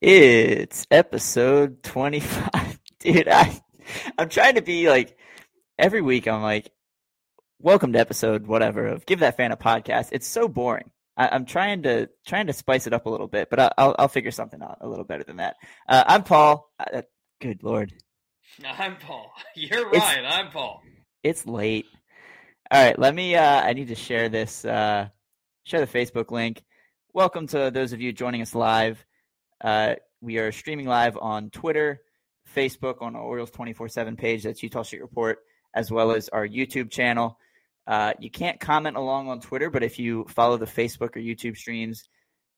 It's 0.00 0.86
episode 0.90 1.82
25. 1.82 2.80
Dude, 3.00 3.28
I, 3.28 3.60
I'm 4.16 4.30
trying 4.30 4.54
to 4.54 4.62
be 4.62 4.88
like, 4.88 5.14
every 5.78 6.00
week 6.00 6.26
I'm 6.26 6.40
like, 6.40 6.72
welcome 7.58 7.92
to 7.92 7.98
episode 7.98 8.46
whatever 8.46 8.86
of 8.86 9.04
Give 9.04 9.20
That 9.20 9.36
Fan 9.36 9.52
a 9.52 9.58
Podcast. 9.58 10.08
It's 10.12 10.26
so 10.26 10.48
boring. 10.48 10.90
I, 11.18 11.36
am 11.36 11.44
trying 11.44 11.82
to 11.82 12.08
trying 12.26 12.46
to 12.46 12.54
spice 12.54 12.86
it 12.86 12.94
up 12.94 13.04
a 13.04 13.10
little 13.10 13.26
bit, 13.26 13.50
but 13.50 13.60
I, 13.60 13.72
will 13.76 13.96
I'll 13.98 14.08
figure 14.08 14.30
something 14.30 14.62
out 14.62 14.78
a 14.80 14.88
little 14.88 15.04
better 15.04 15.22
than 15.22 15.36
that. 15.36 15.56
Uh, 15.86 16.02
I'm 16.06 16.22
Paul. 16.22 16.72
Uh, 16.78 17.02
good 17.38 17.62
lord. 17.62 17.92
I'm 18.64 18.96
Paul. 18.96 19.30
You're 19.54 19.84
right. 19.84 19.96
It's, 19.96 20.34
I'm 20.34 20.50
Paul. 20.50 20.82
It's 21.22 21.44
late. 21.44 21.84
All 22.70 22.82
right, 22.82 22.98
let 22.98 23.14
me. 23.14 23.36
Uh, 23.36 23.60
I 23.60 23.74
need 23.74 23.88
to 23.88 23.96
share 23.96 24.30
this. 24.30 24.64
Uh, 24.64 25.08
share 25.64 25.84
the 25.84 25.98
Facebook 25.98 26.30
link. 26.30 26.62
Welcome 27.12 27.48
to 27.48 27.70
those 27.70 27.92
of 27.92 28.00
you 28.00 28.14
joining 28.14 28.40
us 28.40 28.54
live. 28.54 29.04
Uh, 29.60 29.94
we 30.20 30.38
are 30.38 30.52
streaming 30.52 30.86
live 30.86 31.16
on 31.20 31.50
Twitter, 31.50 32.00
Facebook, 32.54 33.02
on 33.02 33.16
our 33.16 33.22
Orioles 33.22 33.50
24 33.50 33.88
7 33.88 34.16
page. 34.16 34.42
That's 34.42 34.60
Eutaw 34.60 34.84
Street 34.84 35.02
Report, 35.02 35.38
as 35.74 35.90
well 35.90 36.12
as 36.12 36.28
our 36.28 36.46
YouTube 36.46 36.90
channel. 36.90 37.38
Uh, 37.86 38.12
you 38.18 38.30
can't 38.30 38.60
comment 38.60 38.96
along 38.96 39.28
on 39.28 39.40
Twitter, 39.40 39.70
but 39.70 39.82
if 39.82 39.98
you 39.98 40.26
follow 40.28 40.56
the 40.56 40.66
Facebook 40.66 41.16
or 41.16 41.20
YouTube 41.20 41.56
streams, 41.56 42.08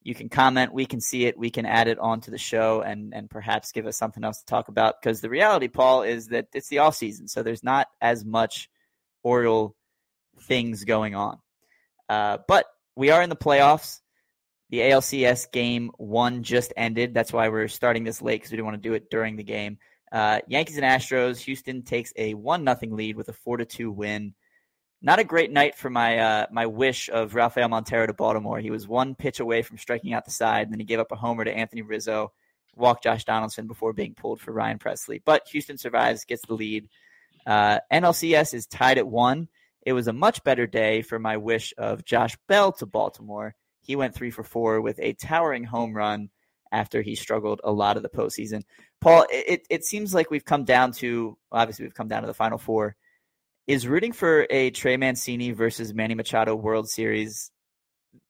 you 0.02 0.14
can 0.14 0.28
comment. 0.28 0.74
We 0.74 0.86
can 0.86 1.00
see 1.00 1.26
it. 1.26 1.38
We 1.38 1.50
can 1.50 1.64
add 1.64 1.88
it 1.88 1.98
onto 1.98 2.30
the 2.30 2.38
show 2.38 2.82
and 2.82 3.14
and 3.14 3.30
perhaps 3.30 3.72
give 3.72 3.86
us 3.86 3.96
something 3.96 4.24
else 4.24 4.40
to 4.40 4.46
talk 4.46 4.68
about. 4.68 5.00
Because 5.00 5.20
the 5.20 5.30
reality, 5.30 5.68
Paul, 5.68 6.02
is 6.02 6.28
that 6.28 6.48
it's 6.52 6.68
the 6.68 6.78
off 6.78 6.96
season, 6.96 7.28
so 7.28 7.42
there's 7.42 7.62
not 7.62 7.88
as 8.00 8.24
much 8.24 8.68
Oriole 9.22 9.76
things 10.42 10.84
going 10.84 11.14
on. 11.14 11.38
Uh, 12.08 12.38
but 12.48 12.66
we 12.96 13.10
are 13.10 13.22
in 13.22 13.30
the 13.30 13.36
playoffs. 13.36 14.00
The 14.72 14.78
ALCS 14.78 15.52
game 15.52 15.90
one 15.98 16.44
just 16.44 16.72
ended. 16.78 17.12
That's 17.12 17.30
why 17.30 17.50
we're 17.50 17.68
starting 17.68 18.04
this 18.04 18.22
late 18.22 18.40
because 18.40 18.50
we 18.50 18.56
didn't 18.56 18.64
want 18.64 18.82
to 18.82 18.88
do 18.88 18.94
it 18.94 19.10
during 19.10 19.36
the 19.36 19.44
game. 19.44 19.76
Uh, 20.10 20.40
Yankees 20.48 20.78
and 20.78 20.86
Astros. 20.86 21.40
Houston 21.40 21.82
takes 21.82 22.10
a 22.16 22.32
one 22.32 22.64
nothing 22.64 22.96
lead 22.96 23.14
with 23.14 23.28
a 23.28 23.34
four 23.34 23.58
to 23.58 23.66
two 23.66 23.90
win. 23.90 24.32
Not 25.02 25.18
a 25.18 25.24
great 25.24 25.52
night 25.52 25.74
for 25.74 25.90
my 25.90 26.18
uh, 26.18 26.46
my 26.50 26.64
wish 26.64 27.10
of 27.10 27.34
Rafael 27.34 27.68
Montero 27.68 28.06
to 28.06 28.14
Baltimore. 28.14 28.60
He 28.60 28.70
was 28.70 28.88
one 28.88 29.14
pitch 29.14 29.40
away 29.40 29.60
from 29.60 29.76
striking 29.76 30.14
out 30.14 30.24
the 30.24 30.30
side, 30.30 30.62
and 30.62 30.72
then 30.72 30.80
he 30.80 30.86
gave 30.86 31.00
up 31.00 31.12
a 31.12 31.16
homer 31.16 31.44
to 31.44 31.54
Anthony 31.54 31.82
Rizzo, 31.82 32.32
walked 32.74 33.04
Josh 33.04 33.26
Donaldson 33.26 33.66
before 33.66 33.92
being 33.92 34.14
pulled 34.14 34.40
for 34.40 34.52
Ryan 34.52 34.78
Pressly. 34.78 35.20
But 35.22 35.48
Houston 35.48 35.76
survives, 35.76 36.24
gets 36.24 36.46
the 36.46 36.54
lead. 36.54 36.88
Uh, 37.46 37.80
NLCS 37.92 38.54
is 38.54 38.66
tied 38.66 38.96
at 38.96 39.06
one. 39.06 39.48
It 39.84 39.92
was 39.92 40.08
a 40.08 40.14
much 40.14 40.42
better 40.44 40.66
day 40.66 41.02
for 41.02 41.18
my 41.18 41.36
wish 41.36 41.74
of 41.76 42.06
Josh 42.06 42.38
Bell 42.48 42.72
to 42.72 42.86
Baltimore. 42.86 43.54
He 43.82 43.96
went 43.96 44.14
three 44.14 44.30
for 44.30 44.42
four 44.42 44.80
with 44.80 44.98
a 45.00 45.12
towering 45.14 45.64
home 45.64 45.92
run 45.92 46.30
after 46.70 47.02
he 47.02 47.14
struggled 47.14 47.60
a 47.62 47.72
lot 47.72 47.96
of 47.96 48.02
the 48.02 48.08
postseason. 48.08 48.62
Paul, 49.00 49.26
it, 49.30 49.66
it 49.68 49.84
seems 49.84 50.14
like 50.14 50.30
we've 50.30 50.44
come 50.44 50.64
down 50.64 50.92
to 50.92 51.36
obviously 51.50 51.84
we've 51.84 51.94
come 51.94 52.08
down 52.08 52.22
to 52.22 52.26
the 52.26 52.34
final 52.34 52.58
four. 52.58 52.96
Is 53.66 53.86
rooting 53.86 54.12
for 54.12 54.46
a 54.50 54.70
Trey 54.70 54.96
Mancini 54.96 55.52
versus 55.52 55.94
Manny 55.94 56.14
Machado 56.14 56.54
World 56.56 56.88
Series 56.88 57.52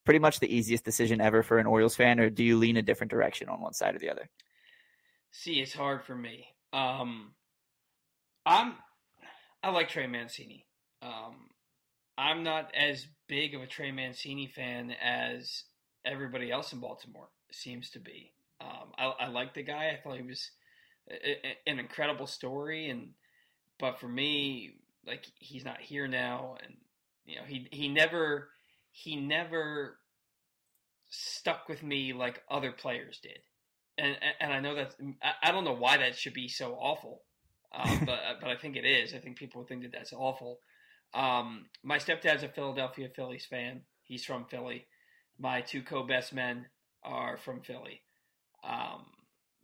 pretty 0.04 0.18
much 0.18 0.40
the 0.40 0.54
easiest 0.54 0.84
decision 0.84 1.20
ever 1.20 1.42
for 1.42 1.58
an 1.58 1.66
Orioles 1.66 1.96
fan, 1.96 2.20
or 2.20 2.30
do 2.30 2.44
you 2.44 2.58
lean 2.58 2.76
a 2.76 2.82
different 2.82 3.10
direction 3.10 3.48
on 3.48 3.60
one 3.60 3.72
side 3.72 3.94
or 3.94 3.98
the 3.98 4.10
other? 4.10 4.28
See, 5.30 5.60
it's 5.60 5.72
hard 5.72 6.04
for 6.04 6.14
me. 6.14 6.46
Um, 6.72 7.32
I'm 8.44 8.74
I 9.62 9.70
like 9.70 9.88
Trey 9.88 10.06
Mancini. 10.06 10.66
Um, 11.00 11.48
I'm 12.22 12.44
not 12.44 12.72
as 12.74 13.06
big 13.26 13.54
of 13.54 13.62
a 13.62 13.66
Trey 13.66 13.90
Mancini 13.90 14.46
fan 14.46 14.94
as 15.02 15.64
everybody 16.04 16.52
else 16.52 16.72
in 16.72 16.78
Baltimore 16.78 17.28
seems 17.50 17.90
to 17.90 17.98
be. 17.98 18.32
Um, 18.60 18.92
I, 18.96 19.24
I 19.24 19.28
like 19.28 19.54
the 19.54 19.64
guy. 19.64 19.90
I 19.90 20.00
thought 20.00 20.16
he 20.18 20.22
was 20.22 20.50
a, 21.10 21.14
a, 21.14 21.56
an 21.66 21.80
incredible 21.80 22.28
story, 22.28 22.90
and 22.90 23.10
but 23.80 23.98
for 23.98 24.08
me, 24.08 24.76
like 25.04 25.26
he's 25.34 25.64
not 25.64 25.80
here 25.80 26.06
now, 26.06 26.56
and 26.62 26.76
you 27.26 27.36
know 27.36 27.42
he 27.44 27.66
he 27.72 27.88
never 27.88 28.50
he 28.92 29.16
never 29.16 29.98
stuck 31.10 31.68
with 31.68 31.82
me 31.82 32.12
like 32.12 32.42
other 32.48 32.70
players 32.70 33.18
did, 33.20 33.40
and 33.98 34.16
and 34.40 34.52
I 34.52 34.60
know 34.60 34.76
that 34.76 34.94
I, 35.20 35.48
I 35.48 35.52
don't 35.52 35.64
know 35.64 35.72
why 35.74 35.96
that 35.96 36.16
should 36.16 36.34
be 36.34 36.46
so 36.46 36.74
awful, 36.74 37.22
um, 37.74 38.02
but 38.06 38.20
but 38.40 38.48
I 38.48 38.56
think 38.56 38.76
it 38.76 38.84
is. 38.84 39.12
I 39.12 39.18
think 39.18 39.38
people 39.38 39.64
think 39.64 39.82
that 39.82 39.92
that's 39.92 40.12
awful. 40.12 40.60
Um, 41.14 41.66
my 41.82 41.98
stepdad's 41.98 42.42
a 42.42 42.48
Philadelphia 42.48 43.08
Phillies 43.14 43.46
fan. 43.46 43.82
He's 44.04 44.24
from 44.24 44.46
Philly. 44.46 44.86
My 45.38 45.60
two 45.60 45.82
co-best 45.82 46.32
men 46.32 46.66
are 47.02 47.36
from 47.36 47.60
Philly. 47.60 48.02
Um, 48.64 49.04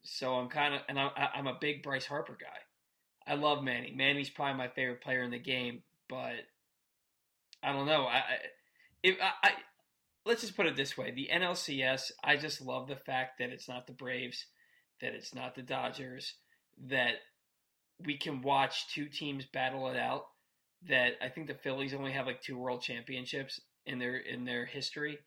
so 0.03 0.34
I'm 0.34 0.48
kind 0.48 0.75
of, 0.75 0.81
and 0.88 0.98
I, 0.98 1.10
I'm 1.34 1.47
a 1.47 1.58
big 1.60 1.82
Bryce 1.82 2.06
Harper 2.06 2.37
guy. 2.41 3.32
I 3.32 3.34
love 3.34 3.62
Manny. 3.62 3.92
Manny's 3.94 4.31
probably 4.31 4.56
my 4.56 4.69
favorite 4.69 5.03
player 5.03 5.22
in 5.22 5.31
the 5.31 5.38
game, 5.38 5.82
but 6.08 6.37
I 7.62 7.72
don't 7.72 7.87
know. 7.87 8.04
I, 8.04 8.22
if 9.03 9.16
I, 9.20 9.48
I 9.48 9.50
let's 10.25 10.41
just 10.41 10.56
put 10.56 10.66
it 10.66 10.76
this 10.76 10.97
way: 10.97 11.10
the 11.10 11.28
NLCS. 11.32 12.12
I 12.25 12.37
just 12.37 12.62
love 12.62 12.88
the 12.88 12.97
fact 12.97 13.38
that 13.38 13.50
it's 13.50 13.69
not 13.69 13.87
the 13.87 13.92
Braves, 13.92 14.47
that 15.03 15.14
it's 15.14 15.34
not 15.34 15.54
the 15.54 15.62
Dodgers, 15.62 16.34
that 16.87 17.16
we 18.04 18.16
can 18.16 18.41
watch 18.41 18.87
two 18.94 19.06
teams 19.06 19.44
battle 19.44 19.88
it 19.88 19.97
out 19.97 20.25
that 20.86 21.12
I 21.20 21.28
think 21.28 21.48
the 21.48 21.54
Phillies 21.54 21.94
only 21.94 22.12
have 22.12 22.26
like 22.26 22.42
two 22.42 22.56
world 22.56 22.82
championships 22.82 23.60
in 23.86 23.98
their 23.98 24.16
in 24.16 24.44
their 24.44 24.64
history, 24.64 25.18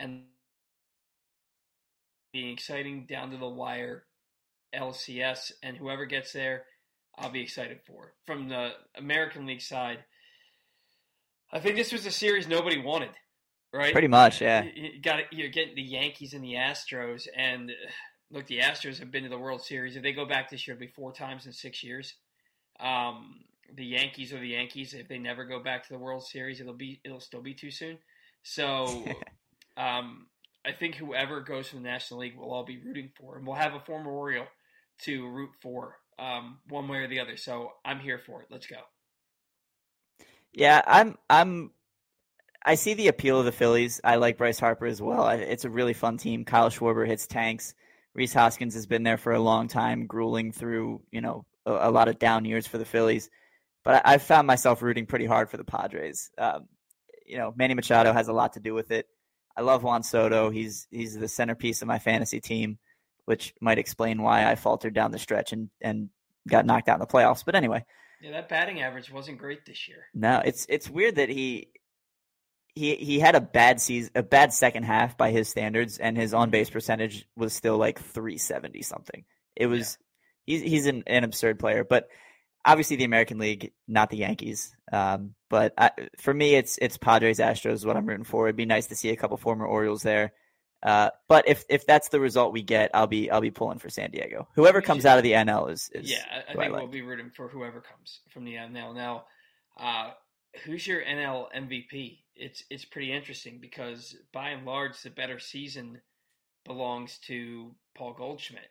and 0.00 0.22
being 2.32 2.52
exciting 2.52 3.06
down 3.06 3.30
to 3.30 3.36
the 3.36 3.48
wire 3.48 4.04
LCS, 4.74 5.52
and 5.62 5.76
whoever 5.76 6.06
gets 6.06 6.32
there, 6.32 6.64
I'll 7.16 7.30
be 7.30 7.42
excited 7.42 7.80
for. 7.86 8.14
From 8.26 8.48
the 8.48 8.72
American 8.96 9.46
League 9.46 9.62
side, 9.62 9.98
I 11.52 11.60
think 11.60 11.76
this 11.76 11.92
was 11.92 12.04
a 12.06 12.10
series 12.10 12.48
nobody 12.48 12.80
wanted, 12.80 13.12
right? 13.72 13.92
Pretty 13.92 14.08
much, 14.08 14.40
yeah. 14.40 14.64
You 14.64 15.00
got 15.00 15.32
you're 15.32 15.48
getting 15.48 15.76
the 15.76 15.82
Yankees 15.82 16.34
and 16.34 16.42
the 16.42 16.54
Astros, 16.54 17.26
and 17.36 17.70
look, 18.30 18.46
the 18.46 18.58
Astros 18.58 18.98
have 18.98 19.10
been 19.10 19.22
to 19.22 19.28
the 19.28 19.38
World 19.38 19.62
Series. 19.62 19.96
If 19.96 20.02
they 20.02 20.12
go 20.12 20.26
back 20.26 20.50
this 20.50 20.66
year, 20.66 20.74
it'll 20.74 20.86
be 20.86 20.92
four 20.92 21.12
times 21.12 21.46
in 21.46 21.52
six 21.52 21.82
years. 21.84 22.14
Um, 22.80 23.44
the 23.74 23.84
Yankees 23.84 24.32
are 24.32 24.40
the 24.40 24.48
Yankees. 24.48 24.94
If 24.94 25.08
they 25.08 25.18
never 25.18 25.44
go 25.44 25.62
back 25.62 25.86
to 25.86 25.92
the 25.92 25.98
World 25.98 26.24
Series, 26.24 26.60
it'll 26.60 26.74
be 26.74 27.00
it'll 27.04 27.20
still 27.20 27.42
be 27.42 27.54
too 27.54 27.70
soon. 27.70 27.98
So, 28.42 29.04
um, 29.76 30.26
I 30.64 30.72
think 30.72 30.96
whoever 30.96 31.40
goes 31.40 31.70
to 31.70 31.76
the 31.76 31.82
National 31.82 32.20
League 32.20 32.34
we'll 32.36 32.52
all 32.52 32.64
be 32.64 32.78
rooting 32.78 33.10
for, 33.18 33.36
and 33.36 33.46
we'll 33.46 33.56
have 33.56 33.74
a 33.74 33.80
former 33.80 34.10
Oriole 34.10 34.46
to 35.02 35.28
root 35.28 35.50
for, 35.60 35.96
um, 36.18 36.58
one 36.68 36.88
way 36.88 36.98
or 36.98 37.08
the 37.08 37.20
other. 37.20 37.36
So 37.36 37.72
I'm 37.84 38.00
here 38.00 38.18
for 38.18 38.42
it. 38.42 38.48
Let's 38.50 38.66
go. 38.66 38.76
Yeah, 40.52 40.82
I'm. 40.86 41.16
I'm. 41.28 41.70
I 42.64 42.74
see 42.74 42.94
the 42.94 43.08
appeal 43.08 43.38
of 43.38 43.44
the 43.44 43.52
Phillies. 43.52 44.00
I 44.02 44.16
like 44.16 44.38
Bryce 44.38 44.58
Harper 44.58 44.86
as 44.86 45.00
well. 45.00 45.28
It's 45.28 45.64
a 45.64 45.70
really 45.70 45.92
fun 45.92 46.16
team. 46.16 46.44
Kyle 46.44 46.70
Schwarber 46.70 47.06
hits 47.06 47.26
tanks. 47.26 47.74
Rhys 48.14 48.32
Hoskins 48.32 48.74
has 48.74 48.86
been 48.86 49.02
there 49.02 49.18
for 49.18 49.34
a 49.34 49.40
long 49.40 49.68
time, 49.68 50.06
grueling 50.06 50.50
through 50.52 51.02
you 51.10 51.20
know 51.20 51.44
a, 51.66 51.88
a 51.88 51.90
lot 51.90 52.08
of 52.08 52.18
down 52.18 52.44
years 52.44 52.66
for 52.66 52.78
the 52.78 52.84
Phillies 52.84 53.30
but 53.86 54.04
I, 54.04 54.12
have 54.12 54.22
found 54.22 54.48
myself 54.48 54.82
rooting 54.82 55.06
pretty 55.06 55.26
hard 55.26 55.48
for 55.48 55.58
the 55.58 55.64
Padres. 55.64 56.32
Um, 56.36 56.66
you 57.24 57.36
know, 57.38 57.54
Manny 57.56 57.74
Machado 57.74 58.12
has 58.12 58.26
a 58.26 58.32
lot 58.32 58.54
to 58.54 58.60
do 58.60 58.74
with 58.74 58.90
it. 58.90 59.06
I 59.56 59.60
love 59.60 59.84
Juan 59.84 60.02
Soto. 60.02 60.50
He's 60.50 60.88
he's 60.90 61.16
the 61.16 61.28
centerpiece 61.28 61.82
of 61.82 61.88
my 61.88 62.00
fantasy 62.00 62.40
team, 62.40 62.78
which 63.26 63.54
might 63.60 63.78
explain 63.78 64.20
why 64.20 64.44
I 64.44 64.56
faltered 64.56 64.92
down 64.92 65.12
the 65.12 65.20
stretch 65.20 65.52
and 65.52 65.70
and 65.80 66.08
got 66.48 66.66
knocked 66.66 66.88
out 66.88 66.96
in 66.96 67.00
the 67.00 67.06
playoffs. 67.06 67.44
But 67.44 67.54
anyway, 67.54 67.84
yeah, 68.20 68.32
that 68.32 68.48
batting 68.48 68.82
average 68.82 69.10
wasn't 69.10 69.38
great 69.38 69.64
this 69.64 69.86
year. 69.86 70.06
No, 70.12 70.42
it's 70.44 70.66
it's 70.68 70.90
weird 70.90 71.14
that 71.14 71.28
he 71.28 71.68
he 72.74 72.96
he 72.96 73.20
had 73.20 73.36
a 73.36 73.40
bad 73.40 73.80
season, 73.80 74.10
a 74.16 74.22
bad 74.24 74.52
second 74.52 74.82
half 74.82 75.16
by 75.16 75.30
his 75.30 75.48
standards, 75.48 75.98
and 75.98 76.16
his 76.16 76.34
on 76.34 76.50
base 76.50 76.70
percentage 76.70 77.24
was 77.36 77.52
still 77.52 77.78
like 77.78 78.00
three 78.00 78.36
seventy 78.36 78.82
something. 78.82 79.24
It 79.54 79.68
was 79.68 79.96
yeah. 80.44 80.58
he's 80.58 80.70
he's 80.70 80.86
an, 80.86 81.04
an 81.06 81.22
absurd 81.22 81.60
player, 81.60 81.84
but 81.84 82.08
obviously 82.66 82.96
the 82.96 83.04
American 83.04 83.38
League, 83.38 83.72
not 83.88 84.10
the 84.10 84.18
Yankees. 84.18 84.74
Um, 84.92 85.34
but 85.48 85.72
I, 85.78 85.92
for 86.18 86.34
me, 86.34 86.56
it's 86.56 86.78
it's 86.82 86.98
Padres 86.98 87.38
Astros 87.38 87.86
what 87.86 87.96
I'm 87.96 88.06
rooting 88.06 88.24
for. 88.24 88.46
It'd 88.46 88.56
be 88.56 88.66
nice 88.66 88.88
to 88.88 88.96
see 88.96 89.10
a 89.10 89.16
couple 89.16 89.36
former 89.36 89.64
Orioles 89.64 90.02
there. 90.02 90.32
Uh, 90.82 91.10
but 91.28 91.48
if 91.48 91.64
if 91.68 91.86
that's 91.86 92.08
the 92.08 92.20
result 92.20 92.52
we 92.52 92.62
get, 92.62 92.90
I'll 92.92 93.06
be 93.06 93.30
I'll 93.30 93.40
be 93.40 93.50
pulling 93.50 93.78
for 93.78 93.88
San 93.88 94.10
Diego. 94.10 94.48
Whoever 94.54 94.82
comes 94.82 95.06
out 95.06 95.16
of 95.16 95.24
the 95.24 95.32
NL 95.32 95.70
is, 95.70 95.90
is 95.94 96.10
yeah. 96.10 96.24
I, 96.30 96.38
I 96.38 96.54
think 96.54 96.58
I 96.58 96.68
like. 96.68 96.82
we'll 96.82 96.90
be 96.90 97.02
rooting 97.02 97.30
for 97.30 97.48
whoever 97.48 97.80
comes 97.80 98.20
from 98.32 98.44
the 98.44 98.54
NL. 98.54 98.94
Now, 98.94 99.24
uh, 99.78 100.10
who's 100.64 100.86
your 100.86 101.02
NL 101.02 101.46
MVP? 101.56 102.18
It's 102.34 102.64
it's 102.68 102.84
pretty 102.84 103.12
interesting 103.12 103.58
because 103.60 104.16
by 104.32 104.50
and 104.50 104.66
large, 104.66 105.00
the 105.00 105.10
better 105.10 105.38
season 105.38 106.00
belongs 106.64 107.18
to 107.26 107.74
Paul 107.94 108.12
Goldschmidt. 108.12 108.70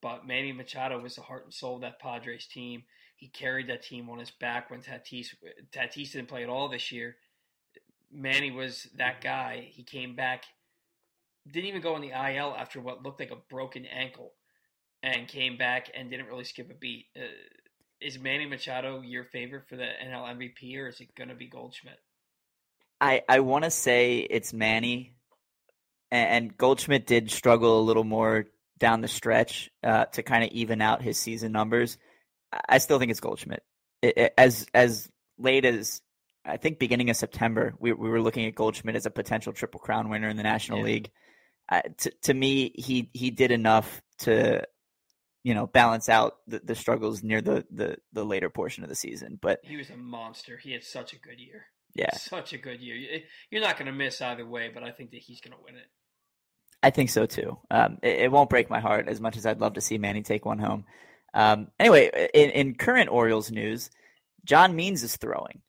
But 0.00 0.26
Manny 0.26 0.52
Machado 0.52 1.00
was 1.00 1.16
the 1.16 1.22
heart 1.22 1.44
and 1.44 1.54
soul 1.54 1.76
of 1.76 1.82
that 1.82 2.00
Padres 2.00 2.46
team. 2.46 2.84
He 3.22 3.28
carried 3.28 3.68
that 3.68 3.84
team 3.84 4.10
on 4.10 4.18
his 4.18 4.32
back 4.32 4.68
when 4.68 4.82
Tatis 4.82 5.28
Tatis 5.70 6.10
didn't 6.10 6.26
play 6.26 6.42
at 6.42 6.48
all 6.48 6.68
this 6.68 6.90
year. 6.90 7.14
Manny 8.10 8.50
was 8.50 8.88
that 8.96 9.20
guy. 9.20 9.68
He 9.70 9.84
came 9.84 10.16
back 10.16 10.42
didn't 11.50 11.68
even 11.68 11.80
go 11.82 11.94
on 11.94 12.00
the 12.00 12.10
IL 12.10 12.54
after 12.58 12.80
what 12.80 13.04
looked 13.04 13.20
like 13.20 13.30
a 13.30 13.36
broken 13.48 13.86
ankle, 13.86 14.32
and 15.04 15.28
came 15.28 15.56
back 15.56 15.88
and 15.94 16.10
didn't 16.10 16.26
really 16.26 16.42
skip 16.42 16.68
a 16.68 16.74
beat. 16.74 17.06
Uh, 17.16 17.22
is 18.00 18.18
Manny 18.18 18.46
Machado 18.46 19.02
your 19.02 19.22
favorite 19.22 19.68
for 19.68 19.76
the 19.76 19.86
NL 20.04 20.36
MVP, 20.36 20.76
or 20.78 20.88
is 20.88 21.00
it 21.00 21.14
going 21.14 21.28
to 21.28 21.36
be 21.36 21.46
Goldschmidt? 21.46 22.00
I 23.00 23.22
I 23.28 23.38
want 23.38 23.62
to 23.62 23.70
say 23.70 24.18
it's 24.18 24.52
Manny, 24.52 25.14
and, 26.10 26.28
and, 26.28 26.56
Goldschmidt 26.56 27.06
did 27.06 27.30
struggle 27.30 27.80
a 27.80 27.82
little 27.82 28.04
more 28.04 28.46
down 28.78 29.00
the 29.00 29.08
stretch 29.08 29.70
uh, 29.84 30.06
to 30.06 30.24
kind 30.24 30.42
of 30.42 30.50
even 30.50 30.80
out 30.80 31.02
his 31.02 31.18
season 31.18 31.52
numbers. 31.52 31.98
I 32.68 32.78
still 32.78 32.98
think 32.98 33.10
it's 33.10 33.20
Goldschmidt. 33.20 33.62
It, 34.00 34.18
it, 34.18 34.34
as 34.36 34.66
as 34.74 35.08
late 35.38 35.64
as 35.64 36.00
I 36.44 36.56
think 36.56 36.78
beginning 36.78 37.10
of 37.10 37.16
September, 37.16 37.74
we 37.78 37.92
we 37.92 38.08
were 38.08 38.20
looking 38.20 38.46
at 38.46 38.54
Goldschmidt 38.54 38.96
as 38.96 39.06
a 39.06 39.10
potential 39.10 39.52
triple 39.52 39.80
crown 39.80 40.08
winner 40.08 40.28
in 40.28 40.36
the 40.36 40.42
National 40.42 40.78
yeah. 40.78 40.84
League. 40.84 41.10
Uh, 41.68 41.82
to 41.98 42.12
to 42.22 42.34
me, 42.34 42.72
he 42.74 43.10
he 43.12 43.30
did 43.30 43.50
enough 43.50 44.02
to 44.18 44.62
you 45.44 45.54
know 45.54 45.66
balance 45.66 46.08
out 46.08 46.36
the, 46.46 46.60
the 46.62 46.74
struggles 46.74 47.22
near 47.22 47.40
the, 47.40 47.64
the 47.70 47.96
the 48.12 48.24
later 48.24 48.50
portion 48.50 48.82
of 48.82 48.88
the 48.88 48.96
season. 48.96 49.38
But 49.40 49.60
he 49.62 49.76
was 49.76 49.90
a 49.90 49.96
monster. 49.96 50.56
He 50.56 50.72
had 50.72 50.84
such 50.84 51.12
a 51.12 51.18
good 51.18 51.38
year. 51.38 51.66
Yeah, 51.94 52.14
such 52.16 52.52
a 52.52 52.58
good 52.58 52.80
year. 52.80 53.20
You're 53.50 53.62
not 53.62 53.76
going 53.76 53.86
to 53.86 53.92
miss 53.92 54.20
either 54.20 54.46
way, 54.46 54.70
but 54.72 54.82
I 54.82 54.90
think 54.90 55.10
that 55.10 55.20
he's 55.20 55.40
going 55.40 55.56
to 55.56 55.62
win 55.62 55.76
it. 55.76 55.86
I 56.82 56.90
think 56.90 57.10
so 57.10 57.26
too. 57.26 57.58
Um, 57.70 57.98
it, 58.02 58.22
it, 58.22 58.32
won't 58.32 58.50
break 58.50 58.68
my 58.68 58.80
heart 58.80 59.08
as 59.08 59.20
much 59.20 59.36
as 59.36 59.46
I'd 59.46 59.60
love 59.60 59.74
to 59.74 59.80
see 59.80 59.98
Manny 59.98 60.22
take 60.22 60.44
one 60.44 60.58
home. 60.58 60.84
Um, 61.34 61.68
anyway, 61.78 62.28
in, 62.34 62.50
in, 62.50 62.74
current 62.74 63.10
Orioles 63.10 63.50
news, 63.50 63.90
John 64.44 64.76
Means 64.76 65.02
is 65.02 65.16
throwing. 65.16 65.62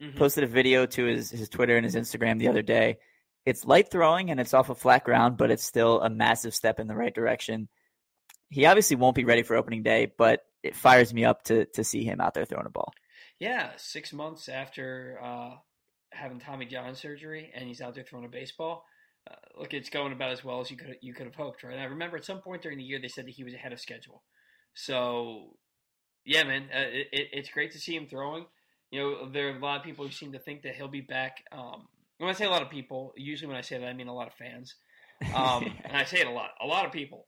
Mm-hmm. 0.00 0.16
Posted 0.16 0.44
a 0.44 0.46
video 0.46 0.86
to 0.86 1.04
his, 1.04 1.30
his 1.30 1.48
Twitter 1.48 1.76
and 1.76 1.84
his 1.84 1.94
Instagram 1.94 2.38
the 2.38 2.48
other 2.48 2.62
day. 2.62 2.98
It's 3.44 3.64
light 3.64 3.90
throwing 3.90 4.30
and 4.30 4.40
it's 4.40 4.54
off 4.54 4.70
of 4.70 4.78
flat 4.78 5.04
ground, 5.04 5.36
but 5.36 5.50
it's 5.50 5.64
still 5.64 6.00
a 6.00 6.08
massive 6.08 6.54
step 6.54 6.80
in 6.80 6.86
the 6.86 6.94
right 6.94 7.14
direction. 7.14 7.68
He 8.48 8.66
obviously 8.66 8.96
won't 8.96 9.16
be 9.16 9.24
ready 9.24 9.42
for 9.42 9.56
opening 9.56 9.82
day, 9.82 10.12
but 10.16 10.44
it 10.62 10.76
fires 10.76 11.12
me 11.12 11.24
up 11.24 11.42
to 11.44 11.64
to 11.66 11.82
see 11.82 12.04
him 12.04 12.20
out 12.20 12.34
there 12.34 12.44
throwing 12.44 12.66
a 12.66 12.70
ball. 12.70 12.92
Yeah, 13.38 13.70
six 13.76 14.12
months 14.12 14.48
after 14.48 15.18
uh, 15.22 15.50
having 16.12 16.38
Tommy 16.38 16.66
John 16.66 16.94
surgery, 16.94 17.50
and 17.54 17.66
he's 17.66 17.80
out 17.80 17.94
there 17.94 18.04
throwing 18.04 18.26
a 18.26 18.28
baseball. 18.28 18.84
Uh, 19.28 19.34
look, 19.58 19.74
it's 19.74 19.90
going 19.90 20.12
about 20.12 20.30
as 20.30 20.44
well 20.44 20.60
as 20.60 20.70
you 20.70 20.76
could 20.76 20.96
you 21.00 21.14
could 21.14 21.26
have 21.26 21.34
hoped, 21.34 21.62
right? 21.64 21.78
I 21.78 21.84
remember 21.84 22.16
at 22.16 22.24
some 22.24 22.40
point 22.40 22.62
during 22.62 22.78
the 22.78 22.84
year 22.84 23.00
they 23.00 23.08
said 23.08 23.26
that 23.26 23.34
he 23.34 23.44
was 23.44 23.54
ahead 23.54 23.72
of 23.72 23.80
schedule. 23.80 24.22
So, 24.74 25.56
yeah, 26.24 26.44
man, 26.44 26.68
uh, 26.74 26.88
it, 26.90 27.28
it's 27.32 27.50
great 27.50 27.72
to 27.72 27.78
see 27.78 27.96
him 27.96 28.06
throwing. 28.06 28.46
You 28.90 29.00
know, 29.00 29.30
there 29.30 29.48
are 29.48 29.56
a 29.56 29.60
lot 29.60 29.78
of 29.78 29.84
people 29.84 30.04
who 30.04 30.12
seem 30.12 30.32
to 30.32 30.38
think 30.38 30.62
that 30.62 30.74
he'll 30.74 30.88
be 30.88 31.00
back. 31.00 31.44
Um, 31.50 31.88
when 32.18 32.30
I 32.30 32.34
say 32.34 32.44
a 32.44 32.50
lot 32.50 32.62
of 32.62 32.70
people, 32.70 33.12
usually 33.16 33.48
when 33.48 33.56
I 33.56 33.62
say 33.62 33.78
that, 33.78 33.86
I 33.86 33.92
mean 33.92 34.08
a 34.08 34.14
lot 34.14 34.28
of 34.28 34.34
fans. 34.34 34.74
Um, 35.34 35.72
and 35.84 35.96
I 35.96 36.04
say 36.04 36.20
it 36.20 36.26
a 36.26 36.30
lot. 36.30 36.50
A 36.60 36.66
lot 36.66 36.86
of 36.86 36.92
people, 36.92 37.26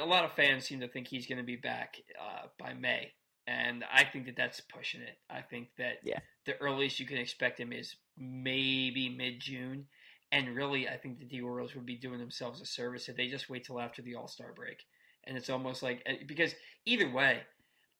a 0.00 0.04
lot 0.04 0.24
of 0.24 0.32
fans 0.32 0.64
seem 0.64 0.80
to 0.80 0.88
think 0.88 1.08
he's 1.08 1.26
going 1.26 1.38
to 1.38 1.44
be 1.44 1.56
back 1.56 1.96
uh, 2.20 2.46
by 2.58 2.74
May, 2.74 3.12
and 3.46 3.84
I 3.92 4.04
think 4.04 4.26
that 4.26 4.36
that's 4.36 4.60
pushing 4.60 5.00
it. 5.00 5.18
I 5.28 5.42
think 5.42 5.68
that 5.78 5.98
yeah. 6.04 6.20
the 6.46 6.56
earliest 6.60 7.00
you 7.00 7.06
can 7.06 7.18
expect 7.18 7.58
him 7.58 7.72
is 7.72 7.96
maybe 8.16 9.08
mid 9.08 9.40
June. 9.40 9.86
And 10.32 10.54
really, 10.54 10.88
I 10.88 10.96
think 10.96 11.28
the 11.28 11.40
Orioles 11.40 11.74
would 11.74 11.86
be 11.86 11.96
doing 11.96 12.20
themselves 12.20 12.60
a 12.60 12.66
service 12.66 13.08
if 13.08 13.16
they 13.16 13.26
just 13.26 13.50
wait 13.50 13.64
till 13.64 13.80
after 13.80 14.00
the 14.00 14.14
All 14.14 14.28
Star 14.28 14.52
break. 14.54 14.84
And 15.24 15.36
it's 15.36 15.50
almost 15.50 15.82
like 15.82 16.02
eh, 16.06 16.16
because 16.26 16.54
either 16.86 17.10
way, 17.10 17.40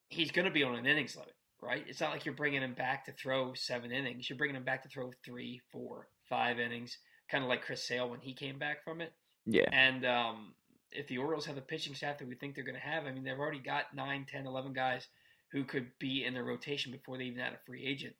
he's 0.08 0.30
going 0.30 0.46
to 0.46 0.50
be 0.50 0.62
on 0.62 0.74
an 0.74 0.86
innings 0.86 1.16
limit, 1.16 1.34
right? 1.60 1.84
It's 1.86 2.00
not 2.00 2.10
like 2.10 2.24
you're 2.24 2.34
bringing 2.34 2.62
him 2.62 2.74
back 2.74 3.04
to 3.06 3.12
throw 3.12 3.54
seven 3.54 3.92
innings. 3.92 4.28
You're 4.28 4.38
bringing 4.38 4.56
him 4.56 4.64
back 4.64 4.82
to 4.82 4.88
throw 4.88 5.10
three, 5.24 5.60
four, 5.70 6.08
five 6.28 6.58
innings, 6.58 6.98
kind 7.30 7.44
of 7.44 7.48
like 7.48 7.62
Chris 7.62 7.86
Sale 7.86 8.10
when 8.10 8.20
he 8.20 8.32
came 8.32 8.58
back 8.58 8.84
from 8.84 9.00
it. 9.00 9.12
Yeah. 9.46 9.68
And 9.72 10.04
um, 10.04 10.54
if 10.92 11.06
the 11.08 11.18
Orioles 11.18 11.46
have 11.46 11.54
the 11.54 11.60
pitching 11.62 11.94
staff 11.94 12.18
that 12.18 12.28
we 12.28 12.34
think 12.34 12.54
they're 12.54 12.64
going 12.64 12.74
to 12.74 12.80
have, 12.80 13.06
I 13.06 13.12
mean, 13.12 13.24
they've 13.24 13.38
already 13.38 13.60
got 13.60 13.94
9, 13.94 14.26
10, 14.30 14.46
11 14.46 14.72
guys 14.72 15.06
who 15.52 15.64
could 15.64 15.86
be 15.98 16.24
in 16.24 16.34
their 16.34 16.44
rotation 16.44 16.92
before 16.92 17.18
they 17.18 17.24
even 17.24 17.40
had 17.40 17.52
a 17.52 17.58
free 17.66 17.84
agent 17.84 18.14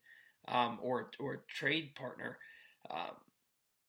um, 0.49 0.79
or 0.83 1.11
or 1.19 1.45
trade 1.49 1.95
partner. 1.95 2.39
Um, 2.91 3.17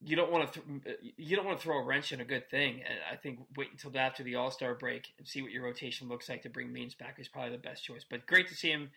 you 0.03 0.15
don't 0.15 0.31
want 0.31 0.53
to 0.53 0.59
th- 0.59 0.98
you 1.18 1.36
don't 1.36 1.45
want 1.45 1.59
to 1.59 1.63
throw 1.63 1.77
a 1.77 1.83
wrench 1.83 2.12
in 2.12 2.21
a 2.21 2.25
good 2.25 2.50
thing. 2.50 2.81
And 2.88 3.00
I 3.12 3.15
think 3.15 3.39
wait 3.56 3.69
until 3.71 3.98
after 4.00 4.24
the 4.24 4.36
All 4.36 4.51
Star 4.51 4.74
break 4.75 5.07
and 5.18 5.27
see 5.27 5.42
what 5.42 5.51
your 5.51 5.63
rotation 5.63 6.07
looks 6.07 6.27
like 6.27 6.44
to 6.44 6.50
bring 6.50 6.71
Means 6.74 6.95
back 6.95 7.18
is 7.19 7.27
probably 7.27 7.51
the 7.51 7.57
best 7.57 7.83
choice. 7.83 8.06
But 8.09 8.25
great 8.25 8.48
to 8.50 8.56
see 8.56 8.69
him 8.69 8.89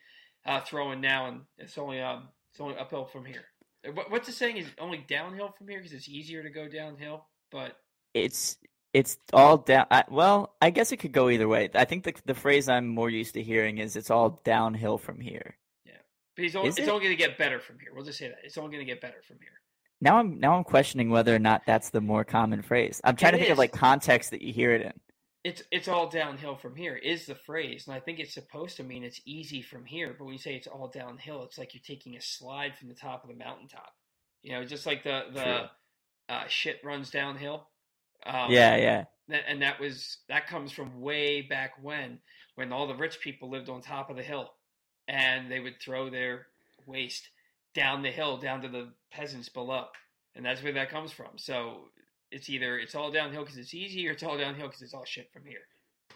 uh, 0.46 0.60
throwing 0.60 1.00
now, 1.00 1.26
and 1.28 1.42
it's 1.58 1.76
only 1.76 2.00
um, 2.00 2.28
it's 2.50 2.60
only 2.60 2.76
uphill 2.76 3.04
from 3.04 3.24
here. 3.24 3.44
What, 3.92 4.10
what's 4.10 4.26
the 4.26 4.32
saying? 4.32 4.56
Is 4.56 4.66
only 4.78 5.04
downhill 5.06 5.54
from 5.56 5.68
here 5.68 5.78
because 5.78 5.92
it's 5.92 6.08
easier 6.08 6.42
to 6.42 6.50
go 6.50 6.68
downhill, 6.68 7.26
but 7.50 7.76
it's 8.14 8.56
it's 8.94 9.18
all 9.32 9.58
down. 9.58 9.86
I, 9.90 10.04
well, 10.08 10.54
I 10.62 10.70
guess 10.70 10.92
it 10.92 10.98
could 10.98 11.12
go 11.12 11.28
either 11.28 11.48
way. 11.48 11.68
I 11.74 11.84
think 11.84 12.04
the 12.04 12.14
the 12.24 12.34
phrase 12.34 12.68
I'm 12.68 12.88
more 12.88 13.10
used 13.10 13.34
to 13.34 13.42
hearing 13.42 13.78
is 13.78 13.96
it's 13.96 14.10
all 14.10 14.40
downhill 14.44 14.96
from 14.96 15.20
here. 15.20 15.56
Yeah, 15.84 15.92
but 16.34 16.44
he's 16.44 16.56
only, 16.56 16.70
it's 16.70 16.78
it? 16.78 16.88
only 16.88 17.04
going 17.04 17.16
to 17.16 17.22
get 17.22 17.36
better 17.36 17.60
from 17.60 17.78
here. 17.78 17.90
We'll 17.94 18.04
just 18.04 18.18
say 18.18 18.28
that 18.28 18.38
it's 18.42 18.56
only 18.56 18.70
going 18.70 18.86
to 18.86 18.90
get 18.90 19.02
better 19.02 19.20
from 19.26 19.36
here. 19.40 19.60
Now 20.04 20.18
I'm 20.18 20.38
now 20.38 20.54
I'm 20.54 20.64
questioning 20.64 21.08
whether 21.08 21.34
or 21.34 21.38
not 21.38 21.62
that's 21.66 21.88
the 21.88 22.02
more 22.02 22.24
common 22.24 22.60
phrase. 22.60 23.00
I'm 23.02 23.16
trying 23.16 23.30
it 23.30 23.38
to 23.38 23.38
think 23.38 23.48
is. 23.48 23.52
of 23.52 23.58
like 23.58 23.72
context 23.72 24.32
that 24.32 24.42
you 24.42 24.52
hear 24.52 24.72
it 24.72 24.82
in. 24.82 24.92
It's 25.44 25.62
it's 25.72 25.88
all 25.88 26.10
downhill 26.10 26.56
from 26.56 26.76
here 26.76 26.94
is 26.94 27.24
the 27.24 27.34
phrase, 27.34 27.86
and 27.86 27.96
I 27.96 28.00
think 28.00 28.18
it's 28.18 28.34
supposed 28.34 28.76
to 28.76 28.82
mean 28.82 29.02
it's 29.02 29.22
easy 29.24 29.62
from 29.62 29.86
here. 29.86 30.14
But 30.16 30.26
when 30.26 30.34
you 30.34 30.38
say 30.38 30.56
it's 30.56 30.66
all 30.66 30.88
downhill, 30.88 31.42
it's 31.44 31.56
like 31.56 31.72
you're 31.72 31.82
taking 31.86 32.16
a 32.16 32.20
slide 32.20 32.76
from 32.78 32.88
the 32.88 32.94
top 32.94 33.24
of 33.24 33.30
the 33.30 33.36
mountaintop. 33.36 33.94
You 34.42 34.52
know, 34.52 34.64
just 34.66 34.84
like 34.84 35.04
the 35.04 35.22
the 35.32 35.70
uh, 36.28 36.44
shit 36.48 36.80
runs 36.84 37.10
downhill. 37.10 37.66
Um, 38.26 38.50
yeah, 38.50 38.76
yeah. 38.76 39.04
And 39.48 39.62
that 39.62 39.80
was 39.80 40.18
that 40.28 40.46
comes 40.46 40.70
from 40.70 41.00
way 41.00 41.40
back 41.40 41.82
when, 41.82 42.18
when 42.56 42.74
all 42.74 42.86
the 42.86 42.94
rich 42.94 43.20
people 43.20 43.48
lived 43.48 43.70
on 43.70 43.80
top 43.80 44.10
of 44.10 44.16
the 44.16 44.22
hill, 44.22 44.50
and 45.08 45.50
they 45.50 45.60
would 45.60 45.80
throw 45.80 46.10
their 46.10 46.46
waste 46.86 47.30
down 47.74 48.02
the 48.02 48.10
hill 48.10 48.38
down 48.38 48.62
to 48.62 48.68
the 48.68 48.88
peasants 49.10 49.48
below, 49.48 49.86
and 50.34 50.44
that's 50.44 50.62
where 50.62 50.72
that 50.72 50.90
comes 50.90 51.12
from. 51.12 51.36
So 51.36 51.88
it's 52.30 52.48
either 52.48 52.78
it's 52.78 52.94
all 52.94 53.10
downhill 53.10 53.42
because 53.42 53.58
it's 53.58 53.74
easy, 53.74 54.08
or 54.08 54.12
it's 54.12 54.22
all 54.22 54.38
downhill 54.38 54.66
because 54.68 54.82
it's 54.82 54.94
all 54.94 55.04
shit 55.04 55.30
from 55.32 55.44
here. 55.44 55.60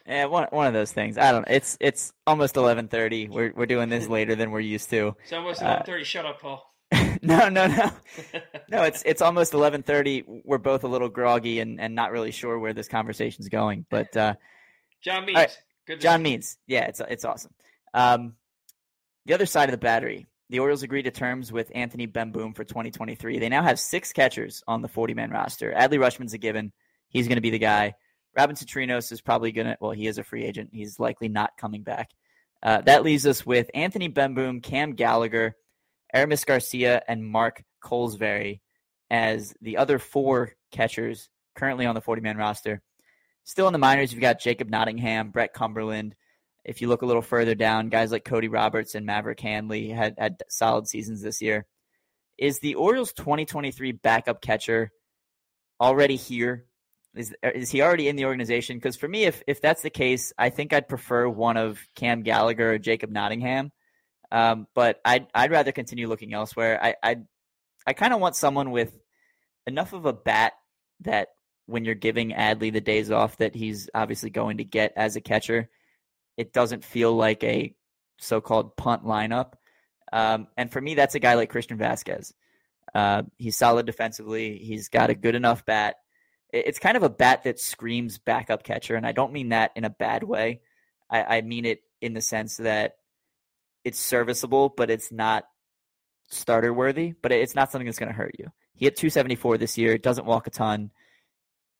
Yeah, 0.06 0.24
one 0.26 0.46
one 0.50 0.66
of 0.66 0.72
those 0.72 0.92
things. 0.92 1.18
I 1.18 1.32
don't. 1.32 1.46
know. 1.46 1.54
It's 1.54 1.76
it's 1.80 2.12
almost 2.26 2.56
eleven 2.56 2.88
thirty. 2.88 3.28
We're 3.28 3.52
we're 3.54 3.66
doing 3.66 3.88
this 3.88 4.08
later 4.08 4.34
than 4.34 4.50
we're 4.50 4.60
used 4.60 4.90
to. 4.90 5.14
It's 5.22 5.32
almost 5.32 5.62
uh, 5.62 5.66
eleven 5.66 5.86
thirty. 5.86 6.02
Uh, 6.02 6.06
Shut 6.06 6.26
up, 6.26 6.40
Paul. 6.40 6.64
no, 7.22 7.48
no, 7.48 7.66
no, 7.66 7.90
no. 8.70 8.82
It's 8.84 9.02
it's 9.04 9.20
almost 9.20 9.52
eleven 9.52 9.82
thirty. 9.82 10.24
We're 10.26 10.58
both 10.58 10.84
a 10.84 10.88
little 10.88 11.10
groggy 11.10 11.60
and, 11.60 11.80
and 11.80 11.94
not 11.94 12.12
really 12.12 12.30
sure 12.30 12.58
where 12.58 12.72
this 12.72 12.88
conversation's 12.88 13.48
going. 13.48 13.84
But 13.90 14.16
uh, 14.16 14.34
John 15.02 15.26
Means, 15.26 15.36
right. 15.36 15.62
good. 15.86 16.00
John 16.00 16.22
Means, 16.22 16.56
yeah, 16.66 16.86
it's 16.86 17.00
it's 17.00 17.24
awesome. 17.26 17.52
Um, 17.92 18.34
the 19.26 19.34
other 19.34 19.46
side 19.46 19.68
of 19.68 19.72
the 19.72 19.78
battery, 19.78 20.26
the 20.50 20.60
Orioles 20.60 20.82
agreed 20.82 21.02
to 21.02 21.10
terms 21.10 21.52
with 21.52 21.70
Anthony 21.74 22.06
Bemboom 22.06 22.56
for 22.56 22.64
2023. 22.64 23.38
They 23.38 23.48
now 23.48 23.62
have 23.62 23.78
six 23.78 24.12
catchers 24.12 24.62
on 24.66 24.82
the 24.82 24.88
40 24.88 25.14
man 25.14 25.30
roster. 25.30 25.72
Adley 25.72 25.98
Rutschman's 25.98 26.32
a 26.32 26.38
given. 26.38 26.72
He's 27.08 27.28
going 27.28 27.36
to 27.36 27.42
be 27.42 27.50
the 27.50 27.58
guy. 27.58 27.94
Robinson 28.36 28.66
Chirinos 28.66 29.12
is 29.12 29.20
probably 29.20 29.52
going 29.52 29.66
to, 29.66 29.76
well, 29.80 29.90
he 29.90 30.06
is 30.06 30.18
a 30.18 30.24
free 30.24 30.44
agent. 30.44 30.70
He's 30.72 30.98
likely 30.98 31.28
not 31.28 31.56
coming 31.58 31.82
back. 31.82 32.10
Uh, 32.62 32.80
that 32.82 33.02
leaves 33.02 33.26
us 33.26 33.44
with 33.44 33.70
Anthony 33.74 34.08
Bemboom, 34.08 34.62
Cam 34.62 34.92
Gallagher, 34.92 35.56
Aramis 36.12 36.44
Garcia, 36.44 37.02
and 37.06 37.24
Mark 37.24 37.62
Kolozsvary 37.82 38.60
as 39.10 39.54
the 39.60 39.76
other 39.76 39.98
four 39.98 40.52
catchers 40.72 41.28
currently 41.54 41.86
on 41.86 41.94
the 41.94 42.00
40 42.00 42.22
man 42.22 42.36
roster. 42.36 42.82
Still 43.44 43.66
in 43.66 43.72
the 43.72 43.78
minors, 43.78 44.12
you've 44.12 44.20
got 44.20 44.40
Jacob 44.40 44.68
Nottingham, 44.68 45.30
Brett 45.30 45.54
Cumberland, 45.54 46.14
if 46.68 46.82
you 46.82 46.88
look 46.88 47.00
a 47.00 47.06
little 47.06 47.22
further 47.22 47.54
down, 47.54 47.88
guys 47.88 48.12
like 48.12 48.26
Cody 48.26 48.48
Roberts 48.48 48.94
and 48.94 49.06
Maverick 49.06 49.40
Handley 49.40 49.88
had, 49.88 50.16
had 50.18 50.42
solid 50.50 50.86
seasons 50.86 51.22
this 51.22 51.40
year. 51.40 51.64
Is 52.36 52.58
the 52.58 52.74
Orioles 52.74 53.14
2023 53.14 53.92
backup 53.92 54.42
catcher 54.42 54.92
already 55.80 56.16
here? 56.16 56.66
Is, 57.16 57.34
is 57.42 57.70
he 57.70 57.80
already 57.80 58.06
in 58.06 58.16
the 58.16 58.26
organization? 58.26 58.76
Because 58.76 58.96
for 58.96 59.08
me, 59.08 59.24
if, 59.24 59.42
if 59.46 59.62
that's 59.62 59.80
the 59.80 59.88
case, 59.88 60.34
I 60.36 60.50
think 60.50 60.74
I'd 60.74 60.90
prefer 60.90 61.26
one 61.26 61.56
of 61.56 61.80
Cam 61.96 62.22
Gallagher 62.22 62.74
or 62.74 62.78
Jacob 62.78 63.10
Nottingham. 63.10 63.72
Um, 64.30 64.66
but 64.74 65.00
I'd, 65.06 65.26
I'd 65.34 65.50
rather 65.50 65.72
continue 65.72 66.06
looking 66.06 66.34
elsewhere. 66.34 66.78
I, 66.84 66.96
I, 67.02 67.16
I 67.86 67.92
kind 67.94 68.12
of 68.12 68.20
want 68.20 68.36
someone 68.36 68.72
with 68.72 68.92
enough 69.66 69.94
of 69.94 70.04
a 70.04 70.12
bat 70.12 70.52
that 71.00 71.28
when 71.64 71.86
you're 71.86 71.94
giving 71.94 72.32
Adley 72.32 72.70
the 72.70 72.82
days 72.82 73.10
off 73.10 73.38
that 73.38 73.54
he's 73.54 73.88
obviously 73.94 74.28
going 74.28 74.58
to 74.58 74.64
get 74.64 74.92
as 74.96 75.16
a 75.16 75.22
catcher, 75.22 75.70
it 76.38 76.52
doesn't 76.52 76.84
feel 76.84 77.14
like 77.14 77.42
a 77.42 77.74
so-called 78.18 78.76
punt 78.76 79.04
lineup. 79.04 79.54
Um, 80.12 80.46
and 80.56 80.72
for 80.72 80.80
me, 80.80 80.94
that's 80.94 81.16
a 81.16 81.20
guy 81.20 81.34
like 81.34 81.50
Christian 81.50 81.76
Vázquez. 81.76 82.32
Uh, 82.94 83.24
he's 83.36 83.56
solid 83.56 83.84
defensively. 83.84 84.56
He's 84.56 84.88
got 84.88 85.10
a 85.10 85.14
good 85.14 85.34
enough 85.34 85.66
bat. 85.66 85.96
It's 86.50 86.78
kind 86.78 86.96
of 86.96 87.02
a 87.02 87.10
bat 87.10 87.42
that 87.42 87.60
screams 87.60 88.18
backup 88.18 88.62
catcher, 88.62 88.94
and 88.94 89.06
I 89.06 89.12
don't 89.12 89.34
mean 89.34 89.50
that 89.50 89.72
in 89.76 89.84
a 89.84 89.90
bad 89.90 90.22
way. 90.22 90.60
I, 91.10 91.38
I 91.38 91.40
mean 91.42 91.66
it 91.66 91.82
in 92.00 92.14
the 92.14 92.22
sense 92.22 92.56
that 92.58 92.94
it's 93.84 93.98
serviceable, 93.98 94.70
but 94.70 94.90
it's 94.90 95.12
not 95.12 95.44
starter 96.30 96.72
worthy. 96.72 97.12
But 97.20 97.32
it's 97.32 97.54
not 97.54 97.70
something 97.70 97.84
that's 97.84 97.98
going 97.98 98.12
to 98.12 98.16
hurt 98.16 98.36
you. 98.38 98.50
He 98.74 98.86
hit 98.86 98.96
274 98.96 99.58
this 99.58 99.76
year. 99.76 99.98
Doesn't 99.98 100.24
walk 100.24 100.46
a 100.46 100.50
ton. 100.50 100.92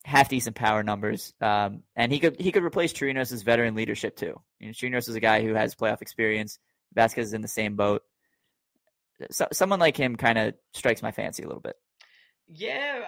Half 0.04 0.28
decent 0.28 0.56
power 0.56 0.82
numbers, 0.82 1.34
um, 1.40 1.82
and 1.94 2.10
he 2.10 2.18
could 2.18 2.40
he 2.40 2.52
could 2.52 2.62
replace 2.62 2.92
Chirinos' 2.92 3.44
veteran 3.44 3.74
leadership 3.74 4.16
too. 4.16 4.40
You 4.58 4.68
know, 4.68 4.72
Chirinos 4.72 5.08
is 5.08 5.16
a 5.16 5.20
guy 5.20 5.42
who 5.42 5.54
has 5.54 5.74
playoff 5.74 6.00
experience. 6.00 6.58
Vázquez 6.96 7.24
is 7.24 7.34
in 7.34 7.42
the 7.42 7.48
same 7.48 7.76
boat. 7.76 8.02
So, 9.30 9.48
someone 9.52 9.80
like 9.80 9.96
him 9.96 10.16
kind 10.16 10.38
of 10.38 10.54
strikes 10.72 11.02
my 11.02 11.10
fancy 11.10 11.42
a 11.42 11.46
little 11.46 11.60
bit. 11.60 11.76
Yeah, 12.46 13.00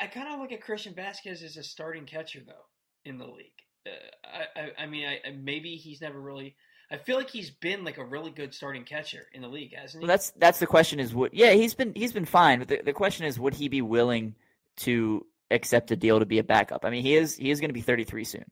I, 0.00 0.04
I 0.04 0.06
kind 0.06 0.32
of 0.32 0.40
look 0.40 0.52
at 0.52 0.62
Christian 0.62 0.94
Vázquez 0.94 1.42
as 1.42 1.56
a 1.56 1.62
starting 1.62 2.06
catcher 2.06 2.40
though 2.46 2.64
in 3.04 3.18
the 3.18 3.26
league. 3.26 3.52
Uh, 3.86 3.90
I, 4.24 4.60
I, 4.60 4.84
I 4.84 4.86
mean, 4.86 5.06
I, 5.06 5.30
maybe 5.30 5.76
he's 5.76 6.00
never 6.00 6.20
really. 6.20 6.56
I 6.90 6.96
feel 6.98 7.16
like 7.16 7.30
he's 7.30 7.50
been 7.50 7.84
like 7.84 7.98
a 7.98 8.04
really 8.04 8.30
good 8.30 8.54
starting 8.54 8.84
catcher 8.84 9.26
in 9.32 9.42
the 9.42 9.48
league, 9.48 9.74
hasn't 9.74 10.02
he? 10.02 10.06
Well, 10.06 10.14
that's 10.14 10.30
that's 10.32 10.60
the 10.60 10.66
question. 10.66 11.00
Is 11.00 11.14
what? 11.14 11.34
Yeah, 11.34 11.52
he's 11.52 11.74
been 11.74 11.92
he's 11.94 12.12
been 12.12 12.24
fine, 12.24 12.60
but 12.60 12.68
the, 12.68 12.80
the 12.84 12.92
question 12.92 13.26
is, 13.26 13.38
would 13.38 13.54
he 13.54 13.68
be 13.68 13.82
willing 13.82 14.34
to 14.78 15.26
accept 15.50 15.90
a 15.90 15.96
deal 15.96 16.18
to 16.18 16.26
be 16.26 16.38
a 16.38 16.44
backup? 16.44 16.84
I 16.84 16.90
mean, 16.90 17.02
he 17.02 17.14
is 17.14 17.36
he 17.36 17.50
is 17.50 17.60
going 17.60 17.70
to 17.70 17.74
be 17.74 17.80
33 17.80 18.24
soon. 18.24 18.44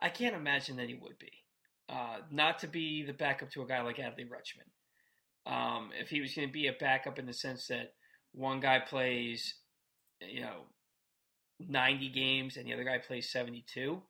I 0.00 0.08
can't 0.08 0.36
imagine 0.36 0.76
that 0.76 0.88
he 0.88 0.94
would 0.94 1.18
be. 1.18 1.32
Uh, 1.88 2.18
not 2.30 2.58
to 2.60 2.66
be 2.66 3.02
the 3.02 3.12
backup 3.12 3.50
to 3.50 3.62
a 3.62 3.66
guy 3.66 3.82
like 3.82 3.96
Adley 3.96 4.26
Rutschman. 4.26 4.70
Um, 5.46 5.90
if 5.98 6.08
he 6.08 6.20
was 6.20 6.34
going 6.34 6.48
to 6.48 6.52
be 6.52 6.66
a 6.66 6.72
backup 6.72 7.18
in 7.18 7.26
the 7.26 7.34
sense 7.34 7.66
that 7.68 7.92
one 8.32 8.60
guy 8.60 8.80
plays, 8.80 9.54
you 10.20 10.40
know, 10.40 10.62
90 11.60 12.08
games 12.08 12.56
and 12.56 12.66
the 12.66 12.72
other 12.72 12.84
guy 12.84 12.98
plays 12.98 13.30
72, 13.30 14.02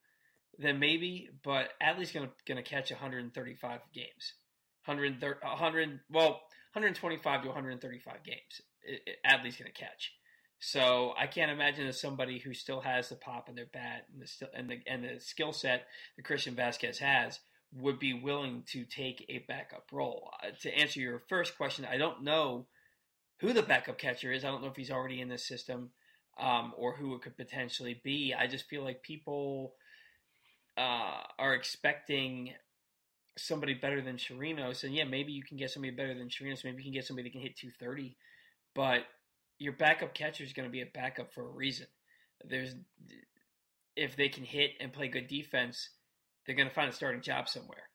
then 0.58 0.78
maybe. 0.78 1.28
But 1.42 1.70
Adley's 1.82 2.12
going 2.12 2.26
to 2.26 2.32
going 2.46 2.62
to 2.62 2.68
catch 2.68 2.90
135 2.90 3.80
games, 3.92 4.34
130, 4.84 5.40
100, 5.42 6.00
well, 6.10 6.30
125 6.72 7.42
to 7.42 7.48
135 7.48 8.14
games. 8.24 8.38
Adley's 9.26 9.56
going 9.56 9.72
to 9.72 9.80
catch. 9.80 10.12
So 10.66 11.12
I 11.18 11.26
can't 11.26 11.50
imagine 11.50 11.86
that 11.86 11.94
somebody 11.94 12.38
who 12.38 12.54
still 12.54 12.80
has 12.80 13.10
the 13.10 13.16
pop 13.16 13.50
in 13.50 13.54
their 13.54 13.66
bat 13.70 14.06
and 14.10 14.22
the 14.22 14.58
and 14.58 14.70
the 14.70 14.80
and 14.86 15.04
the 15.04 15.20
skill 15.20 15.52
set 15.52 15.86
that 16.16 16.24
Christian 16.24 16.54
Vázquez 16.54 16.96
has 16.98 17.40
would 17.74 17.98
be 17.98 18.14
willing 18.14 18.62
to 18.68 18.84
take 18.84 19.26
a 19.28 19.44
backup 19.46 19.88
role. 19.92 20.30
Uh, 20.42 20.52
to 20.62 20.74
answer 20.74 21.00
your 21.00 21.18
first 21.28 21.58
question, 21.58 21.84
I 21.84 21.98
don't 21.98 22.24
know 22.24 22.64
who 23.40 23.52
the 23.52 23.62
backup 23.62 23.98
catcher 23.98 24.32
is. 24.32 24.42
I 24.42 24.48
don't 24.48 24.62
know 24.62 24.68
if 24.68 24.76
he's 24.76 24.90
already 24.90 25.20
in 25.20 25.28
the 25.28 25.36
system 25.36 25.90
um, 26.40 26.72
or 26.78 26.96
who 26.96 27.14
it 27.14 27.20
could 27.20 27.36
potentially 27.36 28.00
be. 28.02 28.32
I 28.32 28.46
just 28.46 28.66
feel 28.66 28.82
like 28.82 29.02
people 29.02 29.74
uh, 30.78 31.24
are 31.38 31.52
expecting 31.52 32.54
somebody 33.36 33.74
better 33.74 34.00
than 34.00 34.16
Chirinos, 34.16 34.82
and 34.82 34.94
yeah, 34.94 35.04
maybe 35.04 35.32
you 35.32 35.42
can 35.42 35.58
get 35.58 35.70
somebody 35.70 35.94
better 35.94 36.14
than 36.14 36.30
Chirinos. 36.30 36.64
Maybe 36.64 36.78
you 36.78 36.84
can 36.84 36.92
get 36.92 37.04
somebody 37.04 37.28
that 37.28 37.32
can 37.32 37.42
hit 37.42 37.58
230, 37.58 38.16
but 38.74 39.04
your 39.58 39.72
backup 39.72 40.14
catcher 40.14 40.44
is 40.44 40.52
going 40.52 40.68
to 40.68 40.72
be 40.72 40.82
a 40.82 40.86
backup 40.86 41.32
for 41.32 41.42
a 41.42 41.50
reason. 41.50 41.86
There's 42.44 42.74
if 43.96 44.16
they 44.16 44.28
can 44.28 44.44
hit 44.44 44.72
and 44.80 44.92
play 44.92 45.08
good 45.08 45.28
defense 45.28 45.88
they're 46.46 46.54
going 46.54 46.68
to 46.68 46.74
find 46.74 46.90
a 46.90 46.92
starting 46.92 47.22
job 47.22 47.48
somewhere. 47.48 47.88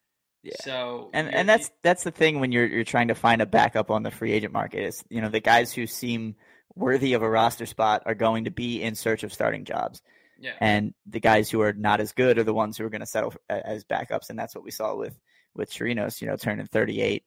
Yeah. 0.44 0.54
So 0.62 1.10
and 1.14 1.34
and 1.34 1.50
that's 1.50 1.70
that's 1.84 2.04
the 2.04 2.12
thing 2.12 2.40
when 2.40 2.52
you're 2.52 2.66
you're 2.66 2.86
trying 2.86 3.10
to 3.10 3.16
find 3.16 3.42
a 3.42 3.46
backup 3.46 3.92
on 3.92 4.04
the 4.04 4.12
free 4.12 4.32
agent 4.32 4.54
market 4.54 4.86
is 4.86 5.04
you 5.10 5.22
know 5.22 5.28
the 5.28 5.42
guys 5.42 5.74
who 5.74 5.86
seem 5.86 6.36
worthy 6.76 7.14
of 7.14 7.24
a 7.24 7.30
roster 7.30 7.66
spot 7.66 8.04
are 8.06 8.16
going 8.16 8.46
to 8.46 8.52
be 8.52 8.82
in 8.82 8.96
search 8.96 9.24
of 9.24 9.34
starting 9.34 9.66
jobs. 9.66 10.02
Yeah. 10.40 10.54
And 10.62 10.94
the 11.06 11.20
guys 11.20 11.50
who 11.50 11.62
are 11.62 11.74
not 11.74 12.00
as 12.00 12.14
good 12.14 12.38
are 12.38 12.46
the 12.46 12.54
ones 12.54 12.78
who 12.78 12.86
are 12.86 12.90
going 12.90 13.02
to 13.02 13.06
settle 13.06 13.34
as 13.50 13.84
backups, 13.84 14.30
and 14.30 14.40
that's 14.40 14.56
what 14.56 14.64
we 14.64 14.72
saw 14.72 14.96
with 14.96 15.20
with 15.54 15.70
Chirinos. 15.70 16.22
You 16.22 16.28
know, 16.28 16.38
turning 16.38 16.66
38 16.66 17.24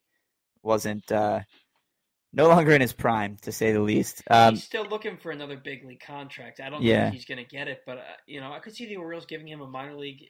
wasn't 0.63 1.13
uh, 1.13 1.41
no 2.33 2.49
longer 2.49 2.73
in 2.73 2.81
his 2.81 2.93
prime, 2.93 3.37
to 3.43 3.53
say 3.53 3.73
the 3.73 3.81
least. 3.81 4.23
Um, 4.31 4.55
he's 4.55 4.65
still 4.65 4.87
looking 4.87 5.19
for 5.19 5.31
another 5.31 5.57
big 5.57 5.85
league 5.85 6.01
contract. 6.01 6.61
I 6.61 6.71
don't 6.71 6.83
yeah. 6.83 7.05
think 7.05 7.15
he's 7.15 7.25
going 7.25 7.45
to 7.45 7.49
get 7.49 7.69
it, 7.69 7.83
but 7.87 7.99
uh, 7.99 8.03
you 8.27 8.41
know, 8.41 8.53
I 8.53 8.59
could 8.59 8.75
see 8.75 8.87
the 8.87 8.97
Orioles 8.97 9.27
giving 9.27 9.47
him 9.47 9.61
a 9.61 9.67
minor 9.67 9.95
league 9.95 10.25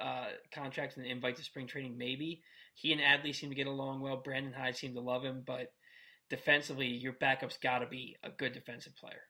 uh, 0.00 0.26
contract 0.54 0.96
and 0.96 1.06
invite 1.06 1.36
to 1.36 1.44
spring 1.44 1.66
training, 1.66 1.96
maybe. 1.96 2.42
He 2.74 2.92
and 2.92 3.00
Adley 3.00 3.34
seem 3.34 3.50
to 3.50 3.56
get 3.56 3.66
along 3.66 4.00
well. 4.00 4.22
Brandon 4.22 4.52
Hyde 4.52 4.76
seemed 4.76 4.94
to 4.94 5.00
love 5.00 5.24
him, 5.24 5.42
but 5.44 5.72
defensively, 6.30 6.86
your 6.86 7.14
backup's 7.14 7.58
got 7.58 7.80
to 7.80 7.86
be 7.86 8.16
a 8.22 8.30
good 8.30 8.52
defensive 8.52 8.94
player. 8.96 9.22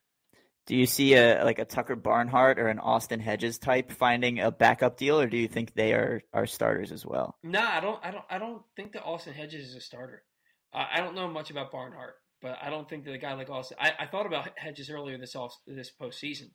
Do 0.67 0.77
you 0.77 0.85
see 0.85 1.15
a 1.15 1.43
like 1.45 1.59
a 1.59 1.65
Tucker 1.65 1.97
Barnhart 1.97 2.59
or 2.59 2.69
an 2.69 2.79
Austin 2.79 3.21
Hedges 3.21 3.59
type 3.59 3.91
finding 3.91 4.41
a 4.41 4.51
backup 4.51 4.99
deal, 4.99 5.19
or 5.19 5.27
do 5.27 5.39
you 5.39 5.49
think 5.49 5.73
they 5.73 5.95
are 5.95 6.21
are 6.35 6.47
starters 6.47 6.93
as 6.93 7.07
well? 7.07 7.39
No, 7.43 7.61
I 7.61 7.81
don't. 7.81 7.99
I 8.05 8.11
don't. 8.11 8.25
I 8.29 8.39
don't 8.39 8.63
think 8.77 8.93
that 8.93 9.03
Austin 9.03 9.33
Hedges 9.33 9.71
is 9.71 9.77
a 9.77 9.81
starter. 9.81 10.25
Uh, 10.73 10.85
I 10.93 11.01
don't 11.01 11.15
know 11.15 11.29
much 11.29 11.51
about 11.51 11.73
Barnhart, 11.73 12.15
but 12.43 12.59
I 12.63 12.71
don't 12.71 12.89
think 12.89 13.05
that 13.05 13.13
a 13.13 13.19
guy 13.19 13.35
like 13.35 13.51
Austin. 13.51 13.79
I, 13.81 13.93
I 14.01 14.07
thought 14.07 14.27
about 14.27 14.49
Hedges 14.57 14.91
earlier 14.91 15.19
this 15.19 15.35
off 15.35 15.57
this 15.67 15.91
postseason, 16.01 16.51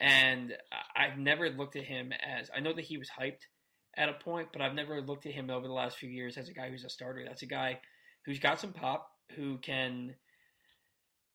and 0.00 0.56
I've 0.96 1.18
never 1.18 1.50
looked 1.50 1.76
at 1.76 1.84
him 1.84 2.12
as 2.12 2.50
I 2.54 2.60
know 2.60 2.72
that 2.72 2.84
he 2.84 2.96
was 2.96 3.10
hyped 3.20 3.46
at 3.96 4.08
a 4.08 4.14
point, 4.14 4.48
but 4.52 4.62
I've 4.62 4.74
never 4.74 5.00
looked 5.00 5.26
at 5.26 5.32
him 5.32 5.50
over 5.50 5.66
the 5.66 5.72
last 5.72 5.98
few 5.98 6.08
years 6.08 6.36
as 6.36 6.48
a 6.48 6.54
guy 6.54 6.70
who's 6.70 6.84
a 6.84 6.90
starter. 6.90 7.24
That's 7.26 7.42
a 7.42 7.46
guy 7.46 7.80
who's 8.24 8.38
got 8.38 8.60
some 8.60 8.72
pop, 8.72 9.10
who 9.36 9.58
can 9.58 10.14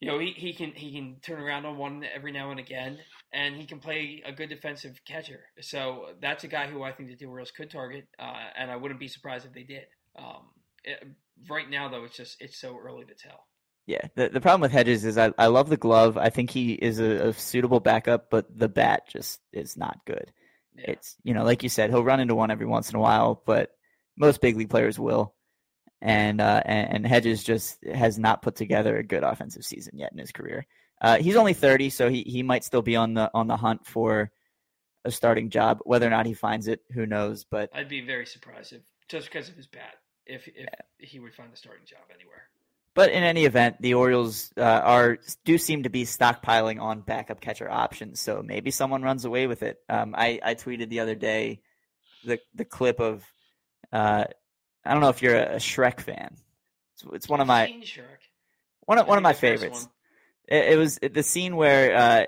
you 0.02 0.12
know, 0.12 0.20
he, 0.20 0.32
he 0.32 0.54
can 0.54 0.72
he 0.72 0.92
can 0.92 1.18
turn 1.22 1.42
around 1.42 1.66
on 1.66 1.78
one 1.78 2.06
every 2.14 2.32
now 2.32 2.52
and 2.52 2.60
again, 2.60 3.00
and 3.34 3.56
he 3.56 3.66
can 3.66 3.80
play 3.80 4.22
a 4.26 4.32
good 4.32 4.50
defensive 4.50 5.00
catcher. 5.06 5.46
So 5.62 6.10
that's 6.22 6.44
a 6.44 6.48
guy 6.48 6.68
who 6.68 6.84
I 6.84 6.92
think 6.92 7.18
the 7.18 7.26
Orioles 7.26 7.52
could 7.52 7.72
target, 7.72 8.08
uh, 8.20 8.50
and 8.58 8.70
I 8.70 8.76
wouldn't 8.76 9.00
be 9.00 9.08
surprised 9.08 9.46
if 9.46 9.54
they 9.54 9.64
did. 9.64 9.86
Um, 10.18 10.50
it, 10.84 11.08
right 11.50 11.70
now, 11.70 11.90
though, 11.90 12.04
it's 12.04 12.18
just 12.18 12.38
it's 12.40 12.58
so 12.58 12.78
early 12.78 13.06
to 13.06 13.14
tell. 13.14 13.46
Yeah, 13.88 14.08
the 14.16 14.30
the 14.30 14.42
problem 14.42 14.62
with 14.62 14.72
Hedges 14.72 15.06
is 15.06 15.18
I, 15.18 15.32
I 15.38 15.48
love 15.48 15.70
the 15.70 15.78
glove. 15.78 16.18
I 16.18 16.30
think 16.30 16.50
he 16.50 16.74
is 16.74 17.00
a, 17.00 17.30
a 17.30 17.34
suitable 17.34 17.80
backup, 17.80 18.30
but 18.30 18.46
the 18.58 18.70
bat 18.70 19.04
just 19.08 19.40
is 19.54 19.78
not 19.78 20.00
good. 20.06 20.32
Yeah. 20.76 20.92
It's 20.92 21.16
you 21.24 21.34
know, 21.34 21.44
like 21.44 21.62
you 21.64 21.70
said, 21.70 21.90
he'll 21.90 22.04
run 22.04 22.20
into 22.20 22.36
one 22.36 22.52
every 22.52 22.66
once 22.66 22.90
in 22.90 22.96
a 22.96 23.02
while, 23.02 23.42
but 23.46 23.72
most 24.18 24.42
big 24.42 24.58
league 24.58 24.70
players 24.70 25.00
will. 25.00 25.34
And 26.02 26.42
uh, 26.42 26.62
and, 26.66 26.96
and 26.96 27.08
Hedges 27.08 27.44
just 27.44 27.84
has 27.86 28.18
not 28.18 28.42
put 28.42 28.56
together 28.56 28.98
a 28.98 29.04
good 29.04 29.24
offensive 29.24 29.64
season 29.64 29.98
yet 29.98 30.12
in 30.12 30.18
his 30.18 30.32
career. 30.32 30.66
Uh, 31.02 31.18
he's 31.18 31.36
only 31.36 31.54
30, 31.54 31.90
so 31.90 32.10
he, 32.10 32.24
he 32.24 32.42
might 32.42 32.64
still 32.64 32.82
be 32.82 32.96
on 32.96 33.14
the 33.14 33.30
on 33.34 33.48
the 33.48 33.58
hunt 33.58 33.86
for 33.86 34.32
a 35.04 35.12
starting 35.12 35.50
job. 35.50 35.80
Whether 35.84 36.08
or 36.08 36.12
not 36.12 36.26
he 36.26 36.34
finds 36.34 36.68
it, 36.68 36.82
who 36.92 37.06
knows? 37.06 37.46
But 37.46 37.70
I'd 37.74 37.90
be 37.90 38.02
very 38.02 38.26
surprised 38.26 38.74
if 38.74 38.82
just 39.08 39.28
because 39.28 39.50
of 39.50 39.56
his 39.56 39.68
bat, 39.68 39.96
if 40.26 40.48
if 40.48 40.54
yeah. 40.58 40.66
he 40.98 41.20
would 41.20 41.34
find 41.34 41.52
a 41.54 41.58
starting 41.58 41.86
job 41.86 42.02
anywhere. 42.14 42.44
But 42.94 43.12
in 43.12 43.24
any 43.24 43.44
event, 43.44 43.82
the 43.82 43.96
Orioles 43.96 44.54
uh, 44.58 44.62
are 44.62 45.20
do 45.44 45.58
seem 45.58 45.84
to 45.84 45.90
be 45.90 46.06
stockpiling 46.06 46.82
on 46.82 47.02
backup 47.02 47.42
catcher 47.42 47.70
options. 47.70 48.22
So 48.22 48.42
maybe 48.42 48.72
someone 48.72 49.04
runs 49.04 49.26
away 49.26 49.48
with 49.48 49.64
it. 49.64 49.80
Um, 49.90 50.16
I, 50.18 50.40
I 50.42 50.56
tweeted 50.56 50.88
the 50.90 51.02
other 51.02 51.16
day 51.16 51.60
the 52.24 52.40
the 52.54 52.64
clip 52.64 53.02
of 53.02 53.26
uh, 53.92 54.24
I 54.86 54.92
don't 54.92 55.02
know 55.02 55.10
if 55.10 55.22
you're 55.22 55.36
a, 55.36 55.56
Shrek 55.56 56.00
fan. 56.00 56.38
It's, 56.94 57.06
it's 57.14 57.30
one 57.30 57.42
of 57.42 57.48
my 57.48 57.82
one 58.86 58.98
of 58.98 59.08
one 59.08 59.18
of 59.18 59.24
my 59.24 59.34
favorites. 59.34 59.88
It, 60.48 60.74
it, 60.74 60.78
was 60.78 60.98
the 61.00 61.24
scene 61.24 61.56
where 61.56 61.96
uh, 61.96 62.26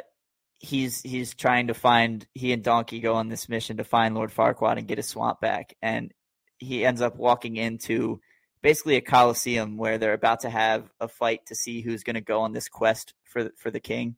he's 0.57 1.01
he's 1.01 1.33
trying 1.33 1.67
to 1.67 1.73
find 1.73 2.25
he 2.33 2.51
and 2.51 2.63
Donkey 2.63 2.99
go 2.99 3.15
on 3.15 3.29
this 3.29 3.47
mission 3.47 3.77
to 3.77 3.83
find 3.83 4.15
Lord 4.15 4.31
Farquaad 4.31 4.77
and 4.77 4.87
get 4.87 4.97
his 4.97 5.07
swamp 5.07 5.39
back, 5.39 5.75
and 5.81 6.11
he 6.59 6.85
ends 6.85 7.01
up 7.01 7.15
walking 7.15 7.55
into 7.57 8.19
basically 8.61 8.95
a 8.95 9.01
coliseum 9.01 9.77
where 9.77 9.97
they're 9.97 10.13
about 10.13 10.41
to 10.41 10.49
have 10.49 10.89
a 10.99 11.07
fight 11.07 11.45
to 11.47 11.55
see 11.55 11.81
who's 11.81 12.03
going 12.03 12.15
to 12.15 12.21
go 12.21 12.41
on 12.41 12.53
this 12.53 12.67
quest 12.67 13.13
for 13.23 13.49
for 13.57 13.71
the 13.71 13.79
king, 13.79 14.15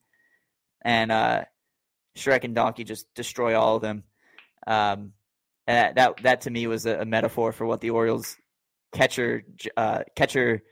and 0.82 1.12
uh, 1.12 1.44
Shrek 2.16 2.44
and 2.44 2.54
Donkey 2.54 2.84
just 2.84 3.12
destroy 3.14 3.58
all 3.58 3.76
of 3.76 3.82
them. 3.82 4.04
Um, 4.66 5.12
and 5.66 5.76
that, 5.76 5.94
that, 5.94 6.22
that 6.22 6.40
to 6.42 6.50
me 6.50 6.66
was 6.66 6.86
a, 6.86 7.00
a, 7.00 7.04
metaphor 7.04 7.52
for 7.52 7.64
what 7.64 7.80
the 7.80 7.90
Orioles 7.90 8.36
catcher 8.92 9.44
uh, 9.76 10.02
catcher 10.16 10.62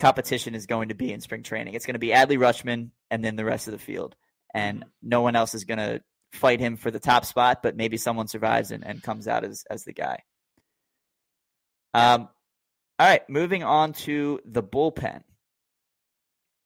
competition 0.00 0.54
is 0.54 0.66
going 0.66 0.88
to 0.88 0.94
be 0.94 1.12
in 1.12 1.20
spring 1.20 1.42
training. 1.42 1.74
It's 1.74 1.86
going 1.86 1.94
to 1.94 2.00
be 2.00 2.08
Adley 2.08 2.38
Rutschman 2.38 2.90
and 3.10 3.24
then 3.24 3.36
the 3.36 3.44
rest 3.44 3.68
of 3.68 3.72
the 3.72 3.78
field, 3.78 4.16
and 4.52 4.84
no 5.02 5.22
one 5.22 5.36
else 5.36 5.54
is 5.54 5.64
going 5.64 5.78
to 5.78 6.02
fight 6.32 6.60
him 6.60 6.76
for 6.76 6.90
the 6.90 7.00
top 7.00 7.24
spot. 7.24 7.62
But 7.62 7.76
maybe 7.76 7.96
someone 7.96 8.26
survives 8.26 8.70
and, 8.70 8.84
and 8.84 9.02
comes 9.02 9.28
out 9.28 9.44
as 9.44 9.64
as 9.70 9.84
the 9.84 9.92
guy. 9.92 10.22
Um, 11.96 12.28
all 12.98 13.08
right, 13.08 13.28
moving 13.28 13.62
on 13.62 13.94
to 13.94 14.38
the 14.44 14.62
bullpen. 14.62 15.22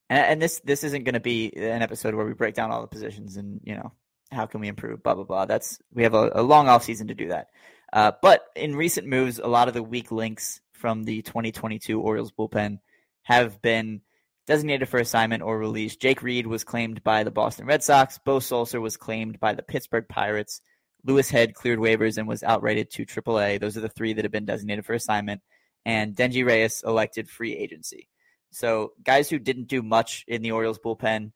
And, 0.08 0.26
and 0.26 0.42
this 0.42 0.60
this 0.64 0.82
isn't 0.82 1.04
going 1.04 1.14
to 1.14 1.20
be 1.20 1.52
an 1.56 1.82
episode 1.82 2.14
where 2.14 2.26
we 2.26 2.34
break 2.34 2.54
down 2.56 2.72
all 2.72 2.80
the 2.80 2.88
positions 2.88 3.36
and 3.36 3.60
you 3.62 3.76
know 3.76 3.92
how 4.32 4.46
can 4.46 4.60
we 4.60 4.66
improve, 4.66 5.04
blah 5.04 5.14
blah 5.14 5.24
blah. 5.24 5.46
That's 5.46 5.78
we 5.92 6.02
have 6.02 6.14
a, 6.14 6.32
a 6.34 6.42
long 6.42 6.68
off 6.68 6.82
season 6.82 7.08
to 7.08 7.14
do 7.14 7.28
that. 7.28 7.48
Uh, 7.92 8.12
but 8.20 8.44
in 8.56 8.74
recent 8.74 9.06
moves, 9.06 9.38
a 9.38 9.46
lot 9.46 9.68
of 9.68 9.74
the 9.74 9.84
weak 9.84 10.10
links 10.10 10.60
from 10.72 11.04
the 11.04 11.22
2022 11.22 12.00
Orioles 12.00 12.32
bullpen 12.32 12.80
have 13.22 13.62
been 13.62 14.00
designated 14.48 14.88
for 14.88 14.98
assignment 14.98 15.44
or 15.44 15.58
release. 15.58 15.94
Jake 15.94 16.24
Reed 16.24 16.48
was 16.48 16.64
claimed 16.64 17.04
by 17.04 17.22
the 17.22 17.30
Boston 17.30 17.66
Red 17.66 17.84
Sox. 17.84 18.18
Bo 18.18 18.38
Sulser 18.38 18.80
was 18.80 18.96
claimed 18.96 19.38
by 19.38 19.54
the 19.54 19.62
Pittsburgh 19.62 20.08
Pirates. 20.08 20.60
Louis 21.04 21.28
Head 21.30 21.54
cleared 21.54 21.78
waivers 21.78 22.18
and 22.18 22.28
was 22.28 22.42
outrighted 22.42 22.90
to 22.90 23.06
AAA. 23.06 23.60
Those 23.60 23.76
are 23.76 23.80
the 23.80 23.88
three 23.88 24.12
that 24.12 24.24
have 24.24 24.32
been 24.32 24.44
designated 24.44 24.84
for 24.84 24.94
assignment 24.94 25.42
and 25.84 26.14
Denyi 26.14 26.44
Reyes 26.44 26.82
elected 26.86 27.28
free 27.28 27.56
agency. 27.56 28.08
So 28.50 28.92
guys 29.02 29.30
who 29.30 29.38
didn't 29.38 29.68
do 29.68 29.82
much 29.82 30.24
in 30.26 30.42
the 30.42 30.52
Orioles 30.52 30.78
bullpen 30.78 31.32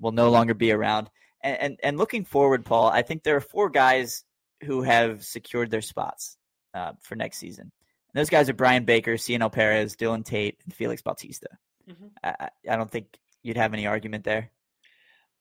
will 0.00 0.12
no 0.12 0.30
longer 0.30 0.54
be 0.54 0.72
around. 0.72 1.10
And, 1.42 1.60
and, 1.60 1.80
and 1.82 1.98
looking 1.98 2.24
forward, 2.24 2.64
Paul, 2.64 2.88
I 2.88 3.02
think 3.02 3.22
there 3.22 3.36
are 3.36 3.40
four 3.40 3.68
guys 3.68 4.24
who 4.62 4.82
have 4.82 5.24
secured 5.24 5.70
their 5.70 5.82
spots 5.82 6.36
uh, 6.72 6.92
for 7.02 7.16
next 7.16 7.38
season. 7.38 7.70
And 8.12 8.20
those 8.20 8.30
guys 8.30 8.48
are 8.48 8.54
Bryan 8.54 8.84
Baker, 8.84 9.16
Cionel 9.16 9.52
Perez, 9.52 9.96
Dylan 9.96 10.24
Tate, 10.24 10.58
and 10.64 10.72
Felix 10.72 11.02
Bautista. 11.02 11.48
Mm-hmm. 11.88 12.06
I, 12.22 12.48
I 12.68 12.76
don't 12.76 12.90
think 12.90 13.18
you'd 13.42 13.58
have 13.58 13.74
any 13.74 13.86
argument 13.86 14.24
there. 14.24 14.50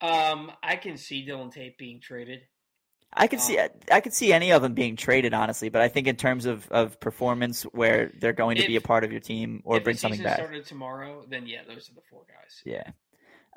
Um, 0.02 0.52
I 0.62 0.76
can 0.76 0.98
see 0.98 1.26
Dylan 1.26 1.54
Tate 1.54 1.78
being 1.78 2.02
traded. 2.02 2.42
I 3.16 3.28
could 3.28 3.40
see 3.40 3.60
I 3.92 4.02
could 4.02 4.14
see 4.14 4.34
any 4.34 4.52
of 4.52 4.62
them 4.62 4.74
being 4.74 4.96
traded, 4.96 5.34
honestly. 5.34 5.70
But 5.70 5.82
I 5.82 5.88
think 5.88 6.08
in 6.08 6.16
terms 6.16 6.46
of, 6.46 6.70
of 6.72 7.00
performance, 7.00 7.64
where 7.64 8.12
they're 8.20 8.34
going 8.34 8.58
to 8.58 8.68
be 8.68 8.76
a 8.76 8.82
part 8.82 9.04
of 9.04 9.12
your 9.12 9.22
team 9.22 9.62
or 9.66 9.80
bring 9.80 9.98
something 9.98 10.22
back. 10.22 10.38
Started 10.38 10.66
tomorrow, 10.66 11.24
then 11.30 11.46
yeah, 11.48 11.62
those 11.68 11.90
are 11.90 11.94
the 11.94 12.02
four 12.10 12.24
guys. 12.28 12.62
Yeah. 12.66 12.92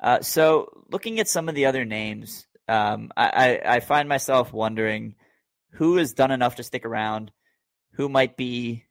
Uh, 0.01 0.21
so 0.21 0.83
looking 0.91 1.19
at 1.19 1.27
some 1.27 1.49
of 1.49 1.55
the 1.55 1.65
other 1.65 1.85
names, 1.85 2.45
um, 2.67 3.11
I, 3.17 3.59
I, 3.65 3.75
I 3.75 3.79
find 3.79 4.07
myself 4.07 4.53
wondering 4.53 5.15
who 5.71 5.97
has 5.97 6.13
done 6.13 6.31
enough 6.31 6.57
to 6.57 6.63
stick 6.63 6.85
around, 6.85 7.31
who 7.93 8.09
might 8.09 8.37
be 8.37 8.85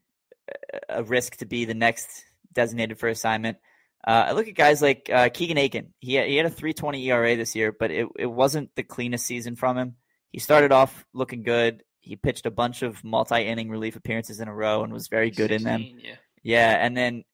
a 0.88 1.02
risk 1.02 1.36
to 1.36 1.46
be 1.46 1.64
the 1.64 1.74
next 1.74 2.08
designated 2.52 2.98
for 2.98 3.08
assignment. 3.08 3.58
Uh, 4.06 4.26
I 4.28 4.32
look 4.32 4.46
at 4.48 4.54
guys 4.54 4.80
like 4.80 5.10
uh, 5.12 5.28
Keegan 5.28 5.58
Akin. 5.58 5.92
He 5.98 6.14
had, 6.14 6.28
he 6.28 6.36
had 6.36 6.46
a 6.46 6.50
3.20 6.50 7.04
ERA 7.06 7.36
this 7.36 7.56
year, 7.56 7.72
but 7.72 7.90
it 7.90 8.06
it 8.16 8.26
wasn't 8.26 8.74
the 8.76 8.84
cleanest 8.84 9.26
season 9.26 9.56
from 9.56 9.76
him. 9.76 9.96
He 10.36 10.40
started 10.40 10.70
off 10.70 11.06
looking 11.14 11.44
good. 11.44 11.82
He 11.98 12.14
pitched 12.14 12.44
a 12.44 12.50
bunch 12.50 12.82
of 12.82 13.02
multi-inning 13.02 13.70
relief 13.70 13.96
appearances 13.96 14.38
in 14.38 14.48
a 14.48 14.54
row 14.54 14.82
and 14.82 14.92
was 14.92 15.08
very 15.08 15.30
good 15.30 15.48
16, 15.48 15.54
in 15.56 15.64
them. 15.64 15.98
Yeah. 15.98 16.14
yeah, 16.42 16.72
and 16.72 16.94
then 16.94 17.24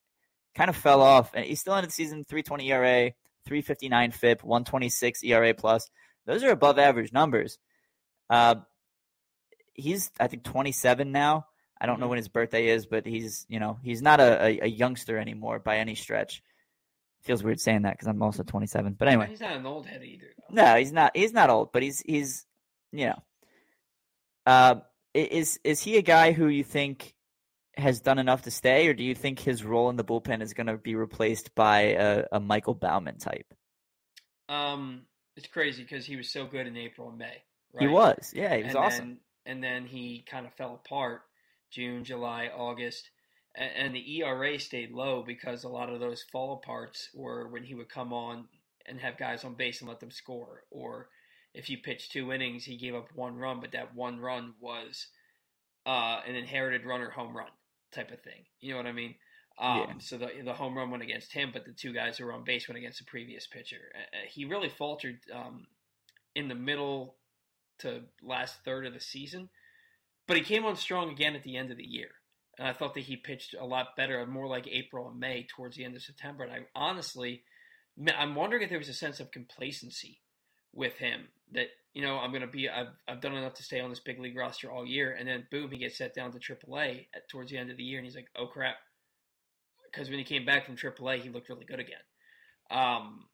kind 0.54 0.70
of 0.70 0.76
fell 0.76 1.02
off. 1.02 1.32
And 1.34 1.44
he 1.44 1.56
still 1.56 1.74
ended 1.74 1.90
the 1.90 1.94
season 1.94 2.24
3.20 2.24 2.68
ERA, 2.70 3.10
3.59 3.50 4.14
FIP, 4.14 4.44
126 4.44 5.24
ERA 5.24 5.52
plus. 5.52 5.90
Those 6.26 6.44
are 6.44 6.52
above 6.52 6.78
average 6.78 7.12
numbers. 7.12 7.58
Uh, 8.30 8.54
he's 9.74 10.12
I 10.20 10.28
think 10.28 10.44
27 10.44 11.10
now. 11.10 11.46
I 11.80 11.86
don't 11.86 11.98
know 11.98 12.04
mm-hmm. 12.04 12.10
when 12.10 12.18
his 12.18 12.28
birthday 12.28 12.68
is, 12.68 12.86
but 12.86 13.04
he's 13.04 13.46
you 13.48 13.58
know 13.58 13.80
he's 13.82 14.00
not 14.00 14.20
a, 14.20 14.44
a, 14.44 14.60
a 14.60 14.68
youngster 14.68 15.18
anymore 15.18 15.58
by 15.58 15.78
any 15.78 15.96
stretch. 15.96 16.40
Feels 17.22 17.42
weird 17.42 17.58
saying 17.58 17.82
that 17.82 17.94
because 17.94 18.06
I'm 18.06 18.22
also 18.22 18.44
27. 18.44 18.94
But 18.96 19.08
anyway, 19.08 19.26
he's 19.28 19.40
not 19.40 19.56
an 19.56 19.66
old 19.66 19.86
head 19.86 20.04
either. 20.04 20.26
Though. 20.48 20.62
No, 20.62 20.76
he's 20.76 20.92
not. 20.92 21.16
He's 21.16 21.32
not 21.32 21.50
old, 21.50 21.72
but 21.72 21.82
he's 21.82 22.00
he's 22.06 22.46
you 22.92 23.06
know. 23.06 23.22
Uh, 24.44 24.76
is 25.14 25.60
is 25.64 25.82
he 25.82 25.96
a 25.96 26.02
guy 26.02 26.32
who 26.32 26.48
you 26.48 26.64
think 26.64 27.14
has 27.76 28.00
done 28.00 28.18
enough 28.18 28.42
to 28.42 28.50
stay, 28.50 28.88
or 28.88 28.94
do 28.94 29.02
you 29.02 29.14
think 29.14 29.38
his 29.38 29.64
role 29.64 29.88
in 29.90 29.96
the 29.96 30.04
bullpen 30.04 30.42
is 30.42 30.54
going 30.54 30.66
to 30.66 30.76
be 30.76 30.94
replaced 30.94 31.54
by 31.54 31.80
a, 31.80 32.24
a 32.32 32.40
Michael 32.40 32.74
Baumann 32.74 33.18
type? 33.18 33.54
Um, 34.48 35.02
it's 35.36 35.46
crazy 35.46 35.82
because 35.82 36.04
he 36.04 36.16
was 36.16 36.30
so 36.30 36.46
good 36.46 36.66
in 36.66 36.76
April 36.76 37.08
and 37.08 37.18
May. 37.18 37.42
Right? 37.72 37.82
He 37.82 37.88
was, 37.88 38.32
yeah, 38.34 38.56
he 38.56 38.64
was 38.64 38.74
and 38.74 38.84
awesome. 38.84 39.08
Then, 39.08 39.18
and 39.46 39.64
then 39.64 39.86
he 39.86 40.24
kind 40.28 40.46
of 40.46 40.52
fell 40.54 40.74
apart 40.74 41.22
June, 41.70 42.04
July, 42.04 42.50
August, 42.54 43.08
and, 43.54 43.70
and 43.76 43.94
the 43.94 44.20
ERA 44.20 44.58
stayed 44.58 44.92
low 44.92 45.22
because 45.26 45.64
a 45.64 45.68
lot 45.68 45.88
of 45.88 46.00
those 46.00 46.22
fall 46.30 46.62
aparts 46.62 47.06
were 47.14 47.48
when 47.48 47.64
he 47.64 47.74
would 47.74 47.88
come 47.88 48.12
on 48.12 48.46
and 48.86 49.00
have 49.00 49.16
guys 49.16 49.44
on 49.44 49.54
base 49.54 49.80
and 49.80 49.88
let 49.88 50.00
them 50.00 50.10
score, 50.10 50.64
or 50.70 51.08
if 51.54 51.68
you 51.68 51.78
pitched 51.78 52.12
two 52.12 52.32
innings, 52.32 52.64
he 52.64 52.76
gave 52.76 52.94
up 52.94 53.08
one 53.14 53.36
run, 53.36 53.60
but 53.60 53.72
that 53.72 53.94
one 53.94 54.20
run 54.20 54.54
was 54.60 55.06
uh, 55.86 56.20
an 56.26 56.34
inherited 56.34 56.84
runner 56.86 57.10
home 57.10 57.36
run 57.36 57.50
type 57.92 58.10
of 58.10 58.20
thing. 58.22 58.44
You 58.60 58.72
know 58.72 58.78
what 58.78 58.86
I 58.86 58.92
mean? 58.92 59.14
Um, 59.58 59.78
yeah. 59.78 59.94
So 59.98 60.16
the 60.16 60.30
the 60.44 60.54
home 60.54 60.76
run 60.76 60.90
went 60.90 61.02
against 61.02 61.32
him, 61.32 61.50
but 61.52 61.64
the 61.64 61.72
two 61.72 61.92
guys 61.92 62.16
who 62.16 62.24
were 62.24 62.32
on 62.32 62.44
base 62.44 62.68
went 62.68 62.78
against 62.78 62.98
the 62.98 63.04
previous 63.04 63.46
pitcher. 63.46 63.92
Uh, 63.94 64.26
he 64.30 64.44
really 64.44 64.70
faltered 64.70 65.18
um, 65.32 65.66
in 66.34 66.48
the 66.48 66.54
middle 66.54 67.16
to 67.80 68.02
last 68.22 68.56
third 68.64 68.86
of 68.86 68.94
the 68.94 69.00
season, 69.00 69.50
but 70.26 70.36
he 70.36 70.42
came 70.42 70.64
on 70.64 70.76
strong 70.76 71.10
again 71.10 71.36
at 71.36 71.42
the 71.42 71.56
end 71.56 71.70
of 71.70 71.76
the 71.76 71.86
year. 71.86 72.08
And 72.58 72.68
I 72.68 72.72
thought 72.72 72.94
that 72.94 73.04
he 73.04 73.16
pitched 73.16 73.54
a 73.58 73.64
lot 73.64 73.96
better, 73.96 74.24
more 74.26 74.46
like 74.46 74.68
April 74.68 75.08
and 75.08 75.18
May 75.18 75.46
towards 75.48 75.76
the 75.76 75.84
end 75.84 75.96
of 75.96 76.02
September. 76.02 76.44
And 76.44 76.52
I 76.52 76.58
honestly, 76.74 77.42
I'm 78.14 78.34
wondering 78.34 78.62
if 78.62 78.68
there 78.68 78.78
was 78.78 78.90
a 78.90 78.94
sense 78.94 79.20
of 79.20 79.30
complacency 79.30 80.20
with 80.72 80.94
him 80.98 81.28
that 81.54 81.66
you 81.94 82.02
know 82.02 82.18
I'm 82.18 82.30
going 82.30 82.42
to 82.42 82.46
be 82.46 82.68
I've, 82.68 82.88
I've 83.08 83.20
done 83.20 83.34
enough 83.34 83.54
to 83.54 83.62
stay 83.62 83.80
on 83.80 83.90
this 83.90 84.00
big 84.00 84.18
league 84.18 84.36
roster 84.36 84.70
all 84.70 84.86
year, 84.86 85.16
and 85.18 85.28
then 85.28 85.46
boom, 85.50 85.70
he 85.70 85.78
gets 85.78 85.98
set 85.98 86.14
down 86.14 86.32
to 86.32 86.38
AAA 86.38 87.06
at, 87.14 87.28
towards 87.28 87.50
the 87.50 87.58
end 87.58 87.70
of 87.70 87.76
the 87.76 87.82
year, 87.82 87.98
and 87.98 88.06
he's 88.06 88.16
like, 88.16 88.28
oh 88.36 88.46
crap, 88.46 88.76
because 89.90 90.08
when 90.08 90.18
he 90.18 90.24
came 90.24 90.44
back 90.44 90.66
from 90.66 90.76
AAA, 90.76 91.20
he 91.20 91.30
looked 91.30 91.48
really 91.48 91.64
good 91.64 91.80
again. 91.80 92.02
Um, 92.70 93.26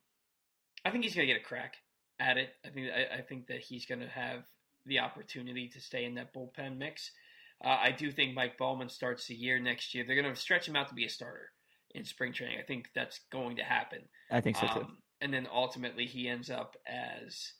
I 0.85 0.91
think 0.91 1.03
he's 1.03 1.15
going 1.15 1.27
to 1.27 1.33
get 1.33 1.41
a 1.41 1.45
crack 1.45 1.75
at 2.19 2.37
it. 2.37 2.49
I 2.65 2.69
think 2.69 2.87
I, 2.91 3.17
I 3.17 3.21
think 3.21 3.47
that 3.47 3.59
he's 3.59 3.85
going 3.85 4.01
to 4.01 4.07
have 4.07 4.43
the 4.85 4.99
opportunity 4.99 5.67
to 5.69 5.79
stay 5.79 6.05
in 6.05 6.15
that 6.15 6.33
bullpen 6.33 6.77
mix. 6.77 7.11
Uh, 7.63 7.77
I 7.81 7.91
do 7.91 8.11
think 8.11 8.33
Mike 8.33 8.57
Baumann 8.57 8.89
starts 8.89 9.27
the 9.27 9.35
year 9.35 9.59
next 9.59 9.93
year. 9.93 10.05
They're 10.05 10.21
going 10.21 10.33
to 10.33 10.39
stretch 10.39 10.67
him 10.67 10.75
out 10.75 10.87
to 10.89 10.95
be 10.95 11.05
a 11.05 11.09
starter 11.09 11.51
in 11.91 12.05
spring 12.05 12.31
training. 12.31 12.57
I 12.59 12.65
think 12.65 12.89
that's 12.95 13.19
going 13.31 13.57
to 13.57 13.63
happen. 13.63 13.99
I 14.31 14.41
think 14.41 14.55
so 14.55 14.67
too. 14.67 14.79
Um, 14.79 14.97
and 15.21 15.33
then 15.33 15.47
ultimately 15.51 16.05
he 16.05 16.29
ends 16.29 16.49
up 16.49 16.77
as 16.87 17.53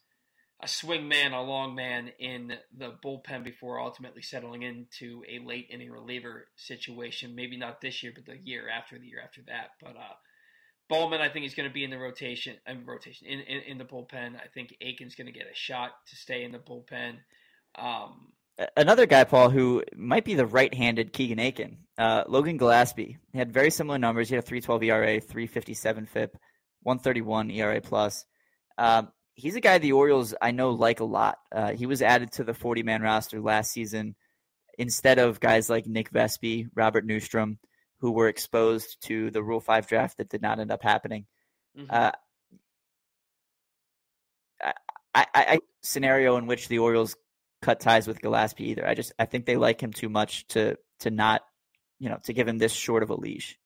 a 0.62 0.68
swing 0.68 1.08
man, 1.08 1.32
a 1.32 1.42
long 1.42 1.74
man 1.74 2.12
in 2.20 2.54
the 2.78 2.94
bullpen 3.04 3.44
before 3.44 3.80
ultimately 3.80 4.22
settling 4.22 4.64
into 4.64 5.24
a 5.30 5.40
late 5.40 5.68
inning 5.70 5.90
reliever 5.90 6.48
situation. 6.58 7.36
Maybe 7.36 7.58
not 7.58 7.80
this 7.80 8.04
year, 8.04 8.12
but 8.14 8.26
the 8.26 8.38
year 8.44 8.68
after, 8.70 9.00
the 9.00 9.08
year 9.08 9.22
after 9.24 9.42
that. 9.48 9.72
But 9.82 9.96
uh, 9.96 10.16
Baumann, 10.90 11.22
I 11.22 11.30
think, 11.30 11.46
is 11.46 11.54
going 11.54 11.70
to 11.70 11.74
be 11.74 11.86
in 11.86 11.92
the 11.92 11.98
rotation. 11.98 12.58
I 12.68 12.74
mean, 12.74 12.86
rotation 12.86 13.28
in, 13.28 13.40
in, 13.40 13.62
in 13.62 13.78
the 13.78 13.86
bullpen. 13.86 14.36
I 14.36 14.48
think 14.54 14.76
Akin's 14.82 15.16
going 15.16 15.28
to 15.28 15.34
get 15.38 15.48
a 15.50 15.56
shot 15.56 15.92
to 16.10 16.16
stay 16.18 16.44
in 16.44 16.52
the 16.52 16.60
bullpen. 16.60 17.18
Um, 17.76 18.34
Another 18.76 19.06
guy, 19.06 19.24
Paul, 19.24 19.50
who 19.50 19.84
might 19.96 20.26
be 20.26 20.36
the 20.36 20.46
right-handed 20.46 21.14
Keegan 21.14 21.40
Aiken, 21.40 21.78
uh, 21.98 22.26
Logan 22.28 22.60
Gillaspie, 22.60 23.16
He 23.32 23.38
had 23.38 23.54
very 23.54 23.70
similar 23.70 23.98
numbers. 23.98 24.28
He 24.28 24.36
had 24.36 24.44
a 24.44 24.48
3.12 24.48 24.84
ERA, 24.84 25.22
3.57 25.22 26.10
FIP, 26.10 26.38
131 26.84 27.52
ERA 27.52 27.80
plus. 27.80 28.26
Um, 28.78 29.14
he's 29.40 29.56
a 29.56 29.62
guy 29.62 29.78
the 29.78 29.94
Orioles 29.94 30.36
I 30.42 30.52
know 30.52 30.72
like 30.72 31.00
a 31.00 31.06
lot. 31.06 31.40
Uh, 31.52 31.72
he 31.72 31.86
was 31.86 32.02
added 32.02 32.34
to 32.34 32.44
the 32.44 32.54
40 32.54 32.84
man 32.84 33.02
roster 33.02 33.40
last 33.40 33.72
season 33.72 34.16
instead 34.78 35.20
of 35.20 35.40
guys 35.40 35.70
like 35.70 35.88
Nick 35.88 36.12
Vespi, 36.12 36.68
Robert 36.76 37.08
Neustrom, 37.08 37.58
who 38.00 38.12
were 38.12 38.28
exposed 38.28 38.98
to 39.04 39.32
the 39.32 39.44
Rule 39.44 39.60
5 39.60 39.88
draft 39.88 40.18
that 40.18 40.30
did 40.30 40.42
not 40.42 40.60
end 40.60 40.72
up 40.72 40.84
happening. 40.84 41.26
Mm-hmm. 41.78 41.88
Uh, 41.90 42.12
I, 44.62 44.74
I, 45.16 45.26
I, 45.34 45.60
scenario 45.82 46.38
in 46.38 46.46
which 46.46 46.68
the 46.68 46.80
Orioles 46.80 47.16
cut 47.62 47.80
ties 47.80 48.08
with 48.08 48.22
Gillaspie 48.22 48.62
either. 48.62 48.88
I 48.88 48.94
just 48.94 49.14
I 49.18 49.26
think 49.26 49.46
they 49.46 49.58
like 49.58 49.82
him 49.82 49.94
too 49.94 50.10
much 50.10 50.48
to 50.50 50.78
to 51.00 51.12
not 51.12 51.42
you 51.98 52.10
know 52.10 52.18
to 52.24 52.34
give 52.34 52.48
him 52.48 52.58
this 52.58 52.74
short 52.74 53.04
of 53.04 53.10
a 53.10 53.16
leash. 53.16 53.58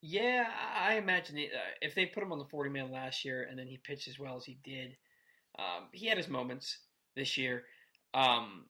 Yeah, 0.00 0.46
I 0.76 0.94
imagine 0.94 1.38
it, 1.38 1.50
uh, 1.54 1.70
if 1.82 1.94
they 1.94 2.06
put 2.06 2.22
him 2.22 2.32
on 2.32 2.38
the 2.38 2.44
40 2.44 2.70
man 2.70 2.92
last 2.92 3.24
year 3.24 3.46
and 3.48 3.58
then 3.58 3.66
he 3.66 3.78
pitched 3.78 4.06
as 4.06 4.18
well 4.18 4.36
as 4.36 4.44
he 4.44 4.56
did, 4.62 4.96
um, 5.58 5.84
he 5.92 6.06
had 6.06 6.16
his 6.16 6.28
moments 6.28 6.78
this 7.16 7.36
year. 7.36 7.64
Um, 8.14 8.66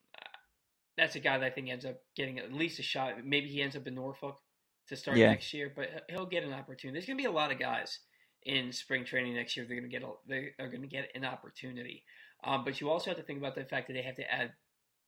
that's 0.96 1.14
a 1.14 1.20
guy 1.20 1.38
that 1.38 1.46
I 1.46 1.50
think 1.50 1.68
ends 1.68 1.84
up 1.84 2.00
getting 2.16 2.38
at 2.38 2.52
least 2.52 2.78
a 2.78 2.82
shot. 2.82 3.14
Maybe 3.24 3.48
he 3.48 3.62
ends 3.62 3.76
up 3.76 3.86
in 3.86 3.94
Norfolk 3.94 4.38
to 4.88 4.96
start 4.96 5.16
yeah. 5.16 5.28
next 5.28 5.52
year, 5.54 5.72
but 5.74 5.88
he'll 6.08 6.26
get 6.26 6.42
an 6.42 6.52
opportunity. 6.52 6.98
There's 6.98 7.06
going 7.06 7.18
to 7.18 7.22
be 7.22 7.28
a 7.28 7.30
lot 7.30 7.52
of 7.52 7.58
guys 7.58 8.00
in 8.42 8.72
spring 8.72 9.04
training 9.04 9.34
next 9.34 9.56
year. 9.56 9.66
They're 9.66 9.78
going 9.78 9.90
to 9.90 9.96
get 9.96 10.02
a, 10.02 10.12
they 10.26 10.50
are 10.58 10.68
going 10.68 10.82
to 10.82 10.88
get 10.88 11.10
an 11.14 11.24
opportunity. 11.24 12.04
Um, 12.42 12.64
but 12.64 12.80
you 12.80 12.90
also 12.90 13.10
have 13.10 13.18
to 13.18 13.22
think 13.22 13.38
about 13.38 13.54
the 13.54 13.64
fact 13.64 13.86
that 13.88 13.94
they 13.94 14.02
have 14.02 14.16
to 14.16 14.32
add 14.32 14.52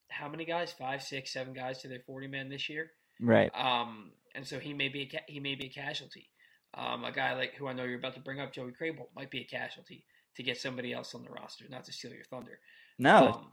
how 0.08 0.28
many 0.28 0.44
guys? 0.44 0.72
Five, 0.72 1.02
six, 1.02 1.32
seven 1.32 1.52
guys 1.52 1.78
to 1.82 1.88
their 1.88 2.00
40 2.00 2.26
man 2.28 2.48
this 2.48 2.68
year. 2.68 2.90
Right. 3.20 3.50
Um, 3.54 4.10
and 4.34 4.46
so 4.46 4.58
he 4.58 4.74
may 4.74 4.88
be 4.88 5.02
a 5.02 5.06
ca- 5.06 5.24
he 5.26 5.40
may 5.40 5.54
be 5.54 5.66
a 5.66 5.68
casualty. 5.68 6.28
Um, 6.74 7.04
a 7.04 7.12
guy 7.12 7.34
like 7.34 7.54
who 7.54 7.66
I 7.66 7.72
know 7.72 7.84
you're 7.84 7.98
about 7.98 8.14
to 8.14 8.20
bring 8.20 8.40
up, 8.40 8.52
Joey 8.52 8.72
Krehbiel, 8.80 9.06
might 9.16 9.30
be 9.30 9.40
a 9.40 9.44
casualty 9.44 10.04
to 10.36 10.42
get 10.42 10.58
somebody 10.58 10.92
else 10.92 11.14
on 11.14 11.22
the 11.22 11.30
roster. 11.30 11.64
Not 11.68 11.84
to 11.84 11.92
steal 11.92 12.12
your 12.12 12.24
thunder. 12.24 12.58
No. 12.98 13.28
Um, 13.28 13.52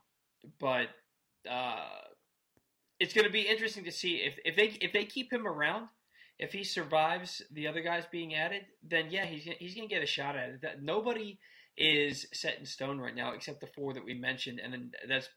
but 0.59 0.87
uh, 1.49 1.85
it's 2.99 3.13
going 3.13 3.25
to 3.25 3.31
be 3.31 3.41
interesting 3.41 3.83
to 3.85 3.91
see 3.91 4.17
if, 4.17 4.35
if 4.45 4.55
they 4.55 4.77
if 4.85 4.93
they 4.93 5.05
keep 5.05 5.31
him 5.31 5.47
around. 5.47 5.87
If 6.39 6.53
he 6.53 6.63
survives 6.63 7.41
the 7.51 7.67
other 7.67 7.81
guys 7.81 8.03
being 8.11 8.35
added, 8.35 8.61
then 8.87 9.07
yeah, 9.09 9.25
he's 9.25 9.47
he's 9.57 9.73
going 9.73 9.87
to 9.87 9.93
get 9.93 10.03
a 10.03 10.07
shot 10.07 10.35
at 10.35 10.49
it. 10.49 10.61
That 10.61 10.83
nobody 10.83 11.39
is 11.75 12.27
set 12.31 12.59
in 12.59 12.65
stone 12.65 12.99
right 12.99 13.15
now 13.15 13.33
except 13.33 13.59
the 13.59 13.67
four 13.67 13.93
that 13.93 14.05
we 14.05 14.13
mentioned, 14.13 14.59
and 14.63 14.71
then 14.71 14.91
that's 15.07 15.29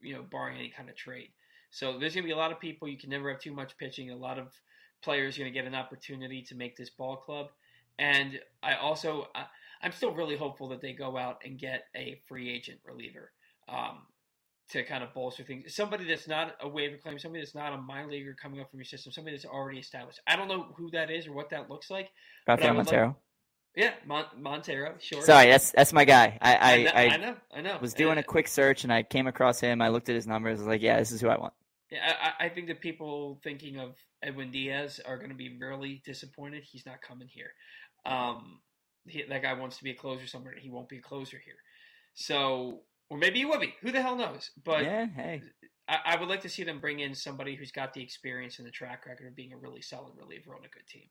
you 0.00 0.14
know 0.14 0.22
barring 0.22 0.56
any 0.56 0.70
kind 0.70 0.88
of 0.88 0.96
trade. 0.96 1.28
So 1.70 1.98
there's 1.98 2.14
going 2.14 2.24
to 2.24 2.28
be 2.28 2.32
a 2.32 2.36
lot 2.36 2.52
of 2.52 2.60
people. 2.60 2.88
You 2.88 2.96
can 2.96 3.10
never 3.10 3.30
have 3.30 3.40
too 3.40 3.52
much 3.52 3.76
pitching. 3.76 4.10
A 4.10 4.16
lot 4.16 4.38
of 4.38 4.48
players 5.02 5.36
are 5.36 5.40
going 5.40 5.52
to 5.52 5.58
get 5.58 5.66
an 5.66 5.74
opportunity 5.74 6.42
to 6.42 6.54
make 6.54 6.76
this 6.76 6.90
ball 6.90 7.16
club. 7.16 7.48
And 7.98 8.40
I 8.62 8.74
also, 8.74 9.28
I, 9.82 9.86
am 9.86 9.92
still 9.92 10.12
really 10.12 10.36
hopeful 10.36 10.68
that 10.68 10.80
they 10.80 10.92
go 10.92 11.16
out 11.16 11.38
and 11.44 11.58
get 11.58 11.84
a 11.96 12.20
free 12.28 12.50
agent 12.50 12.78
reliever 12.84 13.32
um, 13.68 14.02
to 14.70 14.82
kind 14.84 15.02
of 15.04 15.14
bolster 15.14 15.44
things. 15.44 15.74
Somebody 15.74 16.04
that's 16.04 16.28
not 16.28 16.56
a 16.60 16.68
waiver 16.68 16.96
claim, 16.96 17.18
somebody 17.18 17.42
that's 17.42 17.54
not 17.54 17.72
a 17.72 17.78
minor 17.78 18.10
leaguer 18.10 18.34
coming 18.40 18.60
up 18.60 18.70
from 18.70 18.80
your 18.80 18.84
system, 18.84 19.12
somebody 19.12 19.36
that's 19.36 19.46
already 19.46 19.78
established. 19.78 20.20
I 20.26 20.36
don't 20.36 20.48
know 20.48 20.66
who 20.76 20.90
that 20.90 21.10
is 21.10 21.26
or 21.26 21.32
what 21.32 21.50
that 21.50 21.70
looks 21.70 21.90
like. 21.90 22.10
Rafael 22.46 22.74
Montero. 22.74 23.06
Like, 23.06 23.16
Yeah, 23.76 23.92
Mon- 24.06 24.26
Montero. 24.38 24.94
Sure. 24.98 25.22
Sorry, 25.22 25.50
that's 25.50 25.70
that's 25.72 25.92
my 25.92 26.04
guy. 26.04 26.38
I 26.40 26.54
I, 26.54 26.72
I, 26.72 26.82
know, 26.82 26.90
I, 26.90 27.02
I 27.02 27.16
know. 27.16 27.36
I 27.56 27.60
know. 27.60 27.78
was 27.80 27.94
doing 27.94 28.18
a 28.18 28.22
quick 28.22 28.48
search 28.48 28.84
and 28.84 28.92
I 28.92 29.02
came 29.02 29.26
across 29.26 29.60
him. 29.60 29.80
I 29.80 29.88
looked 29.88 30.08
at 30.08 30.14
his 30.14 30.26
numbers. 30.26 30.58
I 30.58 30.62
was 30.62 30.68
like, 30.68 30.82
yeah, 30.82 30.98
this 30.98 31.12
is 31.12 31.20
who 31.20 31.28
I 31.28 31.38
want. 31.38 31.52
Yeah, 31.90 32.12
I, 32.20 32.46
I 32.46 32.48
think 32.48 32.66
that 32.66 32.80
people 32.80 33.40
thinking 33.44 33.78
of 33.78 33.94
Edwin 34.22 34.50
Diaz 34.50 35.00
are 35.06 35.16
going 35.16 35.30
to 35.30 35.36
be 35.36 35.56
really 35.60 36.02
disappointed. 36.04 36.64
He's 36.64 36.84
not 36.84 37.00
coming 37.00 37.28
here. 37.30 37.50
Um, 38.04 38.60
he, 39.08 39.22
that 39.28 39.42
guy 39.42 39.52
wants 39.54 39.78
to 39.78 39.84
be 39.84 39.90
a 39.90 39.94
closer 39.94 40.26
somewhere. 40.26 40.54
He 40.58 40.70
won't 40.70 40.88
be 40.88 40.98
a 40.98 41.02
closer 41.02 41.38
here. 41.44 41.56
So, 42.14 42.80
or 43.10 43.18
maybe 43.18 43.38
he 43.38 43.44
will 43.44 43.58
be. 43.60 43.74
Who 43.82 43.92
the 43.92 44.02
hell 44.02 44.16
knows? 44.16 44.50
But 44.64 44.84
yeah, 44.84 45.06
hey, 45.06 45.42
I, 45.88 45.98
I 46.06 46.16
would 46.16 46.28
like 46.28 46.42
to 46.42 46.48
see 46.48 46.64
them 46.64 46.80
bring 46.80 47.00
in 47.00 47.14
somebody 47.14 47.54
who's 47.54 47.72
got 47.72 47.92
the 47.94 48.02
experience 48.02 48.58
and 48.58 48.66
the 48.66 48.72
track 48.72 49.06
record 49.06 49.26
of 49.28 49.36
being 49.36 49.52
a 49.52 49.56
really 49.56 49.82
solid 49.82 50.14
reliever 50.16 50.54
on 50.54 50.64
a 50.64 50.68
good 50.68 50.86
team. 50.88 51.08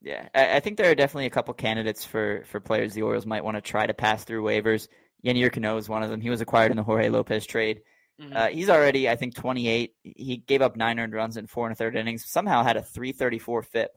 yeah. 0.00 0.28
I, 0.34 0.56
I 0.56 0.60
think 0.60 0.76
there 0.76 0.90
are 0.90 0.94
definitely 0.94 1.26
a 1.26 1.30
couple 1.30 1.54
candidates 1.54 2.04
for 2.04 2.44
for 2.46 2.60
players 2.60 2.94
the 2.94 3.02
Orioles 3.02 3.26
might 3.26 3.44
want 3.44 3.56
to 3.56 3.60
try 3.60 3.86
to 3.86 3.94
pass 3.94 4.24
through 4.24 4.44
waivers. 4.44 4.88
Yennier 5.24 5.52
Cano 5.52 5.76
is 5.76 5.88
one 5.88 6.02
of 6.02 6.10
them. 6.10 6.20
He 6.20 6.30
was 6.30 6.40
acquired 6.40 6.70
in 6.70 6.76
the 6.76 6.82
Jorge 6.82 7.08
Lopez 7.08 7.46
trade. 7.46 7.80
Mhm. 8.20 8.36
Uh, 8.36 8.46
he's 8.48 8.70
already, 8.70 9.08
I 9.08 9.16
think, 9.16 9.34
28. 9.34 9.92
He 10.04 10.36
gave 10.36 10.62
up 10.62 10.76
nine 10.76 11.00
earned 11.00 11.14
runs 11.14 11.36
in 11.36 11.46
four 11.48 11.66
and 11.66 11.72
a 11.72 11.76
third 11.76 11.96
innings. 11.96 12.24
Somehow 12.30 12.62
had 12.62 12.76
a 12.76 12.82
334 12.82 13.62
FIP, 13.62 13.90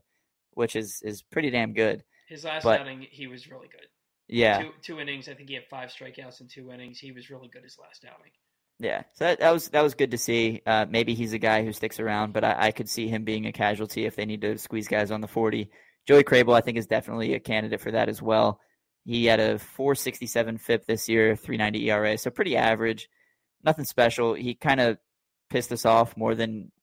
which 0.52 0.76
is 0.76 1.02
is 1.04 1.22
pretty 1.22 1.52
damn 1.52 1.74
good. 1.74 2.04
His 2.28 2.44
last 2.44 2.64
but- 2.64 2.80
outing, 2.80 3.06
he 3.10 3.28
was 3.28 3.50
really 3.50 3.68
good. 3.68 3.88
Yeah, 4.30 4.64
Two, 4.64 4.70
two 4.82 5.00
innings. 5.00 5.30
I 5.30 5.36
think 5.36 5.48
he 5.48 5.56
had 5.56 5.64
five 5.70 5.90
strikeouts 5.90 6.42
in 6.42 6.50
two 6.50 6.70
innings. 6.72 7.00
He 7.00 7.14
was 7.14 7.30
really 7.30 7.48
good 7.48 7.64
his 7.64 7.78
last 7.80 8.04
outing. 8.04 8.32
yeah. 8.78 9.04
So 9.14 9.24
that, 9.24 9.40
that 9.40 9.52
was 9.54 9.70
that 9.70 9.82
was 9.82 9.94
good 9.94 10.12
to 10.12 10.18
see. 10.18 10.62
Uh, 10.66 10.86
maybe 10.90 11.14
he's 11.14 11.32
a 11.32 11.38
guy 11.40 11.64
who 11.64 11.72
sticks 11.72 11.98
around, 12.02 12.34
but 12.34 12.44
I, 12.44 12.56
I 12.68 12.72
could 12.72 12.90
see 12.90 13.08
him 13.08 13.24
being 13.24 13.46
a 13.46 13.54
casualty 13.54 14.06
if 14.06 14.18
they 14.18 14.26
need 14.26 14.42
to 14.42 14.58
squeeze 14.58 14.90
guys 14.90 15.12
on 15.12 15.22
the 15.22 15.30
40. 15.30 15.70
Joey 16.06 16.26
Krehbiel, 16.26 16.58
I 16.58 16.60
think, 16.62 16.78
is 16.78 16.88
definitely 16.88 17.36
a 17.36 17.40
candidate 17.40 17.80
for 17.80 17.92
that 17.92 18.10
as 18.10 18.22
well. 18.22 18.60
He 19.06 19.24
had 19.28 19.40
a 19.40 19.60
467 19.60 20.58
FIP 20.58 20.86
this 20.86 21.08
year, 21.08 21.38
390 21.38 21.90
ERA, 21.90 22.18
so 22.18 22.30
pretty 22.30 22.58
average. 22.58 23.08
Nothing 23.64 23.86
special. 23.86 24.34
He 24.34 24.56
kind 24.56 24.82
of 24.82 24.98
pissed 25.50 25.72
us 25.72 25.86
off 25.86 26.18
more 26.18 26.36
than 26.36 26.74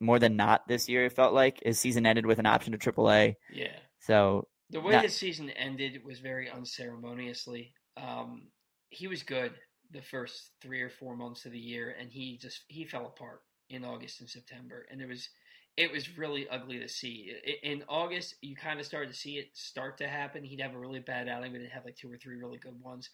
more 0.00 0.18
than 0.18 0.34
not 0.34 0.66
this 0.66 0.88
year. 0.88 1.04
It 1.06 1.12
felt 1.12 1.32
like 1.32 1.60
his 1.64 1.78
season 1.78 2.06
ended 2.06 2.26
with 2.26 2.40
an 2.40 2.46
option 2.46 2.72
to 2.76 2.78
AAA. 2.78 3.36
Yeah. 3.52 3.68
So 4.00 4.48
The 4.70 4.80
way 4.80 4.98
his 4.98 5.16
season 5.16 5.50
ended 5.50 6.04
was 6.04 6.18
very 6.18 6.50
unceremoniously. 6.50 7.72
Um, 7.96 8.48
he 8.90 9.06
was 9.06 9.22
good 9.22 9.52
the 9.92 10.02
first 10.02 10.50
three 10.60 10.82
or 10.82 10.90
four 10.90 11.16
months 11.16 11.44
of 11.46 11.52
the 11.52 11.58
year, 11.58 11.96
and 11.98 12.10
he 12.10 12.38
just 12.38 12.62
he 12.68 12.84
fell 12.84 13.06
apart 13.06 13.42
in 13.70 13.84
August 13.84 14.20
and 14.20 14.28
September, 14.28 14.86
and 14.90 15.00
it 15.00 15.08
was 15.08 15.28
it 15.76 15.92
was 15.92 16.16
really 16.18 16.48
ugly 16.48 16.78
to 16.78 16.88
see. 16.88 17.32
In 17.62 17.84
August, 17.88 18.34
you 18.40 18.56
kind 18.56 18.80
of 18.80 18.86
started 18.86 19.12
to 19.12 19.18
see 19.18 19.38
it 19.38 19.50
start 19.56 19.98
to 19.98 20.08
happen. 20.08 20.42
He'd 20.42 20.60
have 20.60 20.74
a 20.74 20.78
really 20.78 21.00
bad 21.00 21.28
outing, 21.28 21.52
but 21.52 21.60
he'd 21.60 21.70
have 21.70 21.84
like 21.84 21.96
two 21.96 22.10
or 22.10 22.16
three 22.16 22.36
really 22.36 22.58
good 22.58 22.80
ones, 22.82 23.10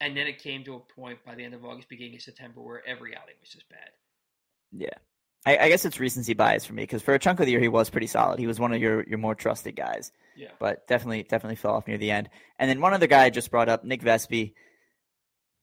and 0.00 0.16
then 0.16 0.26
it 0.26 0.42
came 0.42 0.64
to 0.64 0.74
a 0.74 0.80
point 0.80 1.24
by 1.24 1.34
the 1.34 1.44
end 1.44 1.54
of 1.54 1.64
August, 1.64 1.88
beginning 1.88 2.16
of 2.16 2.22
September, 2.22 2.60
where 2.60 2.86
every 2.86 3.16
outing 3.16 3.36
was 3.40 3.50
just 3.50 3.68
bad. 3.68 3.90
yeah, 4.72 4.88
I, 5.46 5.56
I 5.58 5.68
guess 5.68 5.84
it's 5.84 6.00
recency 6.00 6.34
bias 6.34 6.66
for 6.66 6.74
me 6.74 6.82
because 6.82 7.02
for 7.02 7.14
a 7.14 7.18
chunk 7.18 7.38
of 7.40 7.46
the 7.46 7.52
year 7.52 7.60
he 7.60 7.68
was 7.68 7.88
pretty 7.88 8.08
solid. 8.08 8.38
He 8.38 8.48
was 8.48 8.60
one 8.60 8.72
of 8.72 8.80
your 8.80 9.04
your 9.04 9.18
more 9.18 9.34
trusted 9.34 9.76
guys. 9.76 10.12
Yeah. 10.36 10.48
but 10.58 10.86
definitely 10.86 11.22
definitely 11.22 11.56
fell 11.56 11.74
off 11.74 11.86
near 11.86 11.96
the 11.96 12.10
end. 12.10 12.28
And 12.58 12.68
then 12.68 12.80
one 12.80 12.92
other 12.92 13.06
guy 13.06 13.24
I 13.24 13.30
just 13.30 13.50
brought 13.50 13.70
up, 13.70 13.84
Nick 13.84 14.02
Vespi, 14.02 14.52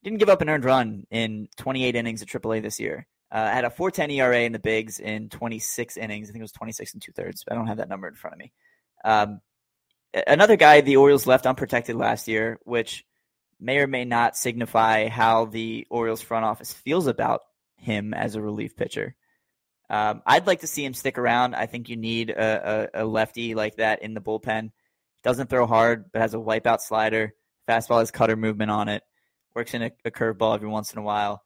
didn't 0.04 0.20
give 0.20 0.30
up 0.30 0.42
an 0.42 0.50
earned 0.50 0.66
run 0.66 1.06
in 1.12 1.48
28 1.58 1.96
innings 1.96 2.22
at 2.24 2.28
AAA 2.28 2.64
this 2.64 2.80
year. 2.80 3.06
Uh, 3.32 3.50
had 3.50 3.66
a 3.66 3.70
4.10 3.70 4.12
ERA 4.14 4.42
in 4.42 4.52
the 4.52 4.60
bigs 4.60 5.00
in 5.00 5.30
26 5.30 5.98
innings. 5.98 6.30
I 6.30 6.32
think 6.32 6.42
it 6.42 6.44
was 6.44 6.52
26 6.52 6.94
and 6.94 7.02
two 7.02 7.12
thirds. 7.12 7.44
I 7.50 7.56
don't 7.56 7.68
have 7.68 7.78
that 7.78 7.90
number 7.90 8.08
in 8.08 8.14
front 8.16 8.36
of 8.36 8.40
me. 8.40 8.52
Um, 9.04 9.42
another 10.28 10.56
guy 10.56 10.82
the 10.82 10.98
Orioles 10.98 11.26
left 11.26 11.46
unprotected 11.46 11.96
last 11.96 12.28
year, 12.28 12.60
which 12.64 13.04
may 13.60 13.78
or 13.80 13.88
may 13.88 14.06
not 14.06 14.38
signify 14.38 15.08
how 15.08 15.46
the 15.46 15.88
Orioles 15.90 16.22
front 16.22 16.46
office 16.46 16.74
feels 16.74 17.08
about 17.08 17.42
him 17.78 18.14
as 18.14 18.36
a 18.36 18.42
relief 18.42 18.76
pitcher. 18.76 19.16
Um, 19.94 20.24
I'd 20.26 20.48
like 20.48 20.62
to 20.62 20.68
see 20.68 20.84
him 20.84 20.96
stick 20.96 21.20
around. 21.20 21.54
I 21.54 21.68
think 21.68 21.88
you 21.88 21.98
need 21.98 22.32
a, 22.32 22.90
a, 22.96 23.04
a 23.04 23.06
lefty 23.06 23.54
like 23.54 23.76
that 23.76 24.02
in 24.02 24.16
the 24.16 24.22
bullpen. 24.22 24.72
Doesn't 25.24 25.52
throw 25.52 25.68
hard, 25.68 26.06
but 26.12 26.22
has 26.24 26.34
a 26.34 26.38
wipeout 26.38 26.82
slider. 26.82 27.34
Fastball 27.70 28.00
has 28.00 28.10
cutter 28.10 28.36
movement 28.36 28.72
on 28.72 28.90
it. 28.90 29.04
Works 29.54 29.76
in 29.76 29.84
a, 29.84 29.92
a 30.04 30.10
curveball 30.10 30.56
every 30.56 30.68
once 30.68 30.94
in 30.94 30.98
a 30.98 31.04
while. 31.04 31.44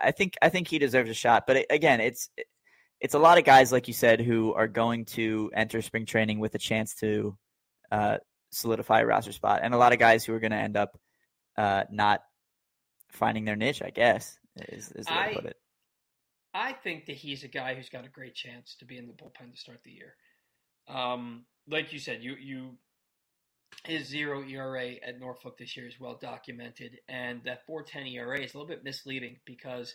I 0.00 0.12
think 0.12 0.34
I 0.40 0.48
think 0.48 0.68
he 0.68 0.78
deserves 0.78 1.10
a 1.10 1.14
shot. 1.14 1.44
But 1.46 1.66
again, 1.70 2.00
it's 2.00 2.28
it's 3.00 3.14
a 3.14 3.18
lot 3.18 3.38
of 3.38 3.44
guys 3.44 3.72
like 3.72 3.88
you 3.88 3.94
said 3.94 4.20
who 4.20 4.54
are 4.54 4.68
going 4.68 5.04
to 5.06 5.50
enter 5.54 5.82
spring 5.82 6.06
training 6.06 6.38
with 6.38 6.54
a 6.54 6.58
chance 6.58 6.94
to 7.00 7.36
uh, 7.90 8.18
solidify 8.52 9.00
a 9.00 9.06
roster 9.06 9.32
spot, 9.32 9.60
and 9.64 9.74
a 9.74 9.78
lot 9.78 9.92
of 9.92 9.98
guys 9.98 10.24
who 10.24 10.34
are 10.34 10.40
going 10.40 10.52
to 10.52 10.56
end 10.56 10.76
up 10.76 10.96
uh, 11.58 11.82
not 11.90 12.20
finding 13.08 13.44
their 13.44 13.56
niche. 13.56 13.82
I 13.82 13.90
guess 13.90 14.38
is, 14.68 14.92
is 14.92 15.06
the 15.06 15.12
way 15.12 15.18
I- 15.18 15.28
to 15.30 15.34
put 15.34 15.46
it. 15.46 15.56
I 16.54 16.72
think 16.72 17.06
that 17.06 17.16
he's 17.16 17.42
a 17.42 17.48
guy 17.48 17.74
who's 17.74 17.88
got 17.88 18.06
a 18.06 18.08
great 18.08 18.34
chance 18.34 18.76
to 18.78 18.84
be 18.84 18.96
in 18.96 19.08
the 19.08 19.12
bullpen 19.12 19.52
to 19.52 19.58
start 19.58 19.80
the 19.84 19.90
year. 19.90 20.14
Um, 20.88 21.46
like 21.68 21.92
you 21.92 21.98
said, 21.98 22.22
you 22.22 22.36
you 22.40 22.78
his 23.84 24.06
zero 24.06 24.42
ERA 24.44 24.92
at 25.06 25.18
Norfolk 25.18 25.58
this 25.58 25.76
year 25.76 25.88
is 25.88 25.98
well 25.98 26.16
documented, 26.20 26.98
and 27.08 27.42
that 27.44 27.66
4.10 27.68 28.12
ERA 28.14 28.40
is 28.40 28.54
a 28.54 28.58
little 28.58 28.68
bit 28.68 28.84
misleading 28.84 29.38
because 29.44 29.94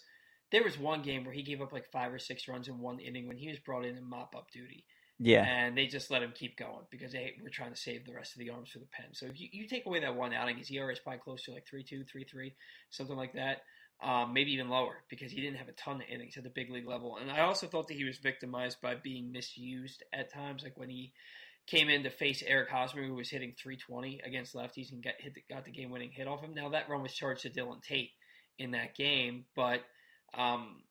there 0.52 0.64
was 0.64 0.78
one 0.78 1.02
game 1.02 1.24
where 1.24 1.34
he 1.34 1.44
gave 1.44 1.62
up 1.62 1.72
like 1.72 1.90
five 1.92 2.12
or 2.14 2.20
six 2.20 2.48
runs 2.48 2.68
in 2.68 2.80
one 2.80 3.00
inning 3.00 3.28
when 3.28 3.38
he 3.38 3.48
was 3.48 3.60
brought 3.60 3.86
in 3.86 3.96
in 3.96 4.04
mop 4.04 4.36
up 4.36 4.52
duty, 4.52 4.86
Yeah, 5.18 5.46
and 5.46 5.78
they 5.78 5.88
just 5.88 6.12
let 6.12 6.24
him 6.24 6.34
keep 6.36 6.58
going 6.58 6.86
because 6.92 7.14
they 7.14 7.36
were 7.42 7.50
trying 7.50 7.72
to 7.72 7.80
save 7.80 8.06
the 8.06 8.14
rest 8.14 8.34
of 8.34 8.40
the 8.40 8.50
arms 8.50 8.72
for 8.72 8.80
the 8.80 8.88
pen. 8.88 9.14
So 9.14 9.28
if 9.28 9.40
you, 9.40 9.48
you 9.52 9.68
take 9.68 9.86
away 9.86 10.02
that 10.02 10.16
one 10.16 10.34
outing, 10.34 10.58
his 10.58 10.72
ERA 10.72 10.92
is 10.92 11.00
probably 11.00 11.20
close 11.20 11.44
to 11.44 11.52
like 11.52 11.68
three 11.68 11.84
two, 11.84 12.04
three 12.04 12.26
three, 12.26 12.56
something 12.90 13.16
like 13.16 13.34
that 13.34 13.60
um, 14.02 14.34
maybe 14.34 14.54
even 14.54 14.70
lower 14.70 15.04
because 15.10 15.32
he 15.32 15.42
didn't 15.42 15.58
have 15.58 15.68
a 15.68 15.74
ton 15.74 15.98
of 15.98 16.08
innings 16.10 16.38
at 16.38 16.44
the 16.44 16.50
big 16.50 16.70
league 16.70 16.88
level. 16.88 17.18
And 17.18 17.30
I 17.30 17.42
also 17.42 17.68
thought 17.68 17.88
that 17.90 17.98
he 17.98 18.06
was 18.06 18.18
victimized 18.18 18.82
by 18.82 18.96
being 18.96 19.32
misused 19.32 20.04
at 20.14 20.32
times, 20.32 20.64
like 20.64 20.78
when 20.78 20.90
he 20.90 21.12
came 21.68 21.90
in 21.90 22.04
to 22.04 22.10
face 22.10 22.42
Eric 22.46 22.70
Hosmer, 22.70 23.06
who 23.06 23.16
was 23.16 23.30
hitting 23.30 23.54
320 23.62 24.22
against 24.26 24.56
lefties 24.56 24.92
and 24.92 25.04
got 25.04 25.16
hit 25.20 25.36
the, 25.36 25.44
got 25.50 25.66
the 25.66 25.72
game 25.72 25.92
winning 25.92 26.12
hit 26.12 26.28
off 26.28 26.42
him. 26.42 26.54
Now 26.54 26.70
that 26.70 26.90
run 26.90 27.04
was 27.04 27.14
charged 27.14 27.42
to 27.44 27.50
Dylan 27.50 27.84
Tate 27.84 28.12
in 28.58 28.72
that 28.72 28.96
game, 28.96 29.46
but 29.56 29.82
um, 30.34 30.82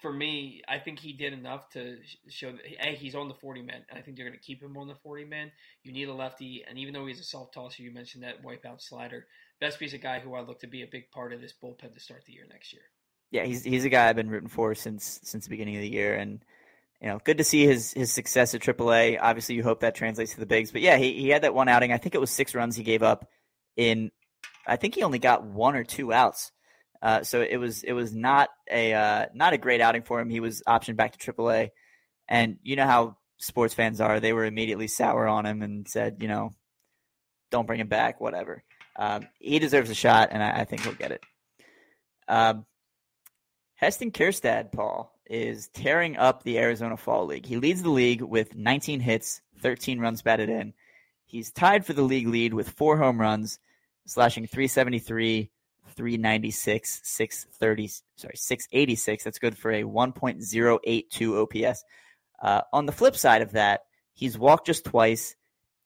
for 0.00 0.12
me, 0.12 0.62
I 0.68 0.78
think 0.78 1.00
he 1.00 1.12
did 1.12 1.32
enough 1.32 1.68
to 1.70 1.98
show 2.28 2.52
that 2.52 2.60
hey, 2.64 2.94
he's 2.94 3.14
on 3.14 3.28
the 3.28 3.34
40 3.34 3.62
man. 3.62 3.84
I 3.92 4.00
think 4.00 4.16
they're 4.16 4.26
going 4.26 4.38
to 4.38 4.44
keep 4.44 4.62
him 4.62 4.76
on 4.76 4.86
the 4.86 4.94
40 5.02 5.24
man. 5.24 5.50
You 5.82 5.92
need 5.92 6.08
a 6.08 6.14
lefty, 6.14 6.64
and 6.68 6.78
even 6.78 6.94
though 6.94 7.06
he's 7.06 7.20
a 7.20 7.24
soft 7.24 7.54
tosser, 7.54 7.82
you 7.82 7.90
mentioned 7.90 8.22
that 8.22 8.44
wipeout 8.44 8.80
slider. 8.80 9.26
Vespi's 9.60 9.94
a 9.94 9.98
guy 9.98 10.20
who 10.20 10.34
I 10.34 10.40
look 10.40 10.60
to 10.60 10.66
be 10.66 10.82
a 10.82 10.86
big 10.86 11.10
part 11.10 11.32
of 11.32 11.40
this 11.40 11.52
bullpen 11.62 11.94
to 11.94 12.00
start 12.00 12.24
the 12.26 12.32
year 12.32 12.46
next 12.48 12.72
year. 12.72 12.82
yeah, 13.30 13.44
he's 13.44 13.64
he's 13.64 13.84
a 13.84 13.88
guy 13.88 14.08
I've 14.08 14.16
been 14.16 14.30
rooting 14.30 14.48
for 14.48 14.74
since 14.74 15.20
since 15.22 15.44
the 15.44 15.50
beginning 15.50 15.76
of 15.76 15.82
the 15.82 15.90
year, 15.90 16.14
and 16.14 16.44
you 17.00 17.08
know, 17.08 17.20
good 17.22 17.38
to 17.38 17.44
see 17.44 17.64
his 17.66 17.92
his 17.92 18.12
success 18.12 18.54
at 18.54 18.60
AAA. 18.60 19.18
Obviously, 19.20 19.54
you 19.54 19.62
hope 19.62 19.80
that 19.80 19.94
translates 19.94 20.34
to 20.34 20.40
the 20.40 20.46
bigs, 20.46 20.72
but 20.72 20.80
yeah, 20.80 20.96
he 20.96 21.12
he 21.14 21.28
had 21.28 21.42
that 21.42 21.54
one 21.54 21.68
outing. 21.68 21.92
I 21.92 21.98
think 21.98 22.14
it 22.14 22.20
was 22.20 22.30
six 22.30 22.54
runs 22.54 22.76
he 22.76 22.82
gave 22.82 23.02
up 23.02 23.28
in. 23.76 24.10
I 24.66 24.76
think 24.76 24.94
he 24.94 25.02
only 25.02 25.18
got 25.18 25.44
one 25.44 25.76
or 25.76 25.84
two 25.84 26.12
outs, 26.12 26.52
uh, 27.02 27.22
so 27.22 27.40
it 27.40 27.56
was 27.56 27.84
it 27.84 27.92
was 27.92 28.14
not 28.14 28.50
a 28.70 28.92
uh, 28.94 29.26
not 29.34 29.52
a 29.52 29.58
great 29.58 29.80
outing 29.80 30.02
for 30.02 30.20
him. 30.20 30.28
He 30.28 30.40
was 30.40 30.62
optioned 30.66 30.96
back 30.96 31.16
to 31.16 31.32
AAA, 31.32 31.70
and 32.28 32.58
you 32.62 32.76
know 32.76 32.86
how 32.86 33.16
sports 33.38 33.74
fans 33.74 34.00
are; 34.00 34.20
they 34.20 34.32
were 34.32 34.44
immediately 34.44 34.88
sour 34.88 35.26
on 35.26 35.46
him 35.46 35.62
and 35.62 35.86
said, 35.88 36.16
you 36.20 36.28
know, 36.28 36.50
don't 37.50 37.66
bring 37.66 37.80
him 37.80 37.88
back, 37.88 38.20
whatever. 38.20 38.64
Um, 38.98 39.28
he 39.38 39.60
deserves 39.60 39.90
a 39.90 39.94
shot, 39.94 40.30
and 40.32 40.42
I, 40.42 40.60
I 40.60 40.64
think 40.64 40.82
he'll 40.82 40.92
get 40.92 41.12
it. 41.12 41.22
Um, 42.26 42.66
Heston 43.76 44.10
Kjerstad, 44.10 44.72
Paul, 44.72 45.16
is 45.24 45.68
tearing 45.68 46.16
up 46.16 46.42
the 46.42 46.58
Arizona 46.58 46.96
Fall 46.96 47.26
League. 47.26 47.46
He 47.46 47.56
leads 47.56 47.82
the 47.82 47.90
league 47.90 48.22
with 48.22 48.56
19 48.56 48.98
hits, 48.98 49.40
13 49.62 50.00
runs 50.00 50.22
batted 50.22 50.48
in. 50.50 50.74
He's 51.26 51.52
tied 51.52 51.86
for 51.86 51.92
the 51.92 52.02
league 52.02 52.26
lead 52.26 52.54
with 52.54 52.70
four 52.70 52.96
home 52.96 53.20
runs, 53.20 53.60
slashing 54.06 54.46
373, 54.46 55.50
396, 55.94 57.00
630, 57.04 57.88
sorry, 58.16 58.34
686. 58.34 59.24
That's 59.24 59.38
good 59.38 59.56
for 59.56 59.70
a 59.70 59.84
1.082 59.84 61.68
OPS. 61.68 61.84
Uh, 62.40 62.62
on 62.72 62.86
the 62.86 62.92
flip 62.92 63.14
side 63.14 63.42
of 63.42 63.52
that, 63.52 63.82
he's 64.14 64.36
walked 64.36 64.66
just 64.66 64.84
twice. 64.84 65.36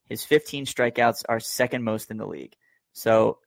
His 0.08 0.24
15 0.24 0.64
strikeouts 0.64 1.24
are 1.28 1.40
second 1.40 1.82
most 1.82 2.10
in 2.10 2.16
the 2.16 2.26
league. 2.26 2.54
So, 2.92 3.38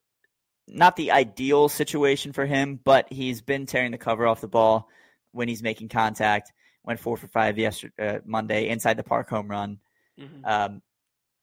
not 0.68 0.96
the 0.96 1.12
ideal 1.12 1.68
situation 1.68 2.32
for 2.32 2.44
him, 2.44 2.80
but 2.82 3.12
he's 3.12 3.40
been 3.40 3.66
tearing 3.66 3.92
the 3.92 3.98
cover 3.98 4.26
off 4.26 4.40
the 4.40 4.48
ball 4.48 4.88
when 5.32 5.48
he's 5.48 5.62
making 5.62 5.88
contact. 5.88 6.52
Went 6.84 7.00
four 7.00 7.16
for 7.16 7.28
five 7.28 7.58
yesterday, 7.58 8.16
uh, 8.16 8.18
Monday, 8.24 8.68
inside 8.68 8.96
the 8.96 9.04
park 9.04 9.28
home 9.28 9.48
run. 9.48 9.78
Mm-hmm. 10.18 10.44
Um, 10.44 10.82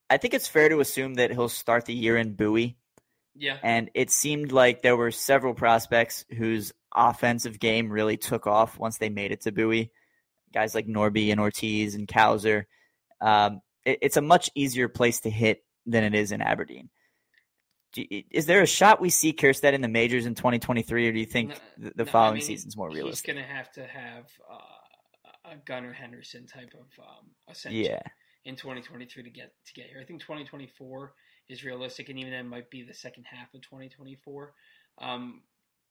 I 0.10 0.18
think 0.18 0.34
it's 0.34 0.48
fair 0.48 0.70
to 0.70 0.80
assume 0.80 1.16
that 1.16 1.32
he'll 1.32 1.50
start 1.50 1.86
the 1.86 1.94
year 1.94 2.18
in 2.18 2.34
Bowie. 2.34 2.78
Yeah. 3.36 3.58
And 3.64 3.90
it 3.94 4.12
seemed 4.12 4.52
like 4.52 4.82
there 4.82 4.96
were 4.96 5.12
several 5.12 5.54
prospects 5.54 6.26
whose 6.30 6.72
offensive 6.96 7.60
game 7.60 7.90
really 7.90 8.18
took 8.18 8.46
off 8.46 8.78
once 8.78 8.98
they 8.98 9.10
made 9.10 9.32
it 9.32 9.42
to 9.42 9.52
Bowie. 9.52 9.92
Guys 10.54 10.76
like 10.76 10.86
Norby 10.86 11.32
and 11.32 11.40
Ortiz 11.40 11.96
and 11.96 12.08
Cowser. 12.08 12.66
Um, 13.20 13.62
it, 13.86 14.00
it's 14.02 14.18
a 14.18 14.22
much 14.22 14.52
easier 14.54 14.88
place 14.88 15.22
to 15.22 15.30
hit 15.30 15.64
than 15.86 16.04
it 16.04 16.14
is 16.14 16.32
in 16.32 16.42
Aberdeen. 16.42 16.90
Is 17.96 18.46
there 18.46 18.62
a 18.62 18.68
shot 18.68 19.02
we 19.02 19.10
see 19.10 19.34
Kjerstad 19.34 19.74
in 19.74 19.82
the 19.82 19.88
majors 19.88 20.26
in 20.26 20.36
2023, 20.36 21.08
or 21.08 21.12
do 21.12 21.20
you 21.20 21.26
think 21.26 21.50
no, 21.50 21.56
the, 21.78 21.94
the 21.98 22.06
no, 22.06 22.12
following 22.12 22.32
I 22.32 22.36
mean, 22.36 22.44
season's 22.44 22.76
more 22.76 22.90
realistic? 22.90 23.28
He's 23.28 23.36
going 23.36 23.48
to 23.48 23.54
have 23.54 23.72
to 23.74 23.86
have 23.86 24.26
uh, 24.50 25.52
a 25.52 25.58
Gunnar 25.66 25.94
Henderson 25.94 26.48
type 26.48 26.74
of 26.74 27.04
um, 27.04 27.28
ascension 27.48 27.84
yeah. 27.84 28.02
in 28.46 28.56
2023 28.56 29.24
to 29.24 29.30
get 29.30 29.54
to 29.66 29.74
get 29.74 29.88
here. 29.88 30.00
I 30.02 30.06
think 30.06 30.22
2024 30.22 31.14
is 31.50 31.64
realistic, 31.64 32.10
and 32.10 32.20
even 32.20 32.32
then 32.32 32.48
might 32.48 32.70
be 32.70 32.84
the 32.84 32.94
second 32.94 33.26
half 33.26 33.54
of 33.54 33.62
2024. 33.62 34.54
Um, 35.00 35.42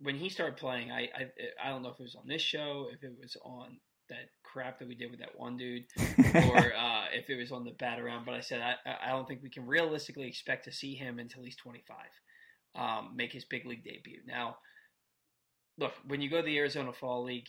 when 0.01 0.17
he 0.17 0.29
started 0.29 0.57
playing, 0.57 0.91
I, 0.91 1.09
I 1.15 1.27
I 1.65 1.69
don't 1.71 1.83
know 1.83 1.91
if 1.91 2.01
it 2.01 2.03
was 2.03 2.17
on 2.17 2.27
this 2.27 2.43
show, 2.43 2.89
if 2.93 3.03
it 3.05 3.13
was 3.21 3.37
on 3.45 3.79
that 4.09 4.31
crap 4.43 4.79
that 4.79 4.89
we 4.89 4.95
did 4.95 5.11
with 5.11 5.21
that 5.21 5.39
one 5.39 5.57
dude, 5.57 5.85
or 5.99 6.75
uh, 6.75 7.05
if 7.13 7.29
it 7.31 7.37
was 7.39 7.53
on 7.53 7.65
the 7.65 7.73
bat 7.73 8.01
around. 8.01 8.25
But 8.25 8.35
I 8.35 8.41
said 8.41 8.61
I, 8.61 8.97
I 9.07 9.11
don't 9.11 9.27
think 9.27 9.43
we 9.43 9.51
can 9.51 9.67
realistically 9.67 10.29
expect 10.29 10.65
to 10.65 10.73
see 10.73 10.95
him 10.95 11.19
until 11.19 11.43
he's 11.43 11.57
25, 11.57 11.97
um, 12.75 13.13
make 13.15 13.33
his 13.33 13.45
big 13.45 13.67
league 13.67 13.85
debut. 13.85 14.21
Now, 14.27 14.57
look, 15.79 15.93
when 16.07 16.21
you 16.21 16.31
go 16.31 16.39
to 16.39 16.43
the 16.43 16.59
Arizona 16.59 16.93
Fall 16.93 17.25
League, 17.25 17.49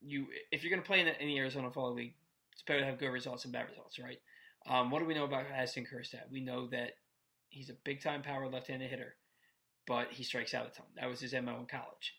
you 0.00 0.26
if 0.52 0.62
you're 0.62 0.70
going 0.70 0.82
to 0.82 0.86
play 0.86 1.00
in 1.00 1.06
the, 1.06 1.20
in 1.20 1.28
the, 1.28 1.38
Arizona 1.38 1.70
Fall 1.70 1.94
League, 1.94 2.14
it's 2.52 2.62
better 2.62 2.80
to 2.80 2.86
have 2.86 2.98
good 2.98 3.08
results 3.08 3.44
and 3.44 3.52
bad 3.52 3.68
results, 3.70 3.98
right? 3.98 4.18
Um, 4.66 4.90
what 4.90 5.00
do 5.00 5.06
we 5.06 5.14
know 5.14 5.24
about 5.24 5.46
Heston 5.46 5.86
Kjerstad? 5.86 6.30
We 6.30 6.40
know 6.40 6.68
that 6.68 6.92
he's 7.48 7.70
a 7.70 7.74
big 7.84 8.02
time 8.02 8.22
power 8.22 8.48
left-handed 8.48 8.88
hitter, 8.88 9.14
but 9.86 10.08
he 10.10 10.24
strikes 10.24 10.54
out 10.54 10.66
a 10.66 10.70
ton. 10.70 10.86
That 10.96 11.08
was 11.08 11.20
his 11.20 11.32
mo 11.34 11.58
in 11.58 11.66
college. 11.66 12.14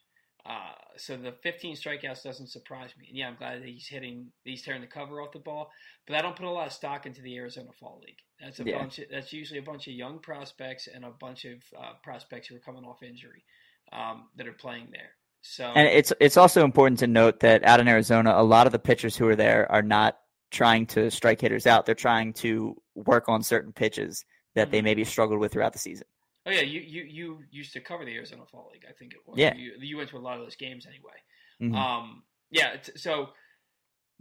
Uh, 0.46 0.74
so 0.96 1.18
the 1.18 1.34
15 1.42 1.76
strikeouts 1.76 2.24
doesn't 2.24 2.50
surprise 2.50 2.92
me. 3.00 3.08
And 3.10 3.18
yeah, 3.18 3.28
I'm 3.28 3.36
glad 3.36 3.62
that 3.62 3.68
he's 3.68 3.88
hitting, 3.88 4.28
he's 4.44 4.62
tearing 4.62 4.82
the 4.82 4.88
cover 4.88 5.22
off 5.22 5.32
the 5.32 5.40
ball. 5.40 5.72
But 6.06 6.18
I 6.18 6.22
don't 6.22 6.36
put 6.36 6.46
a 6.46 6.52
lot 6.52 6.68
of 6.68 6.74
stock 6.74 7.08
into 7.08 7.22
the 7.22 7.36
Arizona 7.38 7.70
Fall 7.80 8.00
League. 8.06 8.20
That's 8.40 8.60
a 8.60 8.64
yeah. 8.64 8.78
bunch. 8.78 9.00
Of, 9.00 9.06
that's 9.12 9.34
usually 9.34 9.60
a 9.60 9.64
bunch 9.64 9.88
of 9.88 9.94
young 9.94 10.20
prospects 10.20 10.88
and 10.94 11.04
a 11.04 11.10
bunch 11.10 11.46
of 11.46 11.64
uh, 11.78 11.94
prospects 12.04 12.48
who 12.48 12.56
are 12.56 12.60
coming 12.60 12.84
off 12.84 13.02
injury 13.02 13.44
um, 13.92 14.26
that 14.38 14.48
are 14.48 14.54
playing 14.54 14.90
there. 14.92 15.12
So 15.42 15.64
and 15.64 15.88
it's 15.88 16.12
it's 16.20 16.38
also 16.38 16.64
important 16.64 17.00
to 17.00 17.08
note 17.08 17.40
that 17.42 17.64
out 17.64 17.80
in 17.80 17.88
Arizona, 17.88 18.34
a 18.36 18.44
lot 18.44 18.66
of 18.66 18.72
the 18.72 18.80
pitchers 18.80 19.16
who 19.16 19.28
are 19.28 19.36
there 19.36 19.72
are 19.72 19.84
not 19.84 20.18
trying 20.52 20.86
to 20.88 21.10
strike 21.12 21.42
hitters 21.42 21.68
out. 21.68 21.86
They're 21.86 21.96
trying 21.96 22.34
to 22.34 22.76
work 22.96 23.30
on 23.30 23.44
certain 23.44 23.72
pitches 23.72 24.26
that 24.56 24.66
mm-hmm. 24.66 24.72
they 24.72 24.82
maybe 24.82 25.04
struggled 25.04 25.40
with 25.40 25.54
throughout 25.54 25.74
the 25.74 25.80
season. 25.80 26.08
Oh 26.46 26.52
yeah, 26.52 26.62
you, 26.62 26.82
you 26.82 27.04
you 27.04 27.40
used 27.50 27.74
to 27.74 27.80
cover 27.80 28.06
the 28.06 28.14
Arizona 28.16 28.44
Fall 28.52 28.70
League, 28.72 28.86
I 28.88 28.94
think 28.94 29.14
it 29.14 29.20
was. 29.26 29.38
Yeah, 29.38 29.56
you, 29.56 29.74
you 29.80 29.98
went 29.98 30.10
to 30.12 30.18
a 30.18 30.20
lot 30.20 30.38
of 30.38 30.44
those 30.44 30.56
games 30.56 30.86
anyway. 30.86 31.14
Mm-hmm. 31.62 31.76
Um, 31.76 32.24
yeah, 32.52 32.78
so 32.96 33.30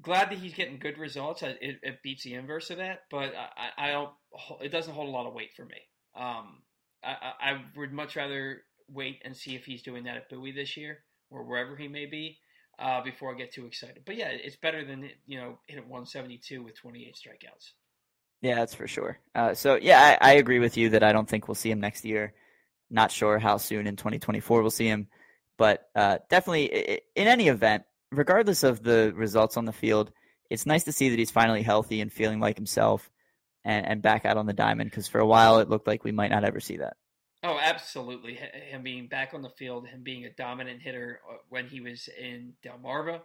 glad 0.00 0.30
that 0.30 0.38
he's 0.38 0.54
getting 0.54 0.78
good 0.78 0.98
results. 0.98 1.42
It, 1.42 1.58
it, 1.82 2.02
beats 2.02 2.24
the 2.24 2.34
inverse 2.34 2.70
of 2.70 2.78
that, 2.78 3.02
but 3.10 3.34
I, 3.36 3.88
I, 3.88 3.90
don't. 3.90 4.10
It 4.62 4.70
doesn't 4.70 4.94
hold 4.94 5.08
a 5.08 5.12
lot 5.12 5.26
of 5.26 5.34
weight 5.34 5.50
for 5.54 5.64
me. 5.64 5.76
Um, 6.16 6.62
I, 7.02 7.32
I 7.40 7.60
would 7.76 7.92
much 7.92 8.16
rather 8.16 8.62
wait 8.88 9.20
and 9.24 9.36
see 9.36 9.54
if 9.54 9.64
he's 9.64 9.82
doing 9.82 10.04
that 10.04 10.16
at 10.16 10.28
Bowie 10.30 10.52
this 10.52 10.76
year 10.76 10.98
or 11.30 11.44
wherever 11.44 11.76
he 11.76 11.88
may 11.88 12.06
be 12.06 12.38
uh, 12.78 13.02
before 13.02 13.34
I 13.34 13.38
get 13.38 13.52
too 13.52 13.66
excited. 13.66 14.02
But 14.04 14.16
yeah, 14.16 14.28
it's 14.30 14.56
better 14.56 14.84
than 14.84 15.10
you 15.26 15.38
know 15.38 15.58
hit 15.66 15.78
172 15.78 16.62
with 16.62 16.76
28 16.76 17.14
strikeouts. 17.14 17.72
Yeah, 18.44 18.56
that's 18.56 18.74
for 18.74 18.86
sure. 18.86 19.18
Uh, 19.34 19.54
so 19.54 19.76
yeah, 19.80 20.18
I, 20.20 20.32
I, 20.32 20.32
agree 20.34 20.58
with 20.58 20.76
you 20.76 20.90
that 20.90 21.02
I 21.02 21.12
don't 21.12 21.26
think 21.26 21.48
we'll 21.48 21.54
see 21.54 21.70
him 21.70 21.80
next 21.80 22.04
year. 22.04 22.34
Not 22.90 23.10
sure 23.10 23.38
how 23.38 23.56
soon 23.56 23.86
in 23.86 23.96
2024 23.96 24.60
we'll 24.60 24.70
see 24.70 24.86
him, 24.86 25.08
but 25.56 25.88
uh, 25.96 26.18
definitely 26.28 27.00
in 27.16 27.26
any 27.26 27.48
event, 27.48 27.84
regardless 28.12 28.62
of 28.62 28.82
the 28.82 29.14
results 29.16 29.56
on 29.56 29.64
the 29.64 29.72
field, 29.72 30.12
it's 30.50 30.66
nice 30.66 30.84
to 30.84 30.92
see 30.92 31.08
that 31.08 31.18
he's 31.18 31.30
finally 31.30 31.62
healthy 31.62 32.02
and 32.02 32.12
feeling 32.12 32.38
like 32.38 32.56
himself 32.56 33.10
and, 33.64 33.86
and 33.86 34.02
back 34.02 34.26
out 34.26 34.36
on 34.36 34.44
the 34.44 34.52
diamond. 34.52 34.90
Because 34.90 35.08
for 35.08 35.20
a 35.20 35.26
while 35.26 35.60
it 35.60 35.70
looked 35.70 35.86
like 35.86 36.04
we 36.04 36.12
might 36.12 36.30
not 36.30 36.44
ever 36.44 36.60
see 36.60 36.76
that. 36.76 36.98
Oh, 37.42 37.58
absolutely. 37.58 38.34
Him 38.34 38.82
being 38.82 39.08
back 39.08 39.32
on 39.32 39.40
the 39.40 39.48
field, 39.48 39.88
him 39.88 40.02
being 40.02 40.26
a 40.26 40.30
dominant 40.30 40.82
hitter 40.82 41.20
uh, 41.30 41.36
when 41.48 41.66
he 41.66 41.80
was 41.80 42.10
in 42.20 42.52
Delmarva 42.62 43.22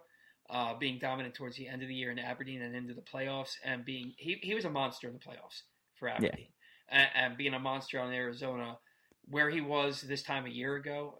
uh, 0.49 0.73
being 0.73 0.97
dominant 0.99 1.35
towards 1.35 1.55
the 1.57 1.67
end 1.67 1.81
of 1.81 1.87
the 1.87 1.93
year 1.93 2.11
in 2.11 2.19
Aberdeen 2.19 2.61
and 2.61 2.75
into 2.75 2.93
the 2.93 3.01
playoffs, 3.01 3.55
and 3.63 3.85
being 3.85 4.13
he, 4.17 4.37
he 4.41 4.55
was 4.55 4.65
a 4.65 4.69
monster 4.69 5.07
in 5.07 5.13
the 5.13 5.19
playoffs 5.19 5.61
for 5.95 6.09
Aberdeen, 6.09 6.47
yeah. 6.91 6.99
and, 6.99 7.09
and, 7.15 7.37
being 7.37 7.53
a 7.53 7.59
monster 7.59 7.99
on 7.99 8.11
Arizona, 8.11 8.77
where 9.25 9.49
he 9.49 9.61
was 9.61 10.01
this 10.01 10.23
time 10.23 10.45
a 10.45 10.49
year 10.49 10.75
ago. 10.75 11.15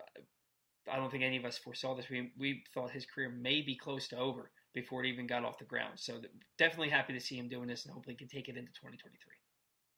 I 0.92 0.96
don't 0.96 1.12
think 1.12 1.24
any 1.24 1.38
of 1.38 1.46
us 1.46 1.58
foresaw 1.58 1.96
this. 1.96 2.10
We 2.10 2.32
we 2.38 2.64
thought 2.74 2.90
his 2.90 3.06
career 3.06 3.30
may 3.30 3.62
be 3.62 3.76
close 3.76 4.08
to 4.08 4.18
over 4.18 4.50
before 4.74 5.04
it 5.04 5.08
even 5.08 5.28
got 5.28 5.46
off 5.46 5.60
the 5.60 5.66
ground. 5.66 5.94
So 5.96 6.22
definitely 6.58 6.90
happy 6.90 7.14
to 7.14 7.20
see 7.20 7.38
him 7.38 7.48
doing 7.48 7.68
this, 7.68 7.86
and 7.86 7.94
hopefully 7.94 8.16
can 8.16 8.28
take 8.28 8.50
it 8.50 8.58
into 8.58 8.72
2023. 8.74 9.18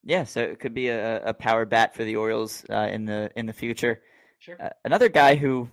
Yeah, 0.04 0.24
so 0.24 0.42
it 0.42 0.60
could 0.60 0.74
be 0.74 0.90
a, 0.90 1.24
a 1.24 1.34
power 1.34 1.66
bat 1.66 1.96
for 1.96 2.04
the 2.04 2.16
Orioles 2.16 2.66
uh, 2.70 2.90
in 2.92 3.06
the 3.06 3.32
in 3.36 3.46
the 3.46 3.54
future. 3.54 4.02
Sure. 4.40 4.58
Uh, 4.60 4.70
another 4.84 5.08
guy 5.08 5.36
who 5.36 5.70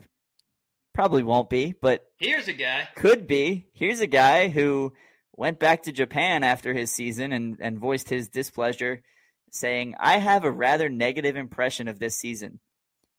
Probably 0.99 1.23
won't 1.23 1.49
be, 1.49 1.77
but 1.81 2.05
here's 2.19 2.49
a 2.49 2.53
guy. 2.53 2.89
Could 2.97 3.29
be. 3.29 3.69
Here's 3.73 4.01
a 4.01 4.09
guy 4.09 4.49
who 4.49 4.93
went 5.37 5.61
back 5.61 5.85
to 5.85 5.93
Japan 5.93 6.43
after 6.43 6.75
his 6.75 6.91
season 6.91 7.31
and, 7.31 7.57
and 7.61 7.79
voiced 7.79 8.09
his 8.09 8.29
displeasure, 8.29 9.05
saying, 9.53 9.95
I 10.01 10.19
have 10.19 10.43
a 10.43 10.51
rather 10.51 10.89
negative 10.89 11.37
impression 11.37 11.87
of 11.87 12.01
this 12.01 12.17
season. 12.17 12.59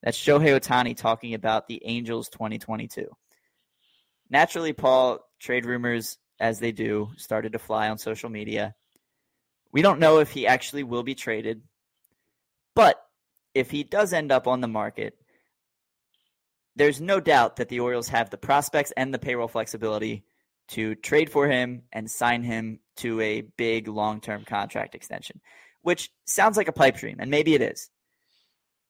That's 0.04 0.18
Shohei 0.18 0.60
Ohtani 0.60 0.98
talking 0.98 1.34
about 1.34 1.70
the 1.70 1.82
Angels 1.86 2.28
2022. 2.28 3.06
Naturally, 4.30 4.74
Paul, 4.74 5.20
trade 5.40 5.66
rumors, 5.66 6.18
as 6.38 6.60
they 6.60 6.74
do, 6.74 7.12
started 7.16 7.54
to 7.54 7.60
fly 7.60 7.88
on 7.88 7.98
social 7.98 8.30
media. 8.30 8.76
We 9.72 9.84
don't 9.84 10.02
know 10.02 10.20
if 10.20 10.32
he 10.32 10.48
actually 10.48 10.84
will 10.84 11.04
be 11.04 11.16
traded, 11.16 11.62
but 12.76 13.02
if 13.54 13.72
he 13.72 13.86
does 13.86 14.12
end 14.12 14.34
up 14.34 14.48
on 14.48 14.60
the 14.60 14.68
market, 14.68 15.16
there's 16.80 17.02
no 17.02 17.20
doubt 17.20 17.58
that 17.58 17.68
the 17.68 17.82
Orioles 17.82 18.08
have 18.08 18.30
the 18.30 18.38
prospects 18.38 18.94
and 18.96 19.14
the 19.14 19.20
payroll 19.20 19.50
flexibility 19.50 20.24
to 20.70 20.96
trade 20.96 21.30
for 21.30 21.46
him 21.46 21.84
and 21.92 22.10
sign 22.10 22.42
him 22.42 22.80
to 22.96 23.20
a 23.20 23.42
big 23.42 23.90
long 23.90 24.22
term 24.22 24.46
contract 24.46 24.96
extension, 24.96 25.42
which 25.82 26.10
sounds 26.26 26.56
like 26.56 26.70
a 26.70 26.72
pipe 26.72 26.96
dream, 26.96 27.18
and 27.20 27.30
maybe 27.30 27.54
it 27.54 27.62
is. 27.62 27.90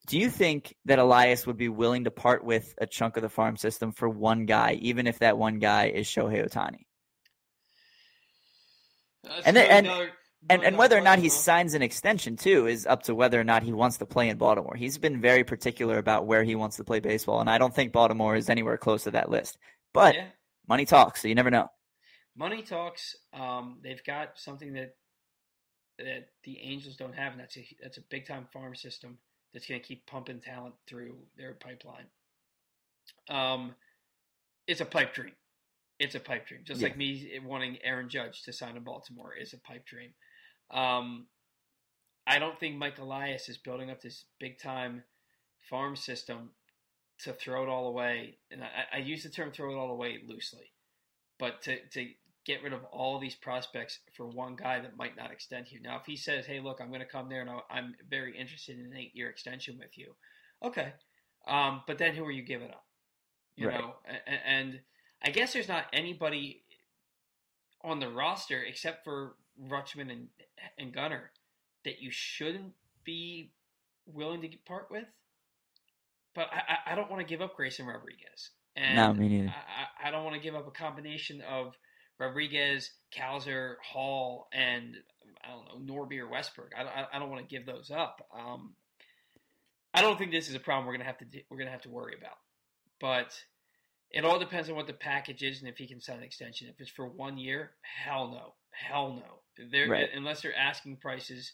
Do 0.05 0.19
you 0.19 0.29
think 0.29 0.75
that 0.85 0.99
Elias 0.99 1.47
would 1.47 1.57
be 1.57 1.67
willing 1.69 2.03
to 2.03 2.11
part 2.11 2.43
with 2.43 2.75
a 2.79 2.85
chunk 2.85 3.17
of 3.17 3.23
the 3.23 3.29
farm 3.29 3.57
system 3.57 3.91
for 3.91 4.07
one 4.07 4.45
guy, 4.45 4.73
even 4.81 5.07
if 5.07 5.19
that 5.19 5.39
one 5.39 5.57
guy 5.57 5.87
is 5.87 6.05
Shohei 6.05 6.47
Ohtani? 6.47 6.85
and, 9.45 9.57
then, 9.57 9.85
and, 9.85 10.11
and 10.47 10.63
and 10.63 10.77
whether 10.77 10.97
or 10.97 11.01
not 11.01 11.19
he 11.19 11.29
signs 11.29 11.73
an 11.73 11.81
extension 11.81 12.37
too 12.37 12.67
is 12.67 12.85
up 12.85 13.03
to 13.03 13.15
whether 13.15 13.39
or 13.39 13.43
not 13.43 13.63
he 13.63 13.73
wants 13.73 13.97
to 13.97 14.05
play 14.05 14.29
in 14.29 14.37
Baltimore. 14.37 14.75
He's 14.75 14.97
been 14.97 15.19
very 15.19 15.43
particular 15.43 15.97
about 15.97 16.25
where 16.25 16.43
he 16.43 16.55
wants 16.55 16.77
to 16.77 16.83
play 16.83 16.99
baseball, 16.99 17.41
and 17.41 17.49
I 17.49 17.57
don't 17.57 17.75
think 17.75 17.91
Baltimore 17.91 18.35
is 18.35 18.49
anywhere 18.49 18.77
close 18.77 19.03
to 19.03 19.11
that 19.11 19.29
list. 19.29 19.57
But 19.93 20.15
yeah. 20.15 20.27
money 20.67 20.85
talks, 20.85 21.21
so 21.21 21.27
you 21.27 21.35
never 21.35 21.51
know. 21.51 21.69
Money 22.37 22.61
talks. 22.61 23.15
Um, 23.33 23.79
they've 23.83 24.03
got 24.03 24.39
something 24.39 24.73
that 24.73 24.95
that 25.97 26.29
the 26.45 26.57
Angels 26.61 26.95
don't 26.95 27.15
have, 27.15 27.33
and 27.33 27.41
that's 27.41 27.57
a 27.57 27.67
that's 27.81 27.97
a 27.97 28.03
big 28.09 28.25
time 28.25 28.47
farm 28.53 28.75
system 28.75 29.17
that's 29.53 29.67
going 29.67 29.81
to 29.81 29.85
keep 29.85 30.05
pumping 30.05 30.39
talent 30.39 30.75
through 30.87 31.17
their 31.37 31.53
pipeline. 31.53 32.05
Um, 33.27 33.75
it's 34.67 34.81
a 34.81 34.85
pipe 34.85 35.13
dream. 35.13 35.33
It's 35.99 36.15
a 36.15 36.19
pipe 36.19 36.47
dream, 36.47 36.61
just 36.63 36.79
yeah. 36.79 36.87
like 36.87 36.97
me 36.97 37.39
wanting 37.45 37.77
Aaron 37.83 38.07
Judge 38.07 38.43
to 38.43 38.53
sign 38.53 38.77
in 38.77 38.83
Baltimore 38.83 39.33
is 39.35 39.51
a 39.51 39.57
pipe 39.57 39.85
dream. 39.85 40.11
Um, 40.71 41.27
I 42.27 42.39
don't 42.39 42.59
think 42.59 42.77
Mike 42.77 42.99
Elias 42.99 43.49
is 43.49 43.57
building 43.57 43.89
up 43.89 44.01
this 44.01 44.25
big 44.39 44.59
time 44.59 45.03
farm 45.69 45.95
system 45.95 46.51
to 47.19 47.33
throw 47.33 47.63
it 47.63 47.69
all 47.69 47.87
away. 47.87 48.37
And 48.51 48.63
I, 48.63 48.97
I 48.97 48.97
use 48.99 49.23
the 49.23 49.29
term 49.29 49.51
throw 49.51 49.71
it 49.71 49.77
all 49.77 49.91
away 49.91 50.19
loosely, 50.25 50.71
but 51.37 51.61
to, 51.63 51.77
to 51.93 52.07
get 52.45 52.63
rid 52.63 52.73
of 52.73 52.83
all 52.85 53.19
these 53.19 53.35
prospects 53.35 53.99
for 54.15 54.25
one 54.25 54.55
guy 54.55 54.79
that 54.79 54.97
might 54.97 55.17
not 55.17 55.31
extend 55.31 55.67
here. 55.67 55.79
Now, 55.83 55.97
if 55.97 56.05
he 56.05 56.15
says, 56.15 56.45
hey, 56.45 56.59
look, 56.59 56.79
I'm 56.81 56.89
going 56.89 57.01
to 57.01 57.05
come 57.05 57.29
there 57.29 57.41
and 57.41 57.49
I'm 57.69 57.95
very 58.09 58.37
interested 58.37 58.79
in 58.79 58.85
an 58.85 58.97
eight 58.97 59.15
year 59.15 59.29
extension 59.29 59.77
with 59.77 59.97
you, 59.97 60.15
okay. 60.63 60.93
Um, 61.47 61.81
but 61.87 61.97
then 61.97 62.15
who 62.15 62.25
are 62.25 62.31
you 62.31 62.43
giving 62.43 62.69
up? 62.69 62.85
You 63.55 63.67
right. 63.67 63.79
know, 63.79 63.95
and, 64.25 64.39
and 64.45 64.79
I 65.23 65.31
guess 65.31 65.53
there's 65.53 65.67
not 65.67 65.85
anybody 65.91 66.63
on 67.83 67.99
the 67.99 68.09
roster 68.09 68.61
except 68.61 69.03
for 69.03 69.35
Rutschman 69.67 70.11
and 70.11 70.27
and 70.77 70.93
Gunnar 70.93 71.31
that 71.85 72.01
you 72.01 72.11
shouldn't 72.11 72.73
be 73.03 73.51
willing 74.05 74.41
to 74.41 74.49
part 74.65 74.87
with. 74.91 75.05
But 76.35 76.49
I, 76.51 76.93
I 76.93 76.95
don't 76.95 77.09
want 77.09 77.21
to 77.21 77.27
give 77.27 77.41
up 77.41 77.55
Grayson 77.55 77.85
Rodriguez. 77.85 78.51
And 78.75 78.95
no, 78.95 79.13
me 79.13 79.27
neither. 79.27 79.53
I, 80.03 80.07
I 80.07 80.11
don't 80.11 80.23
want 80.23 80.35
to 80.35 80.41
give 80.41 80.55
up 80.55 80.67
a 80.67 80.71
combination 80.71 81.41
of 81.41 81.75
Rodriguez, 82.19 82.91
Cowser, 83.11 83.75
Hall, 83.83 84.47
and 84.53 84.95
I 85.43 85.49
don't 85.49 85.85
know 85.85 85.93
Norby 85.93 86.19
or 86.19 86.27
Westburg. 86.27 86.69
I, 86.77 86.83
I, 86.83 87.05
I 87.13 87.19
don't 87.19 87.29
want 87.29 87.47
to 87.47 87.55
give 87.55 87.65
those 87.65 87.91
up. 87.91 88.27
Um, 88.37 88.73
I 89.93 90.01
don't 90.01 90.17
think 90.17 90.31
this 90.31 90.49
is 90.49 90.55
a 90.55 90.59
problem 90.59 90.85
we're 90.85 90.93
gonna 90.93 91.05
have 91.05 91.17
to 91.17 91.25
we're 91.49 91.57
gonna 91.57 91.71
have 91.71 91.81
to 91.81 91.89
worry 91.89 92.15
about. 92.17 92.37
But 93.01 93.33
it 94.11 94.25
all 94.25 94.39
depends 94.39 94.69
on 94.69 94.75
what 94.75 94.87
the 94.87 94.93
package 94.93 95.43
is 95.43 95.59
and 95.59 95.69
if 95.69 95.77
he 95.77 95.87
can 95.87 96.01
sign 96.01 96.17
an 96.17 96.23
extension. 96.23 96.67
If 96.67 96.79
it's 96.79 96.89
for 96.89 97.07
one 97.07 97.37
year, 97.37 97.71
hell 97.81 98.29
no, 98.29 98.53
hell 98.71 99.13
no. 99.13 99.65
They're, 99.71 99.89
right. 99.89 100.09
unless 100.15 100.41
they're 100.41 100.55
asking 100.55 100.97
prices, 100.97 101.51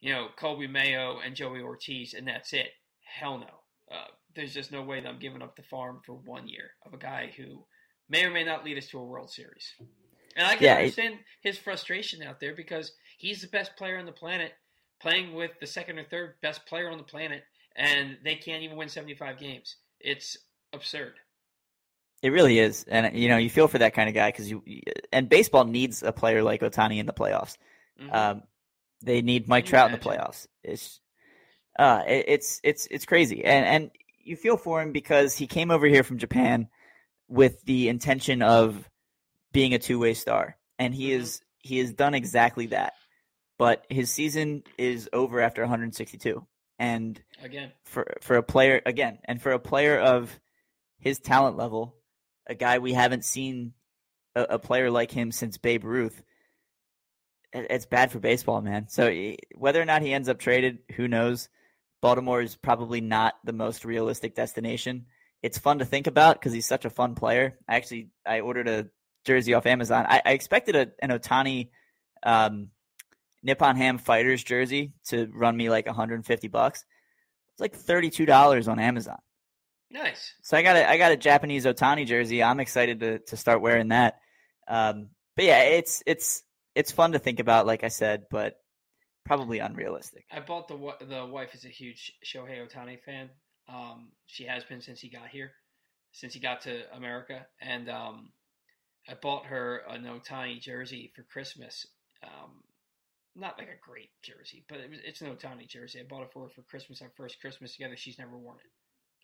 you 0.00 0.12
know, 0.12 0.28
Coby 0.38 0.70
Mayo 0.70 1.18
and 1.24 1.34
Joey 1.36 1.60
Ortiz, 1.60 2.14
and 2.14 2.26
that's 2.26 2.52
it. 2.52 2.68
Hell 3.02 3.38
no. 3.38 3.94
Uh, 3.96 4.06
there's 4.34 4.54
just 4.54 4.72
no 4.72 4.82
way 4.82 5.00
that 5.00 5.08
I'm 5.08 5.18
giving 5.18 5.42
up 5.42 5.54
the 5.56 5.62
farm 5.62 6.00
for 6.04 6.14
one 6.14 6.48
year 6.48 6.70
of 6.86 6.94
a 6.94 6.98
guy 6.98 7.32
who 7.36 7.64
may 8.08 8.24
or 8.24 8.30
may 8.30 8.44
not 8.44 8.64
lead 8.64 8.78
us 8.78 8.88
to 8.88 8.98
a 8.98 9.04
World 9.04 9.30
Series. 9.30 9.74
And 10.36 10.46
I 10.46 10.54
can 10.54 10.64
Yeah, 10.64 10.74
it- 10.74 10.78
understand 10.78 11.18
his 11.42 11.58
frustration 11.58 12.22
out 12.22 12.40
there 12.40 12.54
because 12.54 12.92
he's 13.18 13.42
the 13.42 13.48
best 13.48 13.76
player 13.76 13.98
on 13.98 14.06
the 14.06 14.12
planet, 14.12 14.52
playing 15.00 15.34
with 15.34 15.52
the 15.60 15.66
second 15.66 15.98
or 15.98 16.04
third 16.04 16.40
best 16.40 16.64
player 16.66 16.90
on 16.90 16.98
the 16.98 17.04
planet, 17.04 17.44
and 17.76 18.16
they 18.24 18.36
can't 18.36 18.62
even 18.62 18.76
win 18.76 18.88
75 18.88 19.38
games. 19.38 19.76
It's 20.00 20.36
absurd. 20.72 21.14
It 22.24 22.30
really 22.32 22.58
is, 22.58 22.84
and 22.88 23.14
you 23.14 23.28
know 23.28 23.36
you 23.36 23.50
feel 23.50 23.68
for 23.68 23.76
that 23.76 23.92
kind 23.92 24.08
of 24.08 24.14
guy 24.14 24.30
because 24.30 24.50
you 24.50 24.62
and 25.12 25.28
baseball 25.28 25.64
needs 25.66 26.02
a 26.02 26.10
player 26.10 26.42
like 26.42 26.62
Ohtani 26.62 26.96
in 26.96 27.04
the 27.04 27.12
playoffs. 27.12 27.58
Mhm. 28.00 28.14
Um, 28.14 28.42
they 29.02 29.20
need 29.20 29.46
Mike 29.46 29.66
Trout 29.66 29.92
in 29.92 29.92
the 29.92 29.98
playoffs. 29.98 30.46
It's 30.62 31.00
uh, 31.78 32.02
it, 32.06 32.24
it's 32.28 32.60
it's 32.64 32.86
it's 32.90 33.04
crazy, 33.04 33.44
and 33.44 33.66
and 33.66 33.90
you 34.22 34.36
feel 34.36 34.56
for 34.56 34.80
him 34.80 34.92
because 34.92 35.36
he 35.36 35.46
came 35.46 35.70
over 35.70 35.86
here 35.86 36.02
from 36.02 36.16
Japan 36.16 36.68
with 37.28 37.60
the 37.64 37.90
intention 37.90 38.40
of 38.40 38.88
being 39.52 39.74
a 39.74 39.78
two 39.78 39.98
way 39.98 40.14
star, 40.14 40.56
and 40.78 40.94
he 40.94 41.10
Mhm. 41.10 41.20
is 41.20 41.42
he 41.58 41.76
has 41.80 41.92
done 41.92 42.14
exactly 42.14 42.68
that. 42.68 42.94
But 43.58 43.84
his 43.90 44.10
season 44.10 44.62
is 44.78 45.10
over 45.12 45.42
after 45.42 45.60
162, 45.60 46.46
and 46.78 47.22
Again, 47.42 47.72
for 47.84 48.16
for 48.22 48.36
a 48.36 48.42
player 48.42 48.80
again, 48.86 49.18
and 49.26 49.42
for 49.42 49.52
a 49.52 49.58
player 49.58 49.98
of 49.98 50.40
his 51.00 51.18
talent 51.18 51.58
level, 51.58 51.94
a 52.46 52.54
guy 52.54 52.78
we 52.78 52.92
haven't 52.92 53.24
seen 53.24 53.72
a, 54.34 54.42
a 54.42 54.58
player 54.58 54.90
like 54.90 55.10
him 55.10 55.32
since 55.32 55.56
Babe 55.58 55.84
Ruth. 55.84 56.22
it- 57.52 57.66
It's 57.70 57.86
bad 57.86 58.10
for 58.12 58.18
baseball, 58.18 58.60
man. 58.60 58.88
So 58.88 59.12
whether 59.54 59.80
or 59.80 59.84
not 59.84 60.02
he 60.02 60.12
ends 60.12 60.28
up 60.28 60.38
traded, 60.38 60.78
who 60.96 61.08
knows? 61.08 61.48
Baltimore 62.02 62.42
is 62.42 62.56
probably 62.56 63.00
not 63.00 63.34
the 63.44 63.52
most 63.52 63.84
realistic 63.84 64.34
destination. 64.34 65.06
It's 65.42 65.58
fun 65.58 65.78
to 65.78 65.84
think 65.84 66.06
about 66.06 66.36
because 66.38 66.52
he's 66.52 66.66
such 66.66 66.84
a 66.84 66.90
fun 66.90 67.14
player. 67.14 67.58
Actually 67.68 68.10
I 68.26 68.40
ordered 68.40 68.68
a 68.68 68.88
jersey 69.24 69.54
off 69.54 69.66
Amazon. 69.66 70.04
I, 70.08 70.20
I 70.24 70.32
expected 70.32 70.76
a, 70.76 70.88
an 71.02 71.10
Ohtani 71.10 71.70
um, 72.22 72.68
Nippon 73.42 73.76
Ham 73.76 73.98
Fighters 73.98 74.42
jersey 74.42 74.92
to 75.06 75.30
run 75.34 75.56
me 75.56 75.70
like 75.70 75.86
150 75.86 76.48
bucks. 76.48 76.84
It's 77.52 77.60
like 77.60 77.78
$32 77.78 78.68
on 78.68 78.78
Amazon. 78.78 79.18
Nice. 79.90 80.34
So 80.42 80.56
I 80.56 80.62
got 80.62 80.76
a 80.76 80.88
I 80.88 80.98
got 80.98 81.12
a 81.12 81.16
Japanese 81.16 81.66
Ohtani 81.66 82.06
jersey. 82.06 82.42
I'm 82.42 82.60
excited 82.60 83.00
to 83.00 83.18
to 83.20 83.36
start 83.36 83.60
wearing 83.60 83.88
that. 83.88 84.18
Um, 84.66 85.10
but 85.36 85.44
yeah, 85.44 85.62
it's 85.62 86.02
it's 86.06 86.42
it's 86.74 86.92
fun 86.92 87.12
to 87.12 87.18
think 87.18 87.40
about, 87.40 87.66
like 87.66 87.84
I 87.84 87.88
said, 87.88 88.24
but 88.30 88.54
probably 89.24 89.58
unrealistic. 89.58 90.24
I 90.30 90.40
bought 90.40 90.68
the 90.68 90.76
the 91.06 91.26
wife 91.26 91.54
is 91.54 91.64
a 91.64 91.68
huge 91.68 92.12
Shohei 92.24 92.66
Ohtani 92.66 93.00
fan. 93.02 93.30
Um, 93.68 94.08
she 94.26 94.44
has 94.44 94.64
been 94.64 94.80
since 94.80 95.00
he 95.00 95.08
got 95.08 95.28
here, 95.28 95.52
since 96.12 96.34
he 96.34 96.40
got 96.40 96.62
to 96.62 96.82
America, 96.94 97.46
and 97.60 97.88
um, 97.88 98.32
I 99.08 99.14
bought 99.14 99.46
her 99.46 99.82
an 99.88 100.04
Ohtani 100.04 100.60
jersey 100.60 101.12
for 101.14 101.22
Christmas. 101.22 101.86
Um, 102.22 102.62
not 103.36 103.58
like 103.58 103.68
a 103.68 103.90
great 103.90 104.10
jersey, 104.22 104.64
but 104.68 104.78
it 104.78 104.90
was, 104.90 105.00
it's 105.04 105.20
an 105.20 105.34
Ohtani 105.34 105.68
jersey. 105.68 106.00
I 106.00 106.04
bought 106.04 106.22
it 106.22 106.32
for 106.32 106.44
her 106.44 106.48
for 106.50 106.62
Christmas. 106.62 107.02
Our 107.02 107.10
first 107.16 107.40
Christmas 107.40 107.72
together. 107.72 107.96
She's 107.96 108.18
never 108.18 108.36
worn 108.36 108.58
it, 108.58 108.70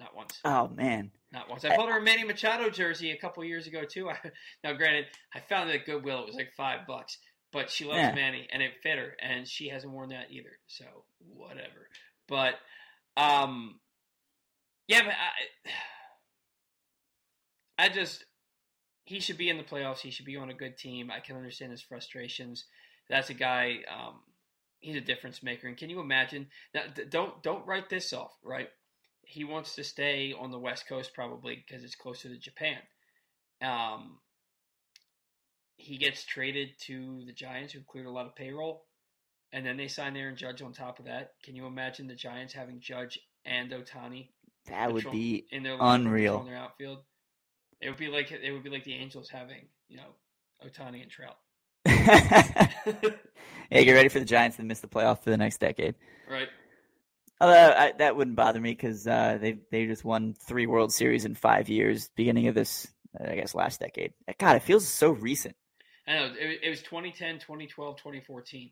not 0.00 0.16
once. 0.16 0.40
Oh 0.44 0.66
man, 0.68 1.10
Not 1.30 1.48
once. 1.48 1.64
I 1.64 1.76
bought 1.76 1.88
her 1.90 1.98
a 1.98 2.02
Manny 2.02 2.24
Machado 2.24 2.70
jersey 2.70 3.12
a 3.12 3.16
couple 3.18 3.44
years 3.44 3.66
ago 3.68 3.82
too. 3.88 4.08
I, 4.10 4.16
now, 4.64 4.72
granted, 4.72 5.04
I 5.34 5.40
found 5.40 5.70
it 5.70 5.80
at 5.80 5.86
Goodwill. 5.86 6.20
It 6.22 6.26
was 6.26 6.34
like 6.34 6.52
five 6.56 6.86
bucks, 6.88 7.18
but 7.52 7.70
she 7.70 7.84
loves 7.84 7.98
Yeah. 7.98 8.14
Manny, 8.14 8.48
and 8.52 8.62
it 8.62 8.72
fit 8.82 8.98
her, 8.98 9.14
and 9.22 9.46
she 9.46 9.68
hasn't 9.68 9.92
worn 9.92 10.08
that 10.08 10.30
either. 10.30 10.58
So 10.66 10.84
whatever. 11.18 11.88
But 12.28 12.54
um, 13.16 13.78
yeah, 14.88 15.02
but 15.04 15.12
I, 17.78 17.84
I 17.84 17.88
just 17.90 18.24
he 19.04 19.20
should 19.20 19.38
be 19.38 19.48
in 19.50 19.56
the 19.58 19.64
playoffs. 19.64 19.98
He 20.00 20.10
should 20.10 20.26
be 20.26 20.36
on 20.36 20.50
a 20.50 20.54
good 20.54 20.78
team. 20.78 21.10
I 21.10 21.20
can 21.20 21.36
understand 21.36 21.72
his 21.72 21.82
frustrations. 21.82 22.64
That's 23.08 23.30
a 23.30 23.34
guy. 23.34 23.78
Um, 23.92 24.20
he's 24.78 24.96
a 24.96 25.00
difference 25.00 25.42
maker. 25.42 25.66
And 25.66 25.76
can 25.76 25.90
you 25.90 26.00
imagine? 26.00 26.46
Now, 26.74 26.82
don't 27.10 27.42
don't 27.42 27.66
write 27.66 27.90
this 27.90 28.12
off, 28.12 28.32
right? 28.42 28.68
He 29.30 29.44
wants 29.44 29.76
to 29.76 29.84
stay 29.84 30.34
on 30.36 30.50
the 30.50 30.58
West 30.58 30.88
Coast 30.88 31.14
probably 31.14 31.64
because 31.64 31.84
it's 31.84 31.94
closer 31.94 32.28
to 32.28 32.36
Japan. 32.36 32.78
Um, 33.62 34.18
he 35.76 35.98
gets 35.98 36.24
traded 36.24 36.70
to 36.86 37.22
the 37.24 37.32
Giants, 37.32 37.72
who 37.72 37.80
cleared 37.80 38.06
a 38.06 38.10
lot 38.10 38.26
of 38.26 38.34
payroll, 38.34 38.86
and 39.52 39.64
then 39.64 39.76
they 39.76 39.86
sign 39.86 40.16
Aaron 40.16 40.36
Judge 40.36 40.62
on 40.62 40.72
top 40.72 40.98
of 40.98 41.04
that. 41.04 41.34
Can 41.44 41.54
you 41.54 41.66
imagine 41.66 42.08
the 42.08 42.14
Giants 42.14 42.52
having 42.52 42.80
Judge 42.80 43.20
and 43.44 43.70
Ohtani 43.70 44.30
that 44.66 44.92
would 44.92 45.10
be 45.12 45.46
in 45.50 45.62
their 45.62 45.76
unreal. 45.78 46.40
In 46.40 46.46
their 46.46 46.56
outfield? 46.56 46.98
It 47.80 47.88
would 47.88 47.98
be 47.98 48.08
like 48.08 48.32
it 48.32 48.52
would 48.52 48.64
be 48.64 48.70
like 48.70 48.84
the 48.84 48.94
Angels 48.94 49.30
having 49.30 49.68
you 49.88 49.96
know 49.96 50.12
Ohtani 50.66 51.02
and 51.02 51.10
Trout, 51.10 51.36
hey, 53.70 53.84
get 53.84 53.92
ready 53.92 54.08
for 54.08 54.18
the 54.18 54.24
Giants 54.24 54.56
to 54.56 54.64
miss 54.64 54.80
the 54.80 54.88
playoff 54.88 55.20
for 55.20 55.30
the 55.30 55.38
next 55.38 55.60
decade. 55.60 55.94
right? 56.28 56.48
Although 57.40 57.74
I, 57.76 57.92
that 57.98 58.16
wouldn't 58.16 58.37
bother 58.37 58.61
me 58.61 58.72
because 58.72 59.07
uh, 59.07 59.38
they 59.40 59.59
they 59.70 59.87
just 59.87 60.05
won 60.05 60.35
three 60.35 60.66
World 60.66 60.92
Series 60.92 61.24
in 61.24 61.35
five 61.35 61.68
years, 61.68 62.11
beginning 62.14 62.48
of 62.48 62.55
this, 62.55 62.87
I 63.18 63.35
guess, 63.35 63.55
last 63.55 63.81
decade. 63.81 64.12
God, 64.38 64.57
it 64.57 64.62
feels 64.62 64.87
so 64.87 65.11
recent. 65.11 65.57
I 66.07 66.14
know 66.14 66.24
it, 66.38 66.61
it 66.62 66.68
was 66.68 66.83
2010, 66.83 67.38
2012, 67.38 67.96
2014. 67.96 68.70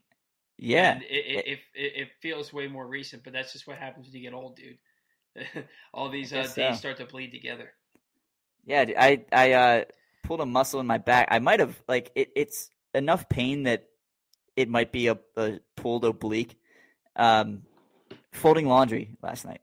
Yeah, 0.61 0.91
And 0.91 1.03
it, 1.03 1.07
it, 1.07 1.47
it, 1.47 1.59
it, 1.73 1.93
it 1.95 2.07
feels 2.21 2.51
way 2.51 2.67
more 2.67 2.85
recent, 2.85 3.23
but 3.23 3.31
that's 3.31 3.53
just 3.53 3.65
what 3.65 3.77
happens 3.77 4.07
when 4.07 4.15
you 4.15 4.29
get 4.29 4.35
old, 4.35 4.57
dude. 4.57 5.65
All 5.93 6.09
these 6.09 6.33
uh, 6.33 6.41
days 6.41 6.53
so. 6.53 6.73
start 6.73 6.97
to 6.97 7.05
bleed 7.05 7.31
together. 7.31 7.71
Yeah, 8.65 8.85
I 8.99 9.23
I 9.31 9.51
uh, 9.53 9.83
pulled 10.23 10.41
a 10.41 10.45
muscle 10.45 10.79
in 10.79 10.85
my 10.85 10.97
back. 10.97 11.29
I 11.31 11.39
might 11.39 11.59
have 11.59 11.81
like 11.87 12.11
it. 12.13 12.31
It's 12.35 12.69
enough 12.93 13.29
pain 13.29 13.63
that 13.63 13.85
it 14.55 14.69
might 14.69 14.91
be 14.91 15.07
a, 15.07 15.17
a 15.37 15.59
pulled 15.75 16.03
oblique. 16.05 16.57
Um, 17.15 17.63
folding 18.31 18.67
laundry 18.67 19.11
last 19.21 19.45
night. 19.45 19.61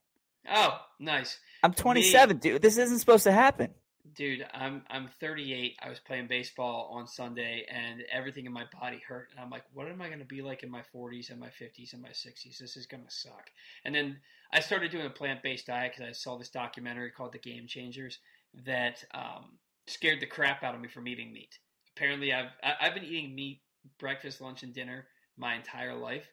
Oh, 0.51 0.79
nice, 1.01 1.39
I'm 1.63 1.73
27, 1.73 2.39
dude. 2.39 2.63
This 2.63 2.79
isn't 2.79 2.99
supposed 2.99 3.25
to 3.25 3.33
happen. 3.33 3.75
dude. 4.15 4.47
I'm 4.55 4.83
I'm 4.91 5.09
38. 5.21 5.77
I 5.83 5.89
was 5.89 5.99
playing 6.01 6.27
baseball 6.29 6.91
on 6.93 7.07
Sunday, 7.07 7.67
and 7.71 8.03
everything 8.13 8.47
in 8.47 8.53
my 8.53 8.65
body 8.81 9.03
hurt. 9.07 9.29
And 9.33 9.41
I'm 9.41 9.51
like, 9.51 9.65
what 9.73 9.89
am 9.89 10.01
I 10.03 10.09
going 10.09 10.21
to 10.21 10.25
be 10.25 10.43
like 10.43 10.63
in 10.63 10.71
my 10.71 10.83
40s 10.95 11.31
and 11.31 11.41
my 11.41 11.49
50s 11.49 11.93
and 11.93 12.03
my 12.03 12.11
60s? 12.11 12.59
This 12.59 12.77
is 12.77 12.87
going 12.87 13.05
to 13.05 13.11
suck. 13.11 13.51
And 13.85 13.95
then 13.95 14.19
I 14.53 14.61
started 14.61 14.91
doing 14.91 15.07
a 15.07 15.11
plant 15.11 15.43
based 15.43 15.67
diet 15.67 15.93
because 15.97 16.09
I 16.09 16.13
saw 16.13 16.39
this 16.39 16.51
documentary 16.51 17.11
called 17.11 17.33
The 17.33 17.39
Game 17.39 17.67
Changers 17.67 18.19
that 18.65 19.05
um, 19.15 19.59
scared 19.87 20.21
the 20.21 20.27
crap 20.27 20.63
out 20.63 20.75
of 20.75 20.81
me 20.81 20.89
from 20.89 21.09
eating 21.09 21.33
meat. 21.33 21.59
Apparently, 21.97 22.33
I've 22.33 22.51
I've 22.81 22.95
been 22.95 23.05
eating 23.05 23.35
meat 23.35 23.61
breakfast, 23.99 24.41
lunch, 24.41 24.63
and 24.63 24.75
dinner 24.75 25.07
my 25.37 25.55
entire 25.55 25.95
life, 25.95 26.27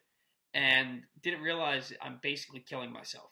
and 0.54 1.02
didn't 1.22 1.42
realize 1.42 1.92
I'm 2.02 2.18
basically 2.22 2.60
killing 2.60 2.92
myself. 2.92 3.30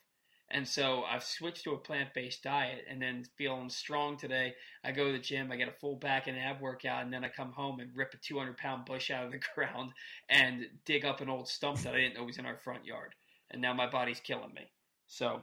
And 0.50 0.68
so 0.68 1.04
I've 1.04 1.24
switched 1.24 1.64
to 1.64 1.72
a 1.72 1.78
plant 1.78 2.14
based 2.14 2.42
diet, 2.42 2.84
and 2.90 3.00
then 3.00 3.24
feeling 3.38 3.70
strong 3.70 4.18
today. 4.18 4.54
I 4.84 4.92
go 4.92 5.06
to 5.06 5.12
the 5.12 5.18
gym, 5.18 5.50
I 5.52 5.56
get 5.56 5.68
a 5.68 5.72
full 5.80 5.96
back 5.96 6.26
and 6.28 6.38
ab 6.38 6.60
workout, 6.60 7.04
and 7.04 7.12
then 7.12 7.24
I 7.24 7.28
come 7.30 7.52
home 7.52 7.80
and 7.80 7.90
rip 7.96 8.14
a 8.14 8.18
200 8.18 8.58
pound 8.58 8.84
bush 8.84 9.10
out 9.10 9.26
of 9.26 9.32
the 9.32 9.40
ground 9.54 9.92
and 10.28 10.66
dig 10.84 11.06
up 11.06 11.22
an 11.22 11.30
old 11.30 11.48
stump 11.48 11.78
that 11.80 11.94
I 11.94 11.98
didn't 11.98 12.16
know 12.16 12.24
was 12.24 12.38
in 12.38 12.46
our 12.46 12.58
front 12.58 12.84
yard. 12.84 13.14
And 13.50 13.62
now 13.62 13.72
my 13.74 13.88
body's 13.88 14.20
killing 14.20 14.52
me. 14.54 14.70
So 15.06 15.42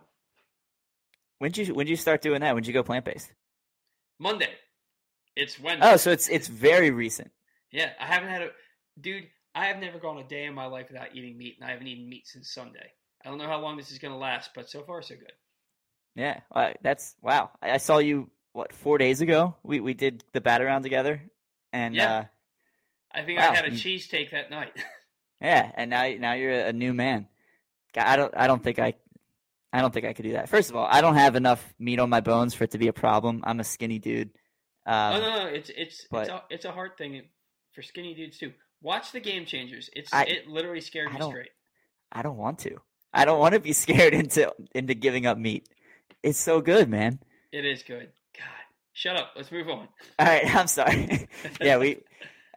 When 1.40 1.52
did 1.52 1.68
you 1.68 1.74
when 1.76 1.86
did 1.88 1.92
you 1.92 1.98
start 1.98 2.22
doing 2.22 2.42
that? 2.42 2.54
When 2.54 2.64
did 2.64 2.68
you 2.68 2.74
go 2.74 2.84
plant 2.84 3.06
based? 3.06 3.32
Monday, 4.20 4.54
it's 5.36 5.58
oh, 5.60 5.64
Wednesday. 5.66 5.92
Oh, 5.94 5.98
so 5.98 6.12
it's 6.12 6.30
it's 6.30 6.48
very 6.48 6.92
recent. 6.92 7.32
Yeah, 7.72 7.92
I 8.00 8.06
haven't 8.06 8.30
had 8.30 8.42
a 8.44 8.50
dude. 9.00 9.28
I 9.56 9.66
have 9.66 9.78
never 9.78 9.98
gone 10.00 10.18
a 10.20 10.24
day 10.24 10.46
in 10.46 10.54
my 10.54 10.66
life 10.68 10.88
without 10.90 11.16
eating 11.16 11.38
meat, 11.38 11.58
and 11.60 11.68
I 11.68 11.72
haven't 11.74 11.88
eaten 11.88 12.08
meat 12.10 12.28
since 12.28 12.52
Sunday. 12.54 12.92
I 13.26 13.30
don't 13.30 13.38
know 13.38 13.48
how 13.48 13.60
long 13.60 13.78
this 13.78 13.92
is 13.92 13.98
going 14.00 14.14
to 14.14 14.18
last, 14.18 14.52
but 14.56 14.70
so 14.70 14.84
far 14.84 15.02
so 15.02 15.16
good. 15.16 15.32
Yeah, 16.16 16.40
uh, 16.54 16.72
that's 16.82 17.16
wow. 17.22 17.52
I, 17.62 17.72
I 17.72 17.78
saw 17.78 17.98
you 18.00 18.30
what 18.54 18.74
four 18.74 18.98
days 18.98 19.22
ago. 19.22 19.56
We 19.64 19.80
we 19.80 19.94
did 19.94 20.24
the 20.34 20.42
bat 20.42 20.62
around 20.62 20.84
together, 20.84 21.22
and 21.74 21.96
Yeah. 21.96 22.12
uh, 22.18 22.24
I 23.12 23.24
think 23.24 23.40
Wow, 23.40 23.52
I 23.52 23.56
had 23.56 23.66
a 23.66 23.72
cheesesteak 23.72 24.32
that 24.32 24.50
night. 24.50 24.74
yeah, 25.42 25.72
and 25.76 25.90
now 25.90 26.08
now 26.20 26.34
you're 26.34 26.52
a 26.52 26.74
new 26.74 26.94
man. 26.94 27.28
I 27.98 28.16
don't 28.16 28.34
I 28.38 28.48
don't 28.48 28.64
think 28.64 28.80
I 28.80 28.94
I 29.74 29.82
don't 29.82 29.94
think 29.94 30.06
I 30.06 30.14
could 30.14 30.24
do 30.24 30.34
that. 30.34 30.50
First 30.50 30.70
of 30.70 30.76
all, 30.76 30.86
I 30.90 31.02
don't 31.02 31.16
have 31.16 31.36
enough 31.36 31.64
meat 31.80 32.00
on 32.00 32.10
my 32.10 32.22
bones 32.22 32.54
for 32.54 32.64
it 32.66 32.72
to 32.72 32.78
be 32.78 32.88
a 32.88 32.94
problem. 32.94 33.42
I'm 33.44 33.60
a 33.60 33.64
skinny 33.64 34.00
dude. 34.00 34.30
Um, 34.86 35.16
oh 35.16 35.20
no, 35.20 35.36
no, 35.44 35.46
it's 35.48 35.70
it's 35.76 36.08
but- 36.10 36.22
it's 36.22 36.30
a 36.30 36.44
it's 36.50 36.66
a 36.66 36.72
hard 36.72 36.98
thing 36.98 37.22
for 37.74 37.82
skinny 37.82 38.14
dudes 38.16 38.38
too. 38.38 38.54
Watch 38.82 39.12
the 39.12 39.20
Game 39.20 39.46
Changers. 39.46 39.90
It's 39.94 40.14
I- 40.14 40.24
it 40.26 40.48
literally 40.48 40.82
scared 40.82 41.10
I 41.12 41.20
me 41.20 41.30
straight. 41.30 41.50
I 42.12 42.22
don't 42.22 42.38
want 42.38 42.60
to. 42.60 42.78
I 43.14 43.26
don't 43.26 43.40
want 43.40 43.54
to 43.54 43.60
be 43.60 43.74
scared 43.86 44.14
into 44.14 44.54
into 44.74 44.94
giving 44.94 45.26
up 45.26 45.38
meat. 45.38 45.68
It's 46.24 46.40
so 46.40 46.62
good, 46.62 46.90
man. 46.90 47.20
It 47.52 47.66
is 47.66 47.84
good. 47.84 48.12
God, 48.38 48.46
shut 48.94 49.16
up. 49.16 49.32
Let's 49.36 49.52
move 49.52 49.70
on. 49.70 49.88
All 50.20 50.26
right, 50.26 50.44
I'm 50.56 50.68
sorry. 50.68 51.28
yeah, 51.62 51.78
we 51.78 52.00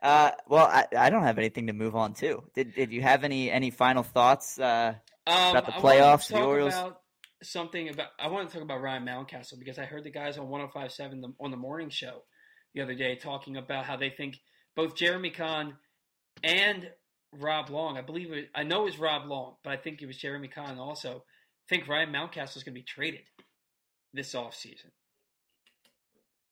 Uh, 0.02 0.32
well, 0.48 0.66
I, 0.66 0.86
I 0.96 1.10
don't 1.10 1.22
have 1.22 1.38
anything 1.38 1.68
to 1.68 1.72
move 1.72 1.94
on 1.96 2.14
to. 2.14 2.42
Did 2.54 2.74
Did 2.74 2.92
you 2.92 3.02
have 3.02 3.24
any 3.24 3.50
any 3.50 3.70
final 3.70 4.02
thoughts 4.02 4.58
uh, 4.58 4.94
Um, 5.26 5.50
about 5.50 5.66
the 5.66 5.74
I 5.74 5.76
to 5.76 5.82
playoffs, 5.86 6.28
the 6.28 6.42
Orioles? 6.42 6.74
About 6.74 7.00
something 7.42 7.88
about 7.88 8.08
I 8.18 8.28
want 8.28 8.48
to 8.48 8.54
talk 8.54 8.62
about 8.62 8.80
Ryan 8.82 9.04
Mountcastle 9.04 9.58
because 9.58 9.78
I 9.78 9.84
heard 9.84 10.04
the 10.04 10.10
guys 10.10 10.38
on 10.38 10.46
105.7 10.46 11.20
the, 11.20 11.32
on 11.40 11.50
the 11.50 11.56
morning 11.56 11.90
show 11.90 12.22
the 12.74 12.82
other 12.82 12.94
day 12.94 13.16
talking 13.16 13.56
about 13.56 13.84
how 13.84 13.96
they 13.96 14.10
think 14.10 14.36
both 14.76 14.94
Jeremy 14.96 15.30
Conn 15.30 15.74
and 16.42 16.90
Rob 17.32 17.70
Long, 17.70 17.96
I 17.96 18.02
believe 18.02 18.32
it, 18.32 18.50
I 18.54 18.62
know 18.62 18.82
it 18.82 18.84
was 18.84 18.98
Rob 18.98 19.26
Long, 19.26 19.54
but 19.64 19.72
I 19.72 19.76
think 19.76 20.02
it 20.02 20.06
was 20.06 20.16
Jeremy 20.16 20.48
Conn 20.48 20.78
also, 20.78 21.24
think 21.68 21.88
Ryan 21.88 22.12
Mountcastle 22.12 22.56
is 22.56 22.64
going 22.64 22.74
to 22.74 22.80
be 22.80 22.82
traded 22.82 23.22
this 24.12 24.34
offseason. 24.34 24.90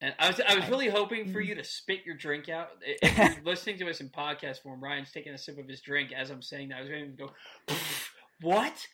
And 0.03 0.15
I 0.19 0.29
was 0.29 0.41
I 0.41 0.55
was 0.55 0.67
really 0.71 0.89
hoping 0.89 1.31
for 1.31 1.41
you 1.41 1.55
to 1.57 1.65
spit 1.65 2.07
your 2.07 2.17
drink 2.17 2.49
out. 2.49 2.69
If 2.81 3.19
you're 3.19 3.37
listening 3.45 3.79
to 3.81 3.91
us 3.91 4.01
in 4.01 4.09
podcast 4.09 4.63
form, 4.63 4.83
Ryan's 4.83 5.13
taking 5.13 5.35
a 5.35 5.39
sip 5.39 5.59
of 5.59 5.69
his 5.69 5.83
drink 5.83 6.11
as 6.17 6.31
I'm 6.31 6.41
saying 6.41 6.71
that. 6.71 6.79
I 6.79 6.81
was 6.81 6.89
going 6.89 7.17
to 7.17 7.25
go, 7.25 7.31
what? 8.41 8.87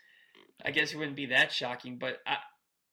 I 0.65 0.73
guess 0.73 0.93
it 0.93 0.97
wouldn't 0.97 1.17
be 1.17 1.27
that 1.27 1.53
shocking, 1.53 1.99
but 1.99 2.19
I 2.27 2.39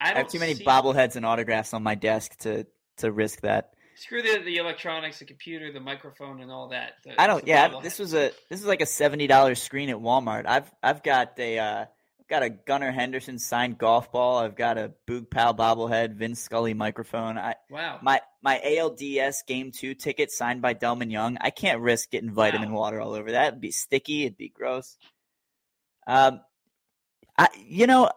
I 0.00 0.12
I 0.12 0.18
have 0.18 0.28
too 0.28 0.38
many 0.38 0.54
see- 0.54 0.64
bobbleheads 0.64 1.16
and 1.16 1.26
autographs 1.26 1.74
on 1.74 1.82
my 1.82 1.96
desk 1.96 2.36
to 2.40 2.66
to 2.98 3.10
risk 3.10 3.40
that. 3.40 3.73
Screw 3.96 4.22
the, 4.22 4.42
the 4.44 4.56
electronics, 4.56 5.20
the 5.20 5.24
computer, 5.24 5.72
the 5.72 5.80
microphone, 5.80 6.40
and 6.40 6.50
all 6.50 6.68
that. 6.68 6.94
The- 7.04 7.20
I 7.20 7.26
don't. 7.26 7.46
Yeah, 7.46 7.80
this 7.82 7.98
was 7.98 8.14
a 8.14 8.32
this 8.50 8.60
is 8.60 8.66
like 8.66 8.80
a 8.80 8.86
seventy 8.86 9.26
dollars 9.26 9.62
screen 9.62 9.88
at 9.88 9.96
Walmart. 9.96 10.46
I've 10.46 10.70
I've 10.82 11.02
got 11.02 11.38
a 11.38 11.58
uh, 11.58 11.80
I've 12.24 12.28
got 12.28 12.42
a 12.42 12.50
Gunnar 12.50 12.90
Henderson 12.90 13.38
signed 13.38 13.78
golf 13.78 14.10
ball. 14.10 14.38
I've 14.38 14.56
got 14.56 14.78
a 14.78 14.92
Boog 15.06 15.30
Powell 15.30 15.54
bobblehead, 15.54 16.14
Vince 16.14 16.40
Scully 16.40 16.74
microphone. 16.74 17.38
I 17.38 17.54
wow. 17.70 17.98
my 18.02 18.20
my 18.42 18.60
ALDS 18.64 19.46
Game 19.46 19.70
Two 19.72 19.94
ticket 19.94 20.32
signed 20.32 20.60
by 20.62 20.74
Delmon 20.74 21.12
Young. 21.12 21.38
I 21.40 21.50
can't 21.50 21.80
risk 21.80 22.10
getting 22.10 22.30
vitamin 22.30 22.72
Wow. 22.72 22.80
water 22.80 23.00
all 23.00 23.12
over 23.12 23.32
that. 23.32 23.48
It'd 23.48 23.60
be 23.60 23.70
sticky. 23.70 24.24
It'd 24.24 24.36
be 24.38 24.48
gross. 24.48 24.96
Um, 26.06 26.40
I 27.38 27.48
you 27.64 27.86
know, 27.86 28.10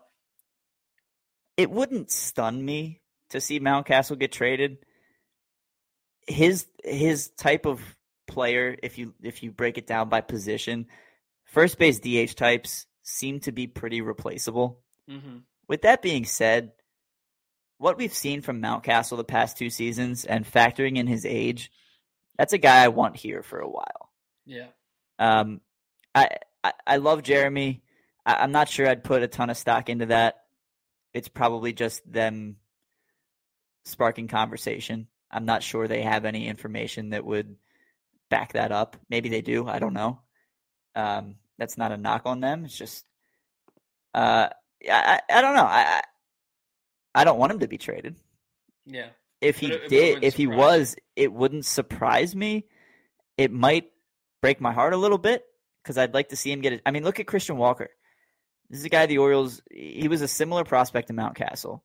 it 1.58 1.70
wouldn't 1.70 2.10
stun 2.10 2.64
me 2.64 3.02
to 3.30 3.42
see 3.42 3.60
Mountcastle 3.60 4.18
get 4.18 4.32
traded. 4.32 4.78
His 6.28 6.68
his 6.84 7.30
type 7.30 7.66
of 7.66 7.82
player, 8.28 8.76
if 8.84 8.98
you 8.98 9.14
if 9.22 9.44
you 9.44 9.52
break 9.52 9.78
it 9.78 9.88
down 9.88 10.10
by 10.10 10.22
position, 10.22 10.88
first 11.46 11.78
base 11.80 12.00
DH 12.00 12.36
types 12.36 12.86
seem 13.04 13.40
to 13.42 13.52
be 13.52 13.68
pretty 13.68 14.02
replaceable. 14.02 14.82
hmm 15.10 15.40
With 15.68 15.84
that 15.84 16.02
being 16.02 16.26
said, 16.26 16.72
what 17.78 17.98
we've 17.98 18.14
seen 18.14 18.42
from 18.42 18.62
Mountcastle 18.62 19.18
the 19.18 19.24
past 19.24 19.58
two 19.58 19.70
seasons 19.70 20.26
and 20.26 20.46
factoring 20.46 20.98
in 20.98 21.08
his 21.08 21.26
age, 21.26 21.72
that's 22.38 22.54
a 22.54 22.58
guy 22.58 22.84
I 22.84 22.90
want 22.90 23.16
here 23.16 23.44
for 23.44 23.60
a 23.60 23.70
while. 23.70 24.12
Yeah. 24.46 24.68
Um, 25.20 25.62
I, 26.14 26.30
I 26.64 26.74
I 26.86 26.98
love 26.98 27.24
Jeremy. 27.24 27.84
I, 28.26 28.36
I'm 28.36 28.52
not 28.52 28.70
sure 28.70 28.88
I'd 28.88 29.04
put 29.04 29.24
a 29.24 29.28
ton 29.28 29.50
of 29.50 29.58
stock 29.58 29.90
into 29.90 30.08
that. 30.08 30.44
It's 31.14 31.30
probably 31.30 31.74
just 31.74 32.10
them 32.12 32.58
sparking 33.86 34.28
conversation. 34.28 35.08
I'm 35.32 35.46
not 35.46 35.64
sure 35.64 35.88
they 35.88 36.02
have 36.02 36.26
any 36.26 36.48
information 36.48 37.10
that 37.10 37.26
would 37.26 37.56
back 38.30 38.54
that 38.54 38.72
up. 38.72 38.98
Maybe 39.10 39.30
they 39.30 39.42
do. 39.42 39.68
I 39.68 39.80
don't 39.80 39.94
know. 39.94 40.22
Um, 40.96 41.36
that's 41.58 41.78
not 41.78 41.92
a 41.92 41.98
knock 41.98 42.24
on 42.26 42.40
them. 42.40 42.66
It's 42.66 42.78
just, 42.78 43.06
uh, 44.14 44.50
I, 44.90 45.22
I, 45.30 45.42
don't 45.42 45.56
know. 45.56 45.66
I, 45.66 46.02
I 47.14 47.24
don't 47.24 47.40
want 47.40 47.52
him 47.52 47.60
to 47.60 47.68
be 47.68 47.78
traded. 47.78 48.16
Yeah. 48.86 49.10
If 49.42 49.58
he 49.60 49.72
it- 49.72 49.90
did, 49.90 50.24
if 50.24 50.36
he 50.36 50.48
was, 50.48 50.96
it 51.16 51.32
wouldn't 51.32 51.66
surprise 51.66 52.36
me. 52.36 52.66
It 53.38 53.52
might 53.52 53.92
break 54.42 54.60
my 54.62 54.74
heart 54.74 54.94
a 54.94 54.98
little 54.98 55.18
bit 55.18 55.44
because 55.84 55.98
I'd 55.98 56.14
like 56.14 56.30
to 56.30 56.36
see 56.36 56.52
him 56.52 56.62
get 56.62 56.74
it. 56.74 56.82
I 56.86 56.92
mean, 56.92 57.04
look 57.04 57.20
at 57.20 57.28
Christian 57.28 57.58
Walker. 57.58 57.90
This 58.70 58.80
is 58.80 58.86
a 58.86 58.90
guy 58.90 59.06
the 59.06 59.20
Orioles. 59.20 59.62
He 59.72 60.08
was 60.08 60.22
a 60.22 60.28
similar 60.28 60.64
prospect 60.64 61.08
to 61.08 61.14
Mountcastle, 61.14 61.82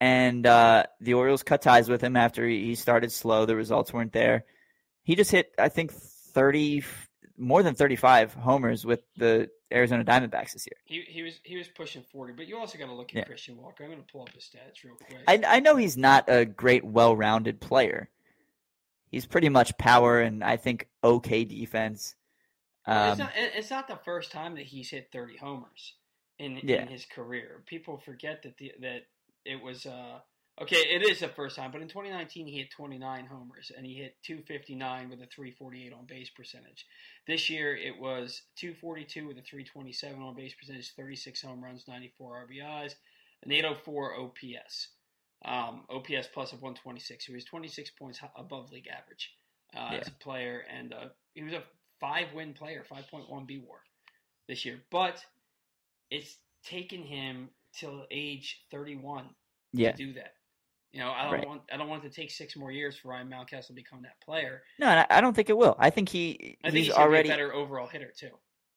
and 0.00 0.46
uh, 0.46 0.84
the 1.00 1.14
Orioles 1.14 1.42
cut 1.42 1.62
ties 1.62 1.88
with 1.88 2.02
him 2.02 2.16
after 2.16 2.46
he 2.46 2.64
he 2.66 2.74
started 2.74 3.12
slow. 3.12 3.46
The 3.46 3.56
results 3.56 3.92
weren't 3.92 4.12
there. 4.12 4.44
He 5.02 5.14
just 5.16 5.30
hit, 5.30 5.52
I 5.58 5.68
think, 5.68 5.92
thirty 5.92 6.84
more 7.36 7.62
than 7.62 7.74
thirty-five 7.74 8.34
homers 8.34 8.84
with 8.84 9.00
the 9.16 9.48
Arizona 9.72 10.04
Diamondbacks 10.04 10.52
this 10.52 10.66
year. 10.66 10.76
He, 10.84 11.02
he 11.12 11.22
was 11.22 11.40
he 11.42 11.56
was 11.56 11.68
pushing 11.68 12.02
forty, 12.12 12.32
but 12.32 12.46
you 12.46 12.58
also 12.58 12.78
got 12.78 12.86
to 12.86 12.94
look 12.94 13.10
at 13.10 13.16
Yeah. 13.16 13.24
Christian 13.24 13.56
Walker. 13.56 13.84
I'm 13.84 13.90
going 13.90 14.02
to 14.02 14.12
pull 14.12 14.22
up 14.22 14.30
his 14.30 14.44
stats 14.44 14.84
real 14.84 14.94
quick. 14.96 15.18
I, 15.26 15.56
I 15.56 15.60
know 15.60 15.76
he's 15.76 15.96
not 15.96 16.24
a 16.28 16.44
great, 16.44 16.84
well-rounded 16.84 17.60
player. 17.60 18.08
He's 19.10 19.24
pretty 19.26 19.48
much 19.48 19.76
power 19.78 20.20
and 20.20 20.44
I 20.44 20.56
think 20.58 20.88
okay 21.02 21.44
defense. 21.44 22.14
Well, 22.86 23.12
it's 23.12 23.20
Um, 23.20 23.26
not 23.26 23.32
it's 23.36 23.70
not 23.70 23.88
the 23.88 23.98
first 24.04 24.32
time 24.32 24.54
that 24.56 24.64
he's 24.66 24.90
hit 24.90 25.08
30 25.12 25.36
homers 25.38 25.94
in 26.38 26.60
Yeah. 26.62 26.82
in 26.82 26.88
his 26.88 27.04
career. 27.06 27.62
People 27.66 27.98
forget 27.98 28.42
that 28.42 28.56
the, 28.58 28.72
that 28.80 29.06
it 29.44 29.62
was 29.62 29.86
uh 29.86 30.18
okay, 30.60 30.76
it 30.90 31.02
is 31.02 31.20
the 31.20 31.28
first 31.28 31.56
time, 31.56 31.70
but 31.70 31.80
in 31.80 31.88
2019 31.88 32.46
he 32.46 32.58
hit 32.58 32.70
29 32.70 33.26
homers 33.26 33.70
and 33.76 33.86
he 33.86 33.94
hit 33.94 34.16
259 34.24 35.08
with 35.08 35.20
a 35.20 35.26
348 35.26 35.92
on 35.92 36.04
base 36.06 36.30
percentage. 36.30 36.84
This 37.26 37.48
year 37.48 37.76
it 37.76 37.98
was 37.98 38.42
242 38.56 39.26
with 39.28 39.38
a 39.38 39.42
327 39.42 40.20
on 40.20 40.34
base 40.34 40.54
percentage, 40.54 40.92
36 40.96 41.42
home 41.42 41.62
runs, 41.62 41.84
94 41.86 42.48
RBIs, 42.50 42.94
an 43.44 43.52
804 43.52 44.20
OPS. 44.20 44.88
Um, 45.44 45.84
OPS 45.88 46.26
plus 46.34 46.52
of 46.52 46.62
126. 46.62 47.24
He 47.26 47.32
was 47.32 47.44
26 47.44 47.90
points 47.92 48.18
above 48.34 48.72
league 48.72 48.88
average 48.88 49.30
uh, 49.76 49.90
Yeah. 49.92 49.98
as 50.00 50.08
a 50.08 50.12
player, 50.12 50.64
and 50.68 50.92
uh, 50.92 51.08
he 51.34 51.44
was 51.44 51.52
a 51.52 51.62
five 52.00 52.32
win 52.34 52.54
player, 52.54 52.84
5.1 52.90 53.46
B 53.46 53.58
war 53.58 53.78
this 54.48 54.64
year. 54.64 54.80
But 54.90 55.24
it's 56.10 56.38
taken 56.64 57.02
him 57.04 57.50
till 57.74 58.06
age 58.10 58.64
31 58.70 59.30
yeah. 59.72 59.92
to 59.92 59.96
do 59.96 60.12
that. 60.14 60.34
You 60.92 61.00
know, 61.00 61.10
I 61.10 61.24
don't 61.24 61.32
Right. 61.32 61.46
want 61.46 61.62
I 61.70 61.76
don't 61.76 61.88
want 61.88 62.04
it 62.04 62.08
to 62.08 62.14
take 62.14 62.30
six 62.30 62.56
more 62.56 62.72
years 62.72 62.96
for 62.96 63.08
Ryan 63.08 63.28
Mountcastle 63.28 63.68
to 63.68 63.72
become 63.74 64.02
that 64.02 64.20
player. 64.24 64.62
No, 64.78 64.86
and 64.86 65.06
I, 65.10 65.20
don't 65.20 65.34
think 65.34 65.50
it 65.50 65.56
will. 65.56 65.76
I 65.78 65.90
think 65.90 66.08
he 66.08 66.56
I 66.64 66.70
think 66.70 66.78
he's, 66.78 66.86
he's, 66.86 66.94
already 66.94 67.28
be 67.28 67.32
a 67.34 67.36
better 67.36 67.54
overall 67.54 67.86
hitter 67.86 68.12
too. 68.16 68.30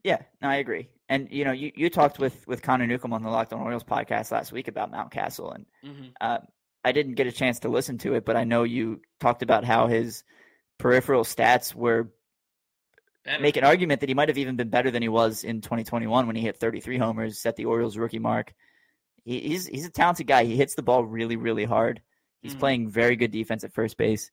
Yeah, 0.04 0.22
no, 0.42 0.50
I 0.50 0.56
agree. 0.56 0.90
And 1.10 1.30
you 1.32 1.46
know, 1.46 1.52
you, 1.52 1.72
you 1.74 1.90
talked 1.90 2.20
with 2.20 2.46
with 2.48 2.62
Connor 2.62 2.86
Newcomb 2.86 3.14
on 3.14 3.24
the 3.24 3.30
Locked 3.30 3.54
On 3.54 3.62
Orioles 3.62 3.84
podcast 3.84 4.32
last 4.32 4.52
week 4.52 4.68
about 4.68 4.92
Mountcastle, 4.92 5.56
and 5.56 5.66
hmm 5.84 6.08
uh, 6.20 6.40
I 6.84 6.92
didn't 6.92 7.14
get 7.14 7.28
a 7.28 7.32
chance 7.32 7.60
to 7.60 7.70
listen 7.70 7.98
to 8.00 8.16
it, 8.16 8.26
but 8.26 8.36
I 8.36 8.44
know 8.44 8.64
you 8.64 9.02
talked 9.20 9.44
about 9.44 9.64
how 9.64 9.88
his 9.88 10.24
peripheral 10.80 11.24
stats 11.24 11.76
were 11.76 12.12
Better. 13.24 13.42
make 13.42 13.56
an 13.56 13.64
argument 13.64 14.02
that 14.02 14.10
he 14.10 14.16
might 14.16 14.30
have 14.30 14.40
even 14.40 14.56
been 14.56 14.70
better 14.70 14.90
than 14.90 15.04
he 15.04 15.08
was 15.08 15.44
in 15.44 15.62
2021 15.62 16.26
when 16.26 16.36
he 16.36 16.42
hit 16.42 16.58
33 16.58 16.98
homers, 16.98 17.40
set 17.40 17.56
the 17.56 17.66
Orioles 17.66 17.98
rookie 17.98 18.20
mark. 18.20 18.54
He, 19.24 19.40
he's 19.40 19.68
he's 19.68 19.86
a 19.86 19.92
talented 19.92 20.28
guy. 20.28 20.44
He 20.46 20.56
hits 20.56 20.76
the 20.76 20.82
ball 20.84 21.04
really 21.06 21.36
really 21.36 21.66
hard. 21.66 22.02
He's 22.42 22.56
Mhm. 22.56 22.60
playing 22.60 22.90
very 22.90 23.16
good 23.16 23.32
defense 23.32 23.64
at 23.64 23.74
first 23.74 23.98
base. 23.98 24.32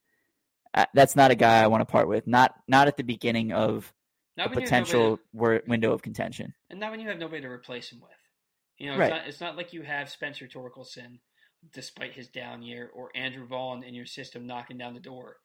Uh, 0.74 0.86
that's 0.95 1.16
not 1.16 1.30
a 1.30 1.34
guy 1.34 1.62
I 1.62 1.66
want 1.66 1.80
to 1.82 1.86
part 1.91 2.09
with. 2.09 2.26
Not 2.26 2.55
not 2.66 2.89
at 2.89 2.97
the 2.97 3.03
beginning 3.05 3.53
of 3.53 3.93
Not 4.36 4.47
a 4.47 4.51
when 4.51 4.59
you 4.61 4.64
have 4.70 4.70
nobody 4.70 4.86
potential 4.93 5.16
to- 5.18 5.62
window 5.68 5.93
of 5.93 6.03
contention. 6.03 6.55
and 6.70 6.78
not 6.80 6.91
when 6.91 7.01
you 7.01 7.09
have 7.09 7.18
nobody 7.18 7.43
to 7.43 7.49
replace 7.49 7.91
him 7.93 8.01
with. 8.01 8.11
You 8.78 8.86
know, 8.86 8.93
it's 8.95 9.01
Right. 9.01 9.11
not 9.11 9.26
it's 9.28 9.41
not 9.41 9.57
like 9.57 9.72
you 9.72 9.82
have 9.82 10.09
Spencer 10.11 10.47
Torkelson, 10.47 11.18
despite 11.72 12.12
his 12.12 12.28
down 12.28 12.62
year, 12.62 12.91
or 12.95 13.11
Andrew 13.14 13.47
Vaughn 13.47 13.82
in 13.82 13.95
your 13.95 14.07
system 14.07 14.47
knocking 14.47 14.78
down 14.78 14.95
the 14.95 15.01
door. 15.01 15.36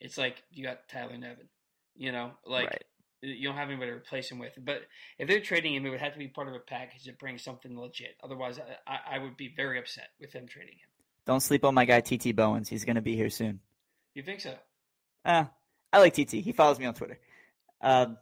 It's 0.00 0.18
like 0.18 0.42
you 0.50 0.64
got 0.64 0.88
Tyler 0.88 1.16
Nevin. 1.16 1.48
You 1.94 2.12
know, 2.12 2.32
like 2.44 2.66
right. 2.70 2.84
You 3.22 3.48
don't 3.48 3.56
have 3.56 3.68
anybody 3.68 3.90
to 3.90 3.96
replace 3.96 4.30
him 4.30 4.38
with. 4.38 4.52
But 4.58 4.82
if 5.18 5.28
they're 5.28 5.40
trading 5.40 5.74
him, 5.74 5.86
it 5.86 5.90
would 5.90 6.00
have 6.00 6.12
to 6.12 6.18
be 6.18 6.28
part 6.28 6.48
of 6.48 6.54
a 6.54 6.58
package 6.58 7.04
that 7.04 7.18
brings 7.18 7.42
something 7.42 7.78
legit. 7.78 8.16
Otherwise, 8.22 8.58
I, 8.86 9.16
I, 9.16 9.18
would 9.18 9.36
be 9.36 9.52
very 9.54 9.78
upset 9.78 10.08
with 10.20 10.32
them 10.32 10.46
trading 10.46 10.74
him. 10.74 10.88
Don't 11.26 11.40
sleep 11.40 11.64
on 11.64 11.74
my 11.74 11.84
guy 11.84 12.00
TT 12.00 12.34
Bowens. 12.34 12.68
He's 12.68 12.84
going 12.84 12.96
to 12.96 13.02
be 13.02 13.16
here 13.16 13.30
soon. 13.30 13.60
You 14.14 14.22
think 14.22 14.40
so? 14.40 14.54
Uh, 15.24 15.44
I 15.92 15.98
like 15.98 16.14
TT. 16.14 16.32
He 16.34 16.52
follows 16.52 16.78
me 16.78 16.86
on 16.86 16.94
Twitter. 16.94 17.18
Um, 17.82 18.16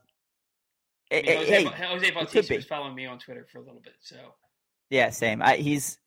I 1.11 1.15
eh, 1.15 1.23
mean, 1.23 1.29
eh, 1.29 1.37
Jose, 1.37 1.65
hey, 1.65 1.87
Jose 1.87 2.11
Bautista 2.11 2.55
was 2.55 2.65
following 2.65 2.95
me 2.95 3.07
on 3.07 3.19
Twitter 3.19 3.47
for 3.51 3.59
a 3.59 3.63
little 3.63 3.81
bit, 3.81 3.95
so 4.01 4.17
yeah, 4.91 5.11
same. 5.11 5.43
I, 5.43 5.57
he's 5.57 5.99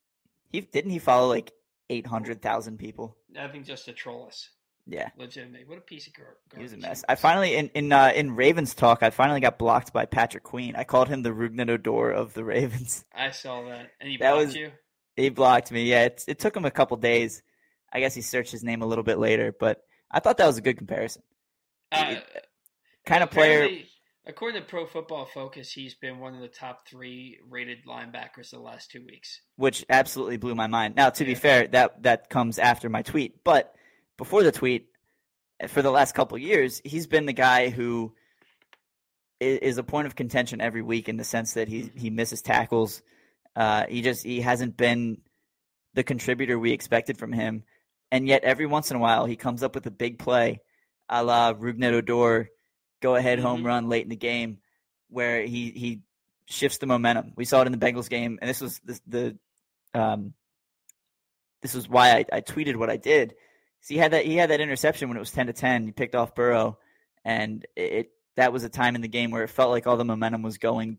he 0.50 0.60
didn't 0.60 0.90
he 0.92 0.98
follow 0.98 1.28
like 1.28 1.52
eight 1.90 2.06
hundred 2.06 2.40
thousand 2.40 2.78
people. 2.78 3.16
I 3.38 3.48
think 3.48 3.66
just 3.66 3.84
to 3.86 3.92
troll 3.92 4.26
us, 4.28 4.48
Yeah, 4.86 5.10
legitimately. 5.16 5.64
What 5.66 5.78
a 5.78 5.82
piece 5.82 6.08
of 6.08 6.14
gar- 6.14 6.36
he 6.56 6.62
was 6.62 6.72
a 6.72 6.76
mess. 6.76 7.04
I 7.08 7.14
finally 7.14 7.54
in 7.54 7.68
in 7.74 7.92
uh, 7.92 8.12
in 8.14 8.34
Ravens 8.34 8.74
talk, 8.74 9.02
I 9.02 9.10
finally 9.10 9.40
got 9.40 9.56
blocked 9.58 9.92
by 9.92 10.06
Patrick 10.06 10.42
Queen. 10.42 10.74
I 10.74 10.82
called 10.84 11.08
him 11.08 11.22
the 11.22 11.30
Rougned 11.30 11.70
Odor 11.70 12.10
of 12.10 12.34
the 12.34 12.44
Ravens. 12.44 13.04
I 13.14 13.30
saw 13.30 13.62
that, 13.68 13.90
and 14.00 14.10
he 14.10 14.16
That 14.16 14.32
blocked 14.32 14.46
was- 14.46 14.56
you. 14.56 14.70
He 15.14 15.28
blocked 15.28 15.70
me. 15.70 15.84
Yeah, 15.84 16.04
it, 16.06 16.24
it 16.26 16.38
took 16.38 16.56
him 16.56 16.64
a 16.64 16.70
couple 16.70 16.96
days. 16.96 17.42
I 17.92 18.00
guess 18.00 18.14
he 18.14 18.22
searched 18.22 18.50
his 18.50 18.64
name 18.64 18.80
a 18.82 18.86
little 18.86 19.04
bit 19.04 19.18
later, 19.18 19.54
but 19.58 19.82
I 20.10 20.20
thought 20.20 20.38
that 20.38 20.46
was 20.46 20.56
a 20.56 20.62
good 20.62 20.78
comparison. 20.78 21.22
Uh, 21.92 22.16
Kind 23.04 23.22
of 23.22 23.30
player. 23.30 23.68
According 24.24 24.62
to 24.62 24.66
Pro 24.66 24.86
Football 24.86 25.26
Focus, 25.26 25.70
he's 25.72 25.94
been 25.94 26.18
one 26.18 26.34
of 26.34 26.40
the 26.40 26.48
top 26.48 26.86
three 26.88 27.38
rated 27.50 27.84
linebackers 27.86 28.50
the 28.50 28.58
last 28.60 28.90
two 28.90 29.04
weeks. 29.04 29.40
which 29.56 29.84
absolutely 29.90 30.36
blew 30.38 30.54
my 30.54 30.68
mind. 30.68 30.94
Now, 30.94 31.10
to 31.10 31.24
be 31.24 31.34
fair, 31.34 31.66
that 31.68 32.02
that 32.04 32.30
comes 32.30 32.58
after 32.58 32.88
my 32.88 33.02
tweet, 33.02 33.42
but 33.44 33.74
before 34.18 34.42
the 34.42 34.52
tweet, 34.52 34.88
for 35.68 35.82
the 35.82 35.90
last 35.90 36.14
couple 36.14 36.36
years, 36.38 36.80
he's 36.84 37.06
been 37.06 37.26
the 37.26 37.32
guy 37.32 37.68
who 37.68 38.14
is 39.40 39.78
a 39.78 39.82
point 39.82 40.06
of 40.06 40.14
contention 40.14 40.60
every 40.60 40.82
week 40.82 41.08
in 41.08 41.16
the 41.16 41.24
sense 41.24 41.54
that 41.54 41.68
he 41.68 41.90
he 41.96 42.10
misses 42.10 42.42
tackles. 42.42 43.02
Uh, 43.54 43.84
he 43.88 44.02
just 44.02 44.24
he 44.24 44.40
hasn't 44.40 44.76
been 44.76 45.18
the 45.94 46.02
contributor 46.02 46.58
we 46.58 46.72
expected 46.72 47.18
from 47.18 47.32
him, 47.32 47.64
and 48.10 48.26
yet 48.26 48.44
every 48.44 48.66
once 48.66 48.90
in 48.90 48.96
a 48.96 49.00
while 49.00 49.26
he 49.26 49.36
comes 49.36 49.62
up 49.62 49.74
with 49.74 49.86
a 49.86 49.90
big 49.90 50.18
play, 50.18 50.60
a 51.08 51.22
la 51.22 51.52
Rougned 51.52 51.92
Odor, 51.92 52.48
go 53.00 53.16
ahead 53.16 53.38
mm-hmm. 53.38 53.46
home 53.46 53.66
run 53.66 53.88
late 53.88 54.04
in 54.04 54.10
the 54.10 54.16
game, 54.16 54.58
where 55.08 55.42
he 55.42 55.70
he 55.70 56.00
shifts 56.46 56.78
the 56.78 56.86
momentum. 56.86 57.32
We 57.36 57.44
saw 57.44 57.62
it 57.62 57.66
in 57.66 57.72
the 57.72 57.84
Bengals 57.84 58.08
game, 58.08 58.38
and 58.40 58.48
this 58.48 58.60
was 58.60 58.80
the, 58.84 59.00
the 59.06 59.38
um, 60.00 60.34
this 61.62 61.74
was 61.74 61.88
why 61.88 62.12
I, 62.12 62.24
I 62.32 62.40
tweeted 62.40 62.76
what 62.76 62.90
I 62.90 62.96
did. 62.96 63.34
He 63.88 63.96
had 63.96 64.12
that 64.12 64.24
he 64.24 64.36
had 64.36 64.50
that 64.50 64.60
interception 64.60 65.08
when 65.08 65.16
it 65.16 65.20
was 65.20 65.30
ten 65.30 65.46
to 65.46 65.52
ten. 65.52 65.84
He 65.84 65.92
picked 65.92 66.14
off 66.14 66.34
Burrow, 66.34 66.78
and 67.24 67.66
it 67.76 68.10
that 68.36 68.52
was 68.52 68.64
a 68.64 68.68
time 68.68 68.94
in 68.94 69.02
the 69.02 69.08
game 69.08 69.30
where 69.30 69.42
it 69.42 69.50
felt 69.50 69.70
like 69.70 69.86
all 69.86 69.96
the 69.96 70.04
momentum 70.04 70.42
was 70.42 70.58
going 70.58 70.98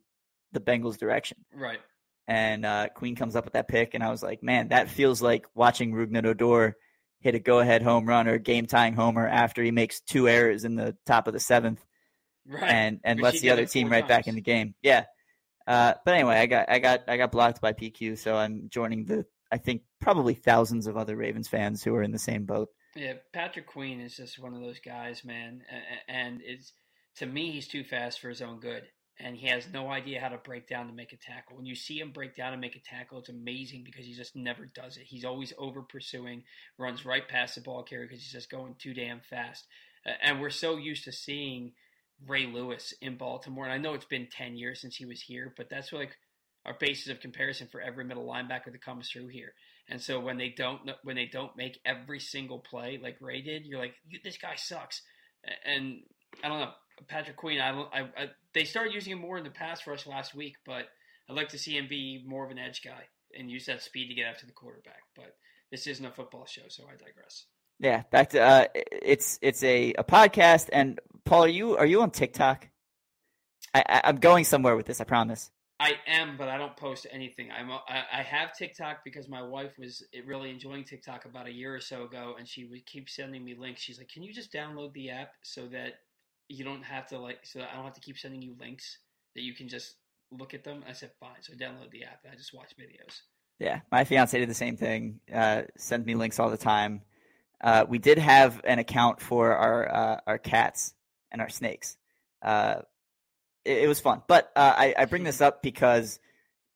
the 0.52 0.60
Bengals' 0.60 0.98
direction. 0.98 1.38
Right. 1.54 1.80
And 2.28 2.66
uh, 2.66 2.90
Queen 2.90 3.16
comes 3.16 3.36
up 3.36 3.44
with 3.44 3.54
that 3.54 3.68
pick, 3.68 3.96
and 3.96 4.04
I 4.04 4.10
was 4.10 4.24
like, 4.24 4.44
man, 4.44 4.70
that 4.70 4.90
feels 4.90 5.22
like 5.22 5.46
watching 5.56 5.92
Rougned 5.92 6.26
Odor 6.26 6.78
hit 7.20 7.36
a 7.36 7.40
go-ahead 7.40 7.82
home 7.82 8.06
run 8.06 8.28
or 8.28 8.38
game-tying 8.38 8.94
homer 8.94 9.28
after 9.28 9.64
he 9.64 9.72
makes 9.72 10.02
two 10.02 10.30
errors 10.30 10.64
in 10.64 10.76
the 10.76 10.96
top 11.06 11.28
of 11.28 11.34
the 11.34 11.40
seventh, 11.40 11.84
right. 12.48 12.64
and 12.64 13.00
and 13.04 13.20
lets 13.20 13.42
the 13.42 13.50
other 13.50 13.66
team 13.66 13.90
right 13.90 14.02
times. 14.02 14.10
back 14.10 14.28
in 14.28 14.36
the 14.36 14.42
game. 14.42 14.76
Yeah. 14.82 15.06
Uh, 15.66 15.94
but 16.06 16.14
anyway, 16.14 16.36
I 16.36 16.46
got 16.46 16.70
I 16.70 16.80
got 16.80 17.02
I 17.08 17.18
got 17.18 17.32
blocked 17.32 17.62
by 17.62 17.74
PQ, 17.74 18.18
so 18.18 18.36
I'm 18.36 18.70
joining 18.70 19.06
the 19.06 19.26
I 19.54 19.58
think 19.58 19.84
probably 20.02 20.34
thousands 20.34 20.88
of 20.88 20.98
other 20.98 21.16
Ravens 21.16 21.48
fans 21.48 21.84
who 21.84 21.96
are 21.96 22.04
in 22.04 22.12
the 22.12 22.20
same 22.20 22.46
boat. 22.46 22.70
Yeah, 22.96 23.14
Patrick 23.32 23.68
Queen 23.68 24.02
is 24.02 24.18
just 24.18 24.40
one 24.40 24.54
of 24.54 24.62
those 24.62 24.80
guys, 24.80 25.24
man, 25.24 25.62
and 26.08 26.42
it's 26.44 26.74
to 27.18 27.26
me, 27.26 27.52
he's 27.52 27.68
too 27.68 27.84
fast 27.84 28.20
for 28.20 28.30
his 28.30 28.42
own 28.42 28.60
good. 28.60 28.84
And 29.20 29.38
he 29.38 29.48
has 29.48 29.68
no 29.72 29.92
idea 29.92 30.20
how 30.20 30.30
to 30.30 30.38
break 30.38 30.68
down 30.68 30.88
to 30.88 30.94
make 30.94 31.14
a 31.14 31.18
tackle. 31.18 31.56
When 31.56 31.68
you 31.68 31.76
see 31.76 32.00
him 32.00 32.12
break 32.12 32.36
down 32.36 32.52
and 32.52 32.60
make 32.60 32.76
a 32.76 32.80
tackle, 32.80 33.20
it's 33.20 33.30
amazing 33.30 33.84
because 33.84 34.08
he 34.08 34.14
just 34.14 34.36
never 34.36 34.66
does 34.66 34.98
it. 34.98 35.04
He's 35.04 35.24
always 35.24 35.54
over 35.60 35.84
pursuing, 35.84 36.44
runs 36.80 37.06
right 37.06 37.28
past 37.28 37.56
the 37.56 37.62
ball 37.62 37.84
carrier 37.84 38.08
because 38.08 38.24
he's 38.24 38.32
just 38.32 38.50
going 38.50 38.76
too 38.80 38.94
damn 38.96 39.22
fast. 39.22 39.66
And 40.24 40.42
we're 40.42 40.50
so 40.50 40.78
used 40.78 41.04
to 41.04 41.12
seeing 41.12 41.74
Ray 42.28 42.48
Lewis 42.48 42.94
in 43.02 43.18
Baltimore. 43.18 43.66
And 43.66 43.74
I 43.74 43.78
know 43.78 43.94
it's 43.94 44.04
been 44.04 44.28
10 44.28 44.58
years 44.58 44.82
since 44.82 44.96
he 44.96 45.06
was 45.06 45.22
here, 45.22 45.54
but 45.56 45.70
that's 45.70 45.94
like 45.94 46.18
our 46.66 46.76
basis 46.80 47.12
of 47.12 47.20
comparison 47.20 47.68
for 47.72 47.82
every 47.82 48.06
middle 48.06 48.26
linebacker 48.26 48.72
that 48.72 48.84
comes 48.84 49.10
through 49.10 49.28
here. 49.28 49.54
And 49.90 50.02
so 50.02 50.20
when 50.20 50.38
they 50.38 50.50
don't 50.50 50.82
when 51.04 51.16
they 51.16 51.26
don't 51.26 51.56
make 51.58 51.80
every 51.86 52.20
single 52.20 52.60
play 52.60 53.00
like 53.02 53.18
Ray 53.20 53.42
did, 53.42 53.66
you're 53.66 53.80
like, 53.80 53.96
this 54.24 54.38
guy 54.38 54.56
sucks. 54.56 55.02
And 55.66 56.02
I 56.44 56.48
don't 56.48 56.60
know. 56.60 56.72
Patrick 57.08 57.38
Queen, 57.38 57.60
I, 57.60 57.72
I, 57.72 58.00
I, 58.02 58.30
they 58.54 58.66
started 58.66 58.94
using 58.94 59.14
him 59.14 59.20
more 59.20 59.38
in 59.38 59.44
the 59.44 59.50
pass 59.50 59.86
rush 59.88 60.06
last 60.06 60.36
week, 60.36 60.56
but 60.66 60.86
I'd 61.30 61.36
like 61.36 61.50
to 61.50 61.58
see 61.58 61.76
him 61.76 61.88
be 61.90 62.24
more 62.26 62.46
of 62.46 62.52
an 62.52 62.60
edge 62.60 62.82
guy 62.84 63.06
and 63.38 63.50
use 63.50 63.66
that 63.66 63.82
speed 63.82 64.10
to 64.10 64.14
get 64.14 64.28
after 64.28 64.46
the 64.46 64.52
quarterback. 64.52 65.02
But 65.16 65.36
this 65.72 65.88
isn't 65.88 66.06
a 66.06 66.12
football 66.12 66.46
show, 66.46 66.62
so 66.70 66.84
I 66.88 66.92
digress. 66.92 67.46
Yeah, 67.80 68.04
back 68.12 68.30
to 68.30 68.42
uh, 68.42 68.66
it's 68.76 69.40
it's 69.42 69.64
a, 69.64 69.94
a 69.94 70.04
podcast. 70.04 70.70
And 70.72 71.00
Paul, 71.26 71.46
are 71.46 71.50
you 71.50 71.76
are 71.78 71.86
you 71.86 72.02
on 72.02 72.12
TikTok? 72.12 72.70
I, 73.74 74.02
I'm 74.04 74.18
going 74.18 74.46
somewhere 74.46 74.76
with 74.76 74.86
this. 74.86 75.02
I 75.02 75.04
promise. 75.04 75.50
I 75.80 75.94
am, 76.08 76.38
but 76.38 76.48
I 76.48 76.58
don't 76.58 76.78
post 76.78 77.08
anything. 77.12 77.50
I'm 77.52 77.70
I, 77.72 78.22
have 78.22 78.56
TikTok 78.56 79.04
because 79.04 79.28
my 79.28 79.42
wife 79.42 79.72
was 79.78 80.04
really 80.26 80.50
enjoying 80.50 80.84
TikTok 80.84 81.26
about 81.26 81.48
a 81.48 81.52
year 81.52 81.76
or 81.76 81.82
so 81.82 82.04
ago, 82.04 82.36
and 82.38 82.48
she 82.48 82.66
would 82.66 82.86
keep 82.86 83.10
sending 83.10 83.44
me 83.44 83.56
links. 83.58 83.82
She's 83.82 83.98
like, 83.98 84.08
"Can 84.08 84.24
you 84.24 84.32
just 84.34 84.54
download 84.54 84.94
the 84.94 85.10
app 85.10 85.32
so 85.42 85.68
that 85.68 85.96
you 86.48 86.64
don't 86.64 86.84
have 86.84 87.08
to 87.08 87.18
like 87.18 87.40
so 87.44 87.62
I 87.62 87.76
don't 87.76 87.86
have 87.86 87.94
to 87.94 88.02
keep 88.02 88.18
sending 88.18 88.42
you 88.42 88.56
links 88.60 89.00
that 89.36 89.42
you 89.42 89.54
can 89.54 89.68
just 89.68 89.96
look 90.32 90.54
at 90.54 90.64
them. 90.64 90.84
I 90.88 90.94
said 90.94 91.12
fine, 91.20 91.42
so 91.42 91.54
I 91.54 91.56
download 91.56 91.92
the 91.92 92.04
app 92.04 92.20
and 92.24 92.34
I 92.34 92.36
just 92.36 92.54
watch 92.54 92.74
videos. 92.80 93.22
Yeah, 93.60 93.82
my 93.92 94.04
fiance 94.04 94.38
did 94.38 94.50
the 94.50 94.54
same 94.54 94.78
thing. 94.78 95.20
Uh, 95.34 95.64
sent 95.78 96.06
me 96.06 96.16
links 96.16 96.40
all 96.40 96.50
the 96.50 96.58
time. 96.58 97.02
Uh, 97.62 97.86
we 97.88 97.98
did 97.98 98.18
have 98.18 98.62
an 98.66 98.80
account 98.80 99.22
for 99.22 99.56
our 99.56 99.94
uh, 99.94 100.20
our 100.28 100.38
cats 100.38 100.94
and 101.32 101.42
our 101.42 101.50
snakes. 101.50 101.98
Uh, 102.42 102.82
it, 103.66 103.84
it, 103.84 103.88
was 103.88 104.00
fun, 104.00 104.22
but 104.28 104.52
uh, 104.56 104.74
I, 104.78 104.96
I, 104.98 105.06
bring 105.06 105.24
this 105.24 105.42
up 105.42 105.62
because 105.62 106.20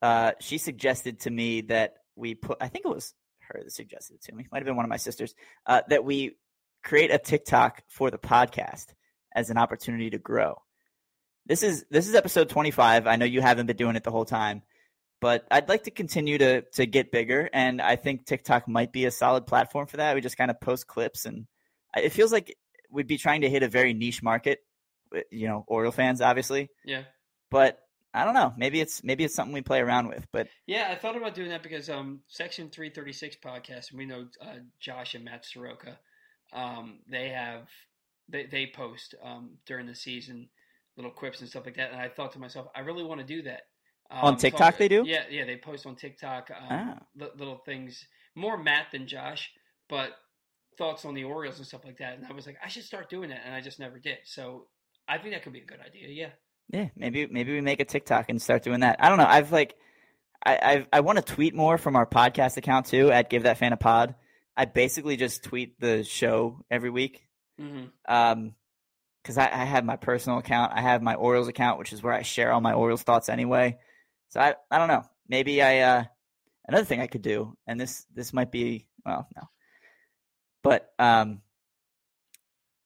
uh, 0.02 0.32
she 0.40 0.58
suggested 0.58 1.22
to 1.22 1.30
me 1.30 1.62
that 1.62 1.96
we 2.16 2.36
put. 2.36 2.58
I 2.62 2.68
think 2.68 2.86
it 2.86 2.90
was 2.90 3.14
her 3.42 3.62
that 3.64 3.72
suggested 3.72 4.16
it 4.16 4.24
to 4.24 4.36
me. 4.36 4.48
Might 4.52 4.60
have 4.60 4.66
been 4.66 4.76
one 4.76 4.86
of 4.86 4.90
my 4.90 4.98
sisters. 4.98 5.36
that 5.66 6.04
we 6.04 6.38
create 6.84 7.12
a 7.12 7.18
TikTok 7.18 7.84
for 7.88 8.10
the 8.12 8.18
podcast 8.18 8.88
as 9.36 9.50
an 9.50 9.58
opportunity 9.58 10.10
to 10.10 10.18
grow. 10.18 10.62
This 11.46 11.64
is 11.64 11.86
this 11.90 12.08
is 12.08 12.16
episode 12.16 12.50
25. 12.50 13.08
I 13.08 13.16
know 13.16 13.26
you 13.26 13.42
haven't 13.42 13.68
been 13.68 13.78
doing 13.78 13.96
it 13.96 14.04
the 14.04 14.12
whole 14.12 14.26
time, 14.26 14.64
but 15.22 15.48
I'd 15.50 15.70
like 15.70 15.84
to 15.84 15.92
continue 15.92 16.38
to 16.38 16.62
to 16.74 16.86
get 16.86 17.12
bigger 17.12 17.50
and 17.54 17.82
I 17.82 17.96
think 17.96 18.26
TikTok 18.26 18.68
might 18.68 18.92
be 18.92 19.06
a 19.06 19.12
solid 19.12 19.48
platform 19.48 19.88
for 19.88 19.98
that. 19.98 20.16
We 20.16 20.22
just 20.22 20.38
kind 20.38 20.52
of 20.52 20.60
post 20.60 20.88
clips 20.88 21.26
and 21.26 21.48
it 21.96 22.12
feels 22.12 22.32
like 22.34 22.58
we'd 22.92 23.08
be 23.08 23.18
trying 23.18 23.42
to 23.42 23.50
hit 23.50 23.64
a 23.64 23.70
very 23.70 23.94
niche 23.94 24.22
market, 24.22 24.60
you 25.32 25.48
know, 25.48 25.64
Oriole 25.68 25.92
fans 25.92 26.22
obviously. 26.22 26.70
Yeah. 26.86 27.04
But 27.50 27.80
I 28.14 28.26
don't 28.26 28.34
know. 28.34 28.54
Maybe 28.58 28.82
it's 28.82 29.04
maybe 29.04 29.24
it's 29.24 29.36
something 29.36 29.54
we 29.54 29.62
play 29.62 29.80
around 29.80 30.08
with. 30.08 30.26
But 30.32 30.48
yeah, 30.66 30.88
I 30.90 30.96
thought 30.96 31.16
about 31.16 31.36
doing 31.36 31.50
that 31.50 31.64
because 31.64 31.90
um, 31.90 32.22
Section 32.28 32.70
Three 32.70 32.90
Thirty 32.90 33.14
Six 33.14 33.36
podcast, 33.36 33.92
and 33.92 34.00
we 34.00 34.06
know 34.06 34.28
uh, 34.42 34.56
Josh 34.80 35.14
and 35.14 35.24
Matt 35.24 35.46
Soroka. 35.46 36.00
Um, 36.54 37.00
they 37.10 37.30
have 37.30 37.68
they 38.30 38.46
they 38.46 38.72
post 38.74 39.16
um, 39.24 39.58
during 39.66 39.86
the 39.86 39.96
season 39.96 40.50
little 40.96 41.12
quips 41.12 41.42
and 41.42 41.50
stuff 41.50 41.66
like 41.66 41.76
that. 41.76 41.92
And 41.92 42.02
I 42.02 42.10
thought 42.10 42.34
to 42.34 42.40
myself, 42.40 42.68
I 42.76 42.80
really 42.80 43.04
want 43.04 43.22
to 43.22 43.28
do 43.28 43.44
that. 43.44 43.62
Um, 44.10 44.24
on 44.24 44.38
TikTok, 44.38 44.78
they 44.78 44.88
do. 44.88 45.04
Yeah, 45.06 45.24
yeah, 45.30 45.46
they 45.46 45.58
post 45.58 45.86
on 45.86 45.96
TikTok 45.96 46.50
um, 46.50 46.68
ah. 46.72 47.28
little 47.38 47.62
things. 47.66 48.06
More 48.36 48.58
Matt 48.58 48.88
than 48.92 49.08
Josh, 49.08 49.52
but 49.90 50.12
thoughts 50.78 51.06
on 51.06 51.14
the 51.14 51.24
Orioles 51.24 51.58
and 51.58 51.68
stuff 51.68 51.86
like 51.86 51.98
that. 51.98 52.18
And 52.18 52.26
I 52.26 52.34
was 52.34 52.46
like, 52.46 52.58
I 52.64 52.68
should 52.68 52.84
start 52.84 53.10
doing 53.10 53.30
that, 53.30 53.42
and 53.46 53.54
I 53.54 53.62
just 53.62 53.80
never 53.80 54.00
did. 54.00 54.18
So 54.26 54.68
I 55.08 55.18
think 55.18 55.34
that 55.34 55.44
could 55.44 55.54
be 55.54 55.62
a 55.62 55.66
good 55.66 55.80
idea. 55.80 56.10
Yeah. 56.10 56.30
Yeah, 56.70 56.90
maybe 56.98 57.28
maybe 57.28 57.54
we 57.54 57.62
make 57.62 57.80
a 57.80 57.86
TikTok 57.86 58.30
and 58.30 58.42
start 58.42 58.64
doing 58.64 58.82
that. 58.82 58.98
I 59.00 59.08
don't 59.08 59.18
know. 59.18 59.26
I've 59.26 59.54
like, 59.54 59.76
I 60.46 60.60
I've, 60.62 60.88
i 60.92 61.00
want 61.00 61.18
to 61.18 61.24
tweet 61.34 61.56
more 61.56 61.78
from 61.78 61.96
our 61.96 62.06
podcast 62.06 62.58
account 62.58 62.88
too 62.88 63.10
at 63.10 63.30
Give 63.30 63.44
That 63.44 63.58
Fan 63.58 63.72
a 63.72 63.78
Pod. 63.78 64.16
I 64.58 64.66
basically 64.66 65.16
just 65.16 65.44
tweet 65.44 65.80
the 65.80 66.04
show 66.04 66.66
every 66.70 66.90
week 66.90 67.28
Mm-hmm. 67.62 67.86
Um, 68.14 68.54
because 69.22 69.38
I, 69.38 69.46
I, 69.52 69.66
have 69.66 69.84
my 69.84 69.98
personal 69.98 70.38
account, 70.38 70.72
I 70.74 70.82
have 70.82 71.02
my 71.02 71.16
Orioles 71.16 71.50
account, 71.50 71.80
which 71.80 71.92
is 71.92 72.02
where 72.02 72.14
I 72.14 72.22
share 72.22 72.54
all 72.54 72.62
my 72.62 72.72
Orioles 72.72 73.04
thoughts 73.04 73.28
anyway. 73.28 73.78
So 74.30 74.40
I, 74.40 74.56
I 74.72 74.78
don't 74.78 74.88
know. 74.88 75.04
Maybe 75.28 75.62
I, 75.62 75.80
uh, 75.80 76.04
another 76.66 76.86
thing 76.86 77.02
I 77.02 77.08
could 77.08 77.24
do, 77.24 77.58
and 77.68 77.78
this, 77.78 78.06
this 78.14 78.32
might 78.32 78.54
be, 78.54 78.88
well, 79.06 79.28
no, 79.36 79.42
but, 80.64 80.90
um, 80.98 81.42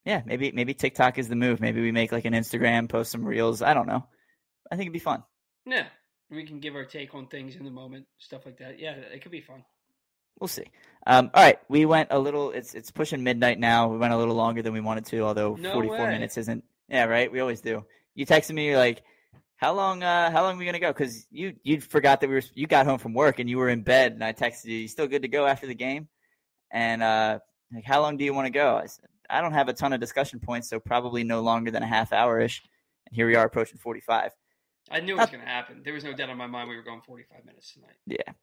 yeah, 0.05 0.21
maybe, 0.25 0.51
maybe 0.51 0.73
TikTok 0.73 1.17
is 1.17 1.27
the 1.27 1.35
move. 1.35 1.59
Maybe 1.61 1.81
we 1.81 1.91
make 1.91 2.11
like 2.11 2.25
an 2.25 2.33
Instagram, 2.33 2.89
post 2.89 3.11
some 3.11 3.23
reels. 3.23 3.61
I 3.61 3.73
don't 3.73 3.87
know. 3.87 4.05
I 4.71 4.75
think 4.75 4.87
it'd 4.87 4.93
be 4.93 4.99
fun. 4.99 5.23
Yeah. 5.65 5.85
We 6.29 6.45
can 6.45 6.59
give 6.59 6.75
our 6.75 6.85
take 6.85 7.13
on 7.13 7.27
things 7.27 7.55
in 7.55 7.65
the 7.65 7.71
moment, 7.71 8.05
stuff 8.17 8.45
like 8.45 8.57
that. 8.59 8.79
Yeah, 8.79 8.91
it 8.91 9.21
could 9.21 9.31
be 9.31 9.41
fun 9.41 9.63
we'll 10.41 10.47
see. 10.49 10.65
Um, 11.07 11.31
all 11.33 11.43
right, 11.43 11.59
we 11.69 11.85
went 11.85 12.09
a 12.11 12.19
little. 12.19 12.51
It's 12.51 12.73
it's 12.73 12.91
pushing 12.91 13.23
midnight 13.23 13.59
now. 13.59 13.87
We 13.87 13.97
went 13.97 14.13
a 14.13 14.17
little 14.17 14.35
longer 14.35 14.61
than 14.61 14.73
we 14.73 14.81
wanted 14.81 15.05
to, 15.05 15.21
although 15.21 15.55
no 15.55 15.73
44 15.73 16.07
minutes 16.07 16.37
isn't. 16.37 16.63
Yeah, 16.89 17.05
right. 17.05 17.31
We 17.31 17.39
always 17.39 17.61
do. 17.61 17.85
You 18.15 18.25
texted 18.25 18.53
me. 18.53 18.67
You're 18.67 18.77
like, 18.77 19.03
how 19.55 19.73
long? 19.73 20.03
Uh, 20.03 20.29
how 20.31 20.43
long 20.43 20.55
are 20.55 20.59
we 20.59 20.65
gonna 20.65 20.79
go? 20.79 20.91
Because 20.91 21.25
you 21.31 21.55
you 21.63 21.79
forgot 21.79 22.21
that 22.21 22.27
we 22.27 22.35
were. 22.35 22.43
You 22.53 22.67
got 22.67 22.85
home 22.85 22.99
from 22.99 23.13
work 23.13 23.39
and 23.39 23.49
you 23.49 23.57
were 23.57 23.69
in 23.69 23.83
bed, 23.83 24.11
and 24.11 24.23
I 24.23 24.33
texted 24.33 24.65
you. 24.65 24.77
You 24.77 24.87
still 24.87 25.07
good 25.07 25.21
to 25.21 25.27
go 25.27 25.45
after 25.45 25.67
the 25.67 25.75
game? 25.75 26.07
And 26.71 27.01
uh, 27.01 27.39
like, 27.73 27.85
how 27.85 28.01
long 28.01 28.17
do 28.17 28.25
you 28.25 28.33
want 28.33 28.47
to 28.47 28.51
go? 28.51 28.75
I 28.75 28.87
said, 28.87 29.05
I 29.31 29.41
don't 29.41 29.53
have 29.53 29.69
a 29.69 29.73
ton 29.73 29.93
of 29.93 29.99
discussion 29.99 30.39
points, 30.39 30.69
so 30.69 30.79
probably 30.79 31.23
no 31.23 31.41
longer 31.41 31.71
than 31.71 31.83
a 31.83 31.87
half 31.87 32.11
hour 32.11 32.39
ish. 32.39 32.61
And 33.07 33.15
here 33.15 33.27
we 33.27 33.35
are 33.35 33.45
approaching 33.45 33.77
45. 33.77 34.31
I 34.89 34.99
knew 34.99 35.15
it 35.15 35.19
was 35.19 35.29
going 35.29 35.41
to 35.41 35.47
happen. 35.47 35.81
There 35.83 35.93
was 35.93 36.03
no 36.03 36.13
doubt 36.13 36.29
in 36.29 36.37
my 36.37 36.47
mind 36.47 36.69
we 36.69 36.75
were 36.75 36.83
going 36.83 37.01
45 37.01 37.45
minutes 37.45 37.73
tonight. 37.73 37.95
Yeah. 38.05 38.33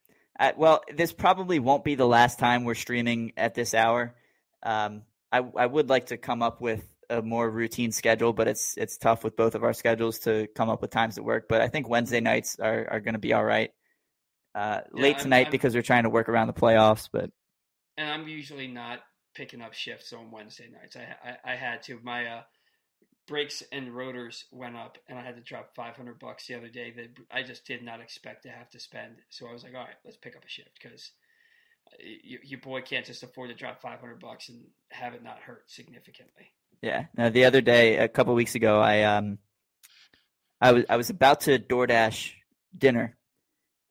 Uh, 0.41 0.53
well, 0.57 0.83
this 0.95 1.13
probably 1.13 1.59
won't 1.59 1.85
be 1.85 1.95
the 1.95 2.07
last 2.07 2.39
time 2.39 2.65
we're 2.65 2.75
streaming 2.75 3.33
at 3.37 3.55
this 3.55 3.75
hour. 3.75 4.15
Um, 4.63 5.03
I, 5.31 5.39
I 5.39 5.67
would 5.67 5.89
like 5.89 6.07
to 6.07 6.17
come 6.17 6.43
up 6.43 6.61
with 6.61 6.87
a 7.11 7.23
more 7.23 7.49
routine 7.49 7.93
schedule, 7.93 8.33
but 8.33 8.49
it's 8.49 8.77
it's 8.77 8.99
tough 8.99 9.25
with 9.25 9.37
both 9.37 9.55
of 9.55 9.65
our 9.65 9.73
schedules 9.73 10.21
to 10.21 10.47
come 10.55 10.69
up 10.69 10.81
with 10.81 10.91
times 10.91 11.17
that 11.17 11.23
work. 11.23 11.47
But 11.49 11.61
I 11.61 11.69
think 11.69 11.89
Wednesday 11.89 12.21
nights 12.21 12.59
are, 12.61 12.87
are 12.91 13.01
going 13.01 13.15
to 13.15 13.19
be 13.19 13.33
all 13.33 13.45
right. 13.45 13.71
Uh, 14.55 14.81
yeah, 14.95 15.03
late 15.03 15.19
tonight 15.19 15.47
I'm, 15.47 15.51
because 15.53 15.75
we're 15.75 15.83
trying 15.83 16.05
to 16.05 16.11
work 16.11 16.29
around 16.29 16.47
the 16.47 16.53
playoffs, 16.53 17.09
but 17.13 17.31
and 17.97 18.09
I'm 18.09 18.29
usually 18.29 18.69
not 18.69 19.01
picking 19.39 19.63
up 19.63 19.73
shifts 19.73 20.13
on 20.13 20.33
Wednesday 20.33 20.69
nights. 20.71 20.97
I 20.97 21.29
I, 21.47 21.53
I 21.53 21.57
had 21.57 21.83
to 21.85 22.01
my 22.03 22.27
uh, 22.27 22.43
brakes 23.29 23.63
and 23.71 23.95
rotors 23.95 24.45
went 24.51 24.77
up, 24.77 24.99
and 25.09 25.17
I 25.17 25.23
had 25.23 25.37
to 25.37 25.41
drop 25.41 25.75
500 25.77 26.19
bucks 26.19 26.49
the 26.49 26.57
other 26.57 26.69
day 26.69 26.93
that 26.97 27.11
I 27.31 27.45
just 27.45 27.65
did 27.65 27.85
not 27.85 28.01
expect 28.01 28.43
to 28.43 28.49
have 28.49 28.69
to 28.71 28.81
spend. 28.81 29.17
So 29.31 29.47
I 29.47 29.53
was 29.53 29.63
like, 29.63 29.75
all 29.75 29.85
right, 29.85 29.95
let's 30.05 30.17
pick 30.17 30.35
up 30.37 30.45
a 30.45 30.49
shift 30.49 30.71
because 30.83 31.13
your, 32.01 32.41
your 32.43 32.61
boy 32.61 32.83
can't 32.83 33.07
just 33.07 33.23
afford 33.23 33.51
to 33.51 33.55
drop 33.55 33.81
500 33.81 34.19
bucks 34.19 34.49
and 34.49 34.65
have 34.91 35.15
it 35.15 35.23
not 35.23 35.39
hurt 35.39 35.71
significantly. 35.71 36.51
Yeah. 36.83 37.05
Now 37.17 37.29
the 37.29 37.45
other 37.45 37.61
day, 37.61 37.99
a 37.99 38.09
couple 38.09 38.35
weeks 38.35 38.57
ago, 38.57 38.81
I 38.81 39.05
um, 39.05 39.39
I 40.61 40.73
was 40.73 40.85
I 40.89 40.97
was 40.97 41.11
about 41.11 41.43
to 41.43 41.61
DoorDash 41.61 42.33
dinner, 42.77 43.17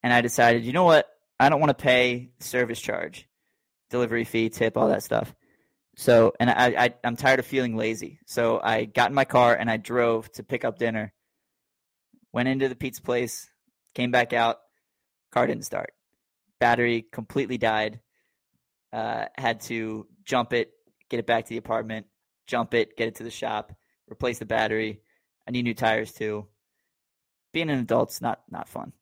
and 0.03 0.11
I 0.11 0.19
decided, 0.19 0.65
you 0.65 0.73
know 0.73 0.83
what? 0.83 1.07
I 1.39 1.49
don't 1.49 1.61
want 1.61 1.77
to 1.77 1.81
pay 1.81 2.31
service 2.39 2.79
charge, 2.79 3.27
delivery 3.89 4.23
fee, 4.23 4.49
tip, 4.49 4.77
all 4.77 4.89
that 4.89 5.03
stuff. 5.03 5.33
So, 5.95 6.33
and 6.39 6.49
I, 6.49 6.85
I 6.85 6.93
I'm 7.03 7.15
tired 7.15 7.39
of 7.39 7.45
feeling 7.45 7.75
lazy. 7.75 8.19
So 8.27 8.59
I 8.63 8.85
got 8.85 9.09
in 9.09 9.15
my 9.15 9.25
car 9.25 9.55
and 9.55 9.69
I 9.69 9.77
drove 9.77 10.31
to 10.33 10.43
pick 10.43 10.63
up 10.63 10.77
dinner. 10.77 11.13
Went 12.31 12.49
into 12.49 12.69
the 12.69 12.75
pizza 12.75 13.01
place, 13.01 13.49
came 13.95 14.11
back 14.11 14.31
out, 14.31 14.57
car 15.31 15.47
didn't 15.47 15.65
start. 15.65 15.93
Battery 16.59 17.05
completely 17.11 17.57
died. 17.57 17.99
Uh, 18.93 19.25
had 19.37 19.61
to 19.61 20.07
jump 20.23 20.53
it, 20.53 20.71
get 21.09 21.19
it 21.19 21.25
back 21.25 21.45
to 21.45 21.49
the 21.49 21.57
apartment, 21.57 22.05
jump 22.45 22.73
it, 22.73 22.95
get 22.95 23.07
it 23.07 23.15
to 23.15 23.23
the 23.23 23.31
shop, 23.31 23.73
replace 24.09 24.39
the 24.39 24.45
battery. 24.45 25.01
I 25.47 25.51
need 25.51 25.63
new 25.63 25.73
tires 25.73 26.11
too. 26.11 26.47
Being 27.53 27.69
an 27.69 27.79
adult's 27.79 28.21
not 28.21 28.41
not 28.49 28.69
fun. 28.69 28.93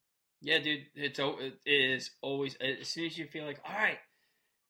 Yeah, 0.41 0.59
dude, 0.59 0.85
it's 0.95 1.19
it 1.19 1.55
is 1.65 2.11
always 2.21 2.55
as 2.55 2.87
soon 2.87 3.05
as 3.05 3.17
you 3.17 3.25
feel 3.25 3.45
like, 3.45 3.59
all 3.67 3.75
right, 3.75 3.97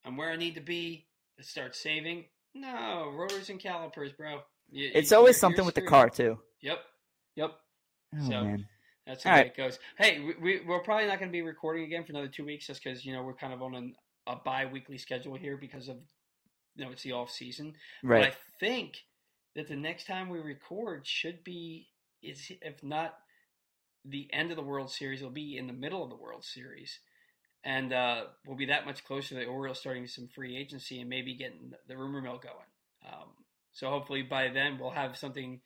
I'm 0.06 0.16
where 0.16 0.30
I 0.30 0.36
need 0.36 0.54
to 0.54 0.60
be. 0.60 1.06
Let's 1.36 1.50
start 1.50 1.74
saving. 1.74 2.26
No 2.54 3.12
rotors 3.14 3.50
and 3.50 3.60
calipers, 3.60 4.12
bro. 4.12 4.40
You, 4.70 4.90
it's 4.94 5.12
always 5.12 5.38
something 5.38 5.66
with 5.66 5.74
the 5.74 5.82
car 5.82 6.08
too. 6.08 6.38
Yep, 6.62 6.78
yep. 7.34 7.50
Oh, 8.14 8.24
so 8.24 8.44
man. 8.44 8.66
that's 9.06 9.24
how 9.24 9.32
right. 9.32 9.46
it 9.46 9.56
goes. 9.56 9.78
Hey, 9.98 10.20
we, 10.40 10.60
we 10.60 10.74
are 10.74 10.82
probably 10.82 11.06
not 11.06 11.18
going 11.18 11.30
to 11.30 11.36
be 11.36 11.42
recording 11.42 11.84
again 11.84 12.04
for 12.04 12.12
another 12.12 12.28
two 12.28 12.44
weeks, 12.44 12.66
just 12.66 12.82
because 12.82 13.04
you 13.04 13.12
know 13.12 13.22
we're 13.22 13.34
kind 13.34 13.52
of 13.52 13.62
on 13.62 13.74
an, 13.74 13.94
a 14.26 14.36
bi-weekly 14.36 14.96
schedule 14.96 15.34
here 15.34 15.56
because 15.56 15.88
of 15.88 15.96
you 16.76 16.84
know 16.84 16.90
it's 16.92 17.02
the 17.02 17.12
off 17.12 17.30
season. 17.30 17.74
Right. 18.02 18.22
But 18.22 18.32
I 18.32 18.34
think 18.60 18.98
that 19.56 19.68
the 19.68 19.76
next 19.76 20.06
time 20.06 20.28
we 20.28 20.38
record 20.38 21.06
should 21.06 21.44
be 21.44 21.88
is 22.22 22.50
if 22.62 22.82
not 22.82 23.14
the 24.04 24.28
end 24.32 24.50
of 24.50 24.56
the 24.56 24.62
World 24.62 24.90
Series, 24.90 25.20
it'll 25.20 25.30
be 25.30 25.56
in 25.58 25.66
the 25.66 25.72
middle 25.72 26.02
of 26.02 26.10
the 26.10 26.16
World 26.16 26.44
Series. 26.44 27.00
And 27.66 27.92
uh, 27.92 28.22
we'll 28.46 28.56
be 28.56 28.66
that 28.66 28.86
much 28.86 29.04
closer 29.04 29.30
to 29.30 29.34
the 29.34 29.46
Orioles 29.46 29.80
starting 29.80 30.06
some 30.06 30.28
free 30.28 30.56
agency 30.56 31.00
and 31.00 31.10
maybe 31.10 31.34
getting 31.34 31.72
the 31.88 31.96
rumor 31.96 32.22
mill 32.22 32.38
going. 32.38 32.54
Um, 33.04 33.30
so 33.72 33.90
hopefully 33.90 34.22
by 34.22 34.50
then 34.54 34.78
we'll 34.78 34.92
have 34.92 35.16
something 35.16 35.60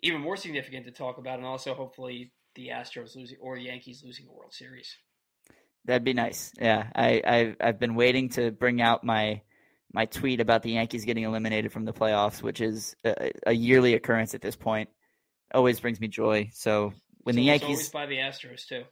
even 0.00 0.20
more 0.20 0.36
significant 0.36 0.86
to 0.86 0.92
talk 0.92 1.18
about, 1.18 1.38
and 1.38 1.46
also 1.46 1.74
hopefully 1.74 2.32
the 2.54 2.68
Astros 2.68 3.16
losing 3.16 3.38
or 3.40 3.56
the 3.56 3.64
Yankees 3.64 4.02
losing 4.04 4.26
a 4.28 4.32
World 4.32 4.54
Series. 4.54 4.96
That'd 5.84 6.04
be 6.04 6.12
nice. 6.12 6.52
Yeah, 6.60 6.86
I, 6.94 7.20
I've 7.26 7.56
I've 7.60 7.80
been 7.80 7.96
waiting 7.96 8.28
to 8.30 8.52
bring 8.52 8.80
out 8.80 9.02
my 9.02 9.42
my 9.92 10.06
tweet 10.06 10.40
about 10.40 10.62
the 10.62 10.70
Yankees 10.70 11.04
getting 11.04 11.24
eliminated 11.24 11.72
from 11.72 11.84
the 11.84 11.92
playoffs, 11.92 12.40
which 12.40 12.60
is 12.60 12.94
a, 13.04 13.32
a 13.48 13.52
yearly 13.52 13.94
occurrence 13.94 14.34
at 14.34 14.42
this 14.42 14.54
point. 14.54 14.90
Always 15.52 15.80
brings 15.80 16.00
me 16.00 16.06
joy. 16.06 16.50
So 16.52 16.92
when 17.22 17.34
so 17.34 17.36
the 17.36 17.42
Yankees 17.42 17.68
always 17.68 17.88
by 17.88 18.06
the 18.06 18.18
Astros 18.18 18.66
too. 18.66 18.84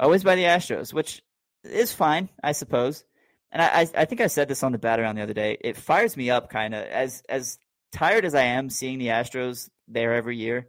Always 0.00 0.24
by 0.24 0.36
the 0.36 0.44
Astros, 0.44 0.92
which 0.92 1.22
is 1.64 1.92
fine, 1.92 2.28
I 2.42 2.52
suppose. 2.52 3.04
And 3.50 3.62
I, 3.62 3.66
I, 3.66 3.88
I 4.02 4.04
think 4.04 4.20
I 4.20 4.26
said 4.26 4.48
this 4.48 4.62
on 4.62 4.72
the 4.72 4.78
bat 4.78 5.00
around 5.00 5.16
the 5.16 5.22
other 5.22 5.34
day. 5.34 5.56
It 5.60 5.76
fires 5.76 6.16
me 6.16 6.30
up, 6.30 6.50
kind 6.50 6.74
of 6.74 6.84
as 6.84 7.22
as 7.28 7.58
tired 7.92 8.24
as 8.24 8.34
I 8.34 8.42
am 8.42 8.68
seeing 8.70 8.98
the 8.98 9.08
Astros 9.08 9.70
there 9.86 10.14
every 10.14 10.36
year. 10.36 10.68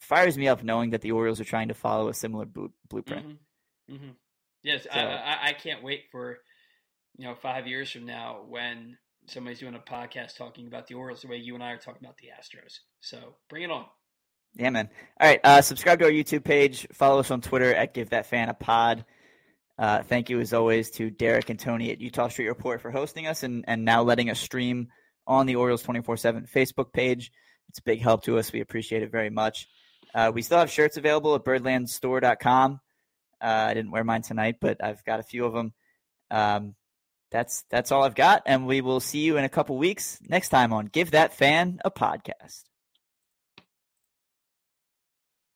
Fires 0.00 0.38
me 0.38 0.46
up 0.46 0.62
knowing 0.62 0.90
that 0.90 1.00
the 1.00 1.10
Orioles 1.10 1.40
are 1.40 1.44
trying 1.44 1.68
to 1.68 1.74
follow 1.74 2.08
a 2.08 2.14
similar 2.14 2.46
blueprint. 2.46 3.26
Mm-hmm. 3.26 3.94
Mm-hmm. 3.94 4.10
Yes, 4.62 4.84
so, 4.84 4.90
I, 4.90 5.48
I 5.48 5.52
can't 5.54 5.82
wait 5.82 6.04
for 6.12 6.38
you 7.16 7.26
know 7.26 7.34
five 7.34 7.66
years 7.66 7.90
from 7.90 8.06
now 8.06 8.42
when 8.48 8.96
somebody's 9.26 9.58
doing 9.58 9.74
a 9.74 9.78
podcast 9.78 10.36
talking 10.36 10.66
about 10.66 10.86
the 10.86 10.94
Orioles 10.94 11.22
the 11.22 11.28
way 11.28 11.36
you 11.36 11.54
and 11.54 11.62
I 11.62 11.72
are 11.72 11.78
talking 11.78 12.04
about 12.04 12.18
the 12.18 12.28
Astros. 12.28 12.78
So 13.00 13.36
bring 13.48 13.64
it 13.64 13.70
on. 13.70 13.86
Yeah, 14.54 14.70
man. 14.70 14.88
All 15.20 15.28
right. 15.28 15.40
Uh, 15.44 15.62
subscribe 15.62 15.98
to 15.98 16.06
our 16.06 16.10
YouTube 16.10 16.44
page. 16.44 16.86
Follow 16.92 17.20
us 17.20 17.30
on 17.30 17.40
Twitter 17.40 17.74
at 17.74 17.94
Give 17.94 18.10
That 18.10 18.26
Fan 18.26 18.48
a 18.48 18.54
Pod. 18.54 19.04
Uh, 19.78 20.02
thank 20.02 20.28
you, 20.28 20.40
as 20.40 20.52
always, 20.52 20.90
to 20.90 21.10
Derek 21.10 21.50
and 21.50 21.58
Tony 21.58 21.92
at 21.92 22.00
Eutaw 22.00 22.30
Street 22.30 22.48
Report 22.48 22.80
for 22.80 22.90
hosting 22.90 23.26
us 23.26 23.44
and, 23.44 23.64
and 23.68 23.84
now 23.84 24.02
letting 24.02 24.28
us 24.28 24.40
stream 24.40 24.88
on 25.26 25.46
the 25.46 25.56
Orioles 25.56 25.82
24 25.82 26.16
7 26.16 26.46
Facebook 26.52 26.92
page. 26.92 27.30
It's 27.68 27.78
a 27.78 27.82
big 27.82 28.00
help 28.00 28.24
to 28.24 28.38
us. 28.38 28.52
We 28.52 28.60
appreciate 28.60 29.02
it 29.02 29.12
very 29.12 29.30
much. 29.30 29.68
Uh, 30.14 30.32
we 30.34 30.42
still 30.42 30.58
have 30.58 30.70
shirts 30.70 30.96
available 30.96 31.34
at 31.34 31.44
birdlandstore.com. 31.44 32.80
Uh, 33.40 33.44
I 33.44 33.74
didn't 33.74 33.92
wear 33.92 34.04
mine 34.04 34.22
tonight, 34.22 34.56
but 34.60 34.82
I've 34.82 35.04
got 35.04 35.20
a 35.20 35.22
few 35.22 35.44
of 35.44 35.52
them. 35.52 35.74
Um, 36.30 36.74
that's 37.30 37.64
that's 37.70 37.92
all 37.92 38.04
I've 38.04 38.14
got, 38.14 38.42
and 38.46 38.66
we 38.66 38.80
will 38.80 39.00
see 39.00 39.20
you 39.20 39.36
in 39.36 39.44
a 39.44 39.50
couple 39.50 39.76
weeks 39.76 40.18
next 40.26 40.48
time 40.48 40.72
on 40.72 40.86
Give 40.86 41.10
That 41.10 41.34
Fan 41.34 41.78
a 41.84 41.90
Podcast. 41.90 42.64